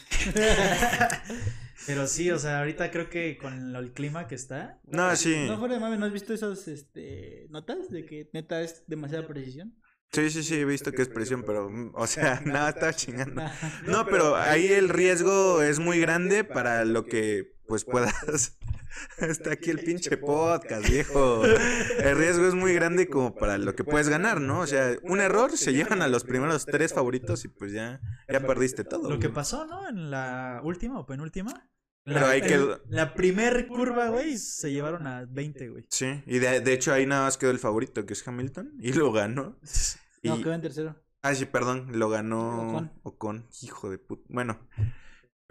Pero 1.86 2.06
sí, 2.06 2.30
o 2.30 2.38
sea, 2.38 2.58
ahorita 2.58 2.90
creo 2.90 3.08
que 3.08 3.38
con 3.38 3.74
el 3.74 3.92
clima 3.94 4.28
que 4.28 4.34
está, 4.34 4.78
No, 4.84 5.16
sí. 5.16 5.46
No, 5.48 5.58
fuera 5.58 5.72
de 5.72 5.80
mame, 5.80 5.96
¿no 5.96 6.04
has 6.04 6.12
visto 6.12 6.34
esas 6.34 6.68
este, 6.68 7.46
notas 7.48 7.88
de 7.88 8.04
que 8.04 8.28
neta 8.34 8.60
es 8.60 8.84
demasiada 8.86 9.26
precisión? 9.26 9.74
Sí, 10.12 10.28
sí, 10.28 10.42
sí, 10.42 10.56
he 10.56 10.66
visto 10.66 10.92
que 10.92 11.00
es 11.00 11.08
presión, 11.08 11.42
pero, 11.42 11.70
mm, 11.70 11.92
o 11.94 12.06
sea, 12.06 12.38
nada, 12.44 12.68
estaba 12.68 12.92
chingando. 12.92 13.42
No, 13.86 14.04
pero 14.04 14.36
ahí 14.36 14.66
el 14.66 14.90
riesgo 14.90 15.62
es 15.62 15.78
muy 15.78 16.00
grande 16.00 16.44
para 16.44 16.84
lo 16.84 17.06
que, 17.06 17.51
pues, 17.66 17.84
puedas. 17.84 18.58
Está 19.18 19.52
aquí 19.52 19.70
el 19.70 19.78
pinche 19.80 20.16
podcast, 20.18 20.86
viejo. 20.88 21.42
El 21.98 22.16
riesgo 22.18 22.46
es 22.46 22.54
muy 22.54 22.74
grande 22.74 23.08
como 23.08 23.34
para 23.34 23.56
lo 23.56 23.74
que 23.74 23.84
puedes 23.84 24.08
ganar, 24.10 24.40
¿no? 24.40 24.60
O 24.60 24.66
sea, 24.66 24.94
un 25.02 25.20
error 25.20 25.56
se 25.56 25.72
llevan 25.72 26.02
a 26.02 26.08
los 26.08 26.24
primeros 26.24 26.66
tres 26.66 26.92
favoritos 26.92 27.44
y 27.44 27.48
pues 27.48 27.72
ya, 27.72 28.00
ya 28.30 28.40
perdiste 28.46 28.84
todo. 28.84 29.08
lo 29.08 29.18
que 29.18 29.30
pasó, 29.30 29.64
¿no? 29.66 29.88
En 29.88 30.10
la 30.10 30.60
última 30.62 30.98
o 31.00 31.06
penúltima. 31.06 31.68
Pero 32.04 32.20
La, 32.20 32.30
ahí 32.30 32.40
en 32.40 32.46
quedó- 32.48 32.82
La 32.88 33.14
primer 33.14 33.66
curva, 33.68 34.08
güey, 34.08 34.36
se 34.36 34.72
llevaron 34.72 35.06
a 35.06 35.24
20, 35.24 35.68
güey. 35.70 35.86
Sí, 35.88 36.22
y 36.26 36.38
de, 36.40 36.60
de 36.60 36.72
hecho 36.72 36.92
ahí 36.92 37.06
nada 37.06 37.22
más 37.22 37.38
quedó 37.38 37.50
el 37.52 37.60
favorito, 37.60 38.04
que 38.04 38.12
es 38.12 38.26
Hamilton, 38.26 38.72
y 38.80 38.92
lo 38.92 39.10
ganó. 39.12 39.58
Y, 40.24 40.28
No, 40.28 40.38
quedó 40.40 40.52
en 40.52 40.62
tercero. 40.62 41.02
Ah, 41.22 41.34
sí, 41.34 41.46
perdón, 41.46 41.98
lo 41.98 42.08
ganó 42.08 42.68
Ocon. 42.68 42.92
Ocon, 43.02 43.48
hijo 43.62 43.90
de 43.90 43.98
puta. 43.98 44.22
Bueno, 44.28 44.68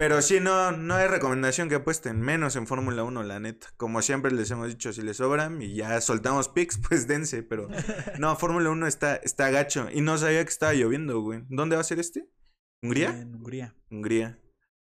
Pero 0.02 0.20
sí, 0.20 0.40
no, 0.40 0.72
no 0.72 0.96
hay 0.96 1.06
recomendación 1.06 1.68
que 1.68 1.76
apuesten, 1.76 2.20
menos 2.20 2.56
en 2.56 2.66
Fórmula 2.66 3.04
1, 3.04 3.22
la 3.22 3.38
neta. 3.38 3.68
Como 3.76 4.02
siempre 4.02 4.32
les 4.32 4.50
hemos 4.50 4.66
dicho, 4.66 4.92
si 4.92 5.00
les 5.00 5.18
sobran 5.18 5.62
y 5.62 5.76
ya 5.76 6.00
soltamos 6.00 6.48
picks, 6.48 6.80
pues 6.88 7.06
dense, 7.06 7.44
pero 7.44 7.68
no, 8.18 8.34
Fórmula 8.34 8.70
1 8.70 8.88
está, 8.88 9.14
está 9.14 9.50
gacho. 9.50 9.86
Y 9.92 10.00
no 10.00 10.18
sabía 10.18 10.42
que 10.42 10.50
estaba 10.50 10.74
lloviendo, 10.74 11.20
güey. 11.20 11.44
¿Dónde 11.48 11.76
va 11.76 11.82
a 11.82 11.84
ser 11.84 12.00
este? 12.00 12.28
¿Hungría? 12.82 13.10
En 13.10 13.36
Hungría. 13.36 13.76
Hungría. 13.92 14.40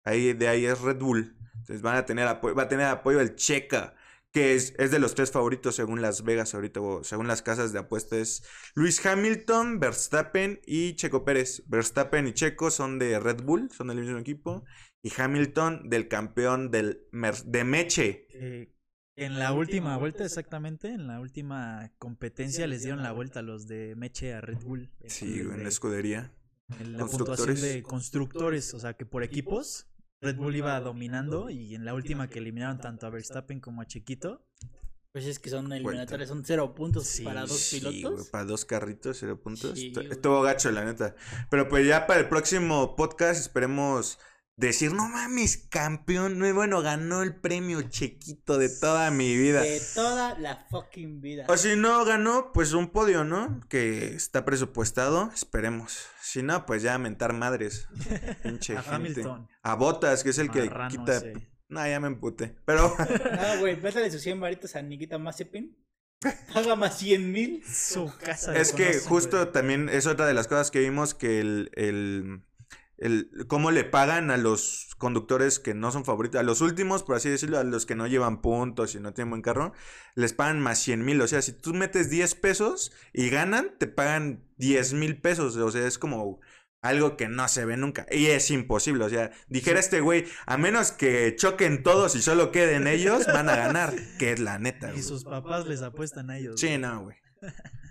Ahí, 0.05 0.31
de 0.31 0.47
ahí 0.47 0.63
es 0.63 0.79
Red 0.79 0.99
Bull. 0.99 1.35
Entonces 1.55 1.81
van 1.81 1.97
a 1.97 2.05
tener 2.05 2.25
va 2.25 2.63
a 2.63 2.69
tener 2.69 2.85
apoyo 2.85 3.19
el 3.19 3.35
Checa, 3.35 3.95
que 4.31 4.55
es, 4.55 4.73
es 4.77 4.91
de 4.91 4.99
los 4.99 5.13
tres 5.13 5.29
favoritos 5.29 5.75
según 5.75 6.01
Las 6.01 6.23
Vegas 6.23 6.55
ahorita, 6.55 6.79
o 6.79 7.03
según 7.03 7.27
las 7.27 7.41
casas 7.41 7.73
de 7.73 7.79
apuestas. 7.79 8.17
Es 8.17 8.43
Luis 8.75 9.05
Hamilton, 9.05 9.77
Verstappen 9.77 10.61
y 10.65 10.95
Checo 10.95 11.25
Pérez. 11.25 11.63
Verstappen 11.67 12.27
y 12.27 12.33
Checo 12.33 12.71
son 12.71 12.97
de 12.97 13.19
Red 13.19 13.43
Bull, 13.43 13.69
son 13.71 13.87
del 13.87 13.99
mismo 13.99 14.17
equipo. 14.17 14.63
Y 15.03 15.11
Hamilton 15.19 15.89
del 15.89 16.07
campeón 16.07 16.69
del 16.71 17.07
Mer- 17.11 17.43
de 17.45 17.63
Meche. 17.63 18.27
Eh, 18.29 18.73
en 19.15 19.39
la 19.39 19.51
última 19.53 19.97
vuelta, 19.97 20.23
exactamente, 20.25 20.89
en 20.89 21.07
la 21.07 21.19
última 21.19 21.91
competencia 21.97 22.65
les 22.67 22.83
dieron 22.83 23.03
la 23.03 23.11
vuelta 23.11 23.39
a 23.39 23.43
los 23.43 23.67
de 23.67 23.95
Meche 23.95 24.33
a 24.33 24.41
Red 24.41 24.59
Bull. 24.63 24.91
en 25.01 25.09
Sí, 25.09 25.39
el 25.39 25.51
en 25.51 25.63
la 25.63 25.69
escudería. 25.69 26.31
en 26.79 26.93
la 26.93 26.99
puntuación 27.05 27.47
constructores. 27.47 27.61
de 27.61 27.83
constructores, 27.83 28.73
o 28.73 28.79
sea 28.79 28.93
que 28.93 29.05
por 29.05 29.23
equipos 29.23 29.87
Red 30.21 30.37
Bull 30.37 30.55
iba 30.55 30.79
dominando 30.79 31.49
y 31.49 31.75
en 31.75 31.83
la 31.83 31.93
última 31.93 32.29
que 32.29 32.39
eliminaron 32.39 32.79
tanto 32.79 33.07
a 33.07 33.09
Verstappen 33.09 33.59
como 33.59 33.81
a 33.81 33.85
Chiquito, 33.87 34.45
Pues 35.13 35.25
es 35.25 35.39
que 35.39 35.49
son 35.49 35.69
eliminatorias, 35.73 36.29
son 36.29 36.45
cero 36.45 36.73
puntos 36.73 37.05
Sí, 37.05 37.25
para 37.25 37.41
dos 37.41 37.59
Sí, 37.59 37.79
pilotos. 37.81 38.13
güey, 38.19 38.31
para 38.31 38.45
dos 38.45 38.63
carritos, 38.63 39.17
cero 39.19 39.41
puntos. 39.41 39.77
Sí. 39.77 39.91
Estuvo 40.09 40.41
gacho, 40.41 40.71
la 40.71 40.85
neta. 40.85 41.15
Pero 41.49 41.67
pues 41.67 41.85
ya 41.85 42.07
para 42.07 42.21
el 42.21 42.29
próximo 42.29 42.95
podcast 42.95 43.37
esperemos 43.41 44.19
decir, 44.55 44.93
no 44.93 45.07
mames, 45.09 45.57
campeón. 45.69 46.39
No, 46.39 46.53
bueno, 46.53 46.81
ganó 46.81 47.23
el 47.23 47.35
premio 47.35 47.81
chiquito 47.83 48.57
de 48.57 48.69
toda 48.69 49.11
mi 49.11 49.35
vida. 49.35 49.61
De 49.61 49.81
toda 49.95 50.37
la 50.39 50.67
fucking 50.69 51.21
vida. 51.21 51.45
O 51.47 51.57
si 51.57 51.75
no 51.75 52.03
ganó, 52.05 52.51
pues 52.53 52.73
un 52.73 52.89
podio, 52.89 53.23
¿no? 53.23 53.61
Que 53.69 54.15
está 54.15 54.45
presupuestado, 54.45 55.31
esperemos. 55.33 56.05
Si 56.21 56.43
no, 56.43 56.65
pues 56.65 56.83
ya 56.83 56.95
a 56.95 56.97
mentar 56.97 57.33
madres. 57.33 57.87
Pinche 58.43 58.77
a 58.77 58.81
gente. 58.81 58.95
Hamilton, 58.95 59.47
A 59.63 59.75
Botas, 59.75 60.23
que 60.23 60.29
es 60.29 60.37
el 60.37 60.51
que 60.51 60.65
Marrano 60.65 60.89
quita. 60.89 61.17
ese. 61.17 61.51
No, 61.71 61.87
ya 61.87 61.99
me 62.01 62.07
emputé. 62.07 62.55
Pero 62.65 62.93
No, 62.97 63.59
güey, 63.59 63.79
métale 63.79 64.11
sus 64.11 64.21
100 64.21 64.39
varitos 64.39 64.75
a 64.75 64.81
Nikita 64.81 65.17
Mazepin. 65.17 65.77
Paga 66.53 66.75
más 66.75 66.99
100 66.99 67.31
mil. 67.31 67.63
su 67.65 68.11
casa. 68.23 68.51
de 68.51 68.61
es 68.61 68.73
que 68.73 68.99
justo 68.99 69.37
güey. 69.37 69.51
también 69.51 69.89
es 69.89 70.05
otra 70.05 70.27
de 70.27 70.35
las 70.35 70.47
cosas 70.47 70.69
que 70.69 70.79
vimos 70.79 71.15
que 71.15 71.39
el, 71.39 71.71
el, 71.73 72.43
el 73.01 73.31
cómo 73.47 73.71
le 73.71 73.83
pagan 73.83 74.29
a 74.29 74.37
los 74.37 74.95
conductores 74.99 75.59
que 75.59 75.73
no 75.73 75.91
son 75.91 76.05
favoritos, 76.05 76.39
a 76.39 76.43
los 76.43 76.61
últimos, 76.61 77.01
por 77.01 77.15
así 77.15 77.29
decirlo, 77.29 77.57
a 77.57 77.63
los 77.63 77.87
que 77.87 77.95
no 77.95 78.05
llevan 78.05 78.41
puntos 78.41 78.93
y 78.93 78.99
no 78.99 79.11
tienen 79.13 79.31
buen 79.31 79.41
carro, 79.41 79.73
les 80.13 80.33
pagan 80.33 80.61
más 80.61 80.77
100 80.79 81.03
mil. 81.03 81.19
O 81.19 81.27
sea, 81.27 81.41
si 81.41 81.51
tú 81.51 81.73
metes 81.73 82.11
10 82.11 82.35
pesos 82.35 82.91
y 83.11 83.29
ganan, 83.29 83.71
te 83.79 83.87
pagan 83.87 84.45
10 84.57 84.93
mil 84.93 85.19
pesos. 85.19 85.55
O 85.55 85.71
sea, 85.71 85.87
es 85.87 85.97
como 85.97 86.39
algo 86.83 87.17
que 87.17 87.27
no 87.27 87.47
se 87.47 87.65
ve 87.65 87.75
nunca. 87.75 88.05
Y 88.11 88.27
es 88.27 88.51
imposible. 88.51 89.03
O 89.03 89.09
sea, 89.09 89.31
dijera 89.47 89.79
este 89.79 90.01
güey, 90.01 90.25
a 90.45 90.57
menos 90.57 90.91
que 90.91 91.35
choquen 91.35 91.81
todos 91.81 92.15
y 92.15 92.21
solo 92.21 92.51
queden 92.51 92.85
ellos, 92.85 93.25
van 93.25 93.49
a 93.49 93.55
ganar. 93.55 93.93
Que 94.19 94.33
es 94.33 94.39
la 94.39 94.59
neta. 94.59 94.93
Y 94.93 95.01
sus 95.01 95.23
papás 95.23 95.65
les 95.65 95.81
apuestan 95.81 96.29
a 96.29 96.37
ellos. 96.37 96.59
Sí, 96.59 96.67
güey. 96.67 96.77
no, 96.77 97.01
güey. 97.01 97.17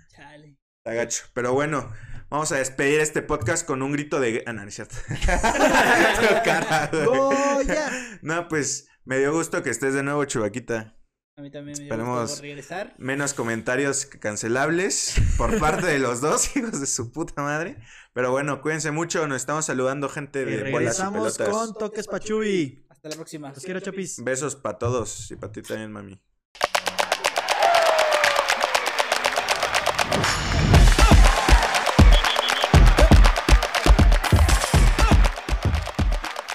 Está 0.83 0.95
gacho. 0.95 1.25
Pero 1.33 1.53
bueno, 1.53 1.91
vamos 2.31 2.51
a 2.51 2.57
despedir 2.57 2.99
este 3.01 3.21
podcast 3.21 3.67
con 3.67 3.83
un 3.83 3.91
grito 3.91 4.19
de. 4.19 4.43
Ah, 4.47 4.53
no, 4.53 4.65
no. 4.65 4.71
No, 8.23 8.47
pues 8.47 8.87
me 9.05 9.19
dio 9.19 9.31
gusto 9.31 9.61
que 9.61 9.69
estés 9.69 9.93
de 9.93 10.01
nuevo, 10.03 10.25
Chubaquita. 10.25 10.97
A 11.37 11.41
mí 11.41 11.51
también 11.51 11.77
me 11.77 11.83
dio 11.85 11.93
Esperemos- 11.93 12.21
gusto 12.29 12.41
regresar. 12.41 12.95
Menos 12.97 13.33
comentarios 13.35 14.05
cancelables 14.07 15.13
por 15.37 15.57
parte 15.59 15.85
de 15.85 15.99
los 15.99 16.19
dos 16.21 16.49
hijos 16.57 16.79
de 16.79 16.87
su 16.87 17.11
puta 17.11 17.41
madre. 17.43 17.77
Pero 18.13 18.31
bueno, 18.31 18.61
cuídense 18.61 18.89
mucho. 18.91 19.27
Nos 19.27 19.37
estamos 19.37 19.65
saludando, 19.65 20.09
gente 20.09 20.41
Y 20.41 20.45
de 20.45 20.57
bolas 20.57 20.69
y 20.69 20.73
regresamos 20.73 21.37
pelotas. 21.37 21.49
con 21.55 21.73
Toques 21.75 22.07
Pachubi. 22.07 22.85
Hasta 22.89 23.09
la 23.09 23.15
próxima. 23.15 23.49
Los 23.49 23.63
quiero, 23.63 23.79
chapis. 23.79 24.23
Besos 24.23 24.55
para 24.55 24.77
todos 24.79 25.29
y 25.31 25.35
para 25.35 25.51
ti 25.51 25.61
también, 25.61 25.91
mami. 25.91 26.19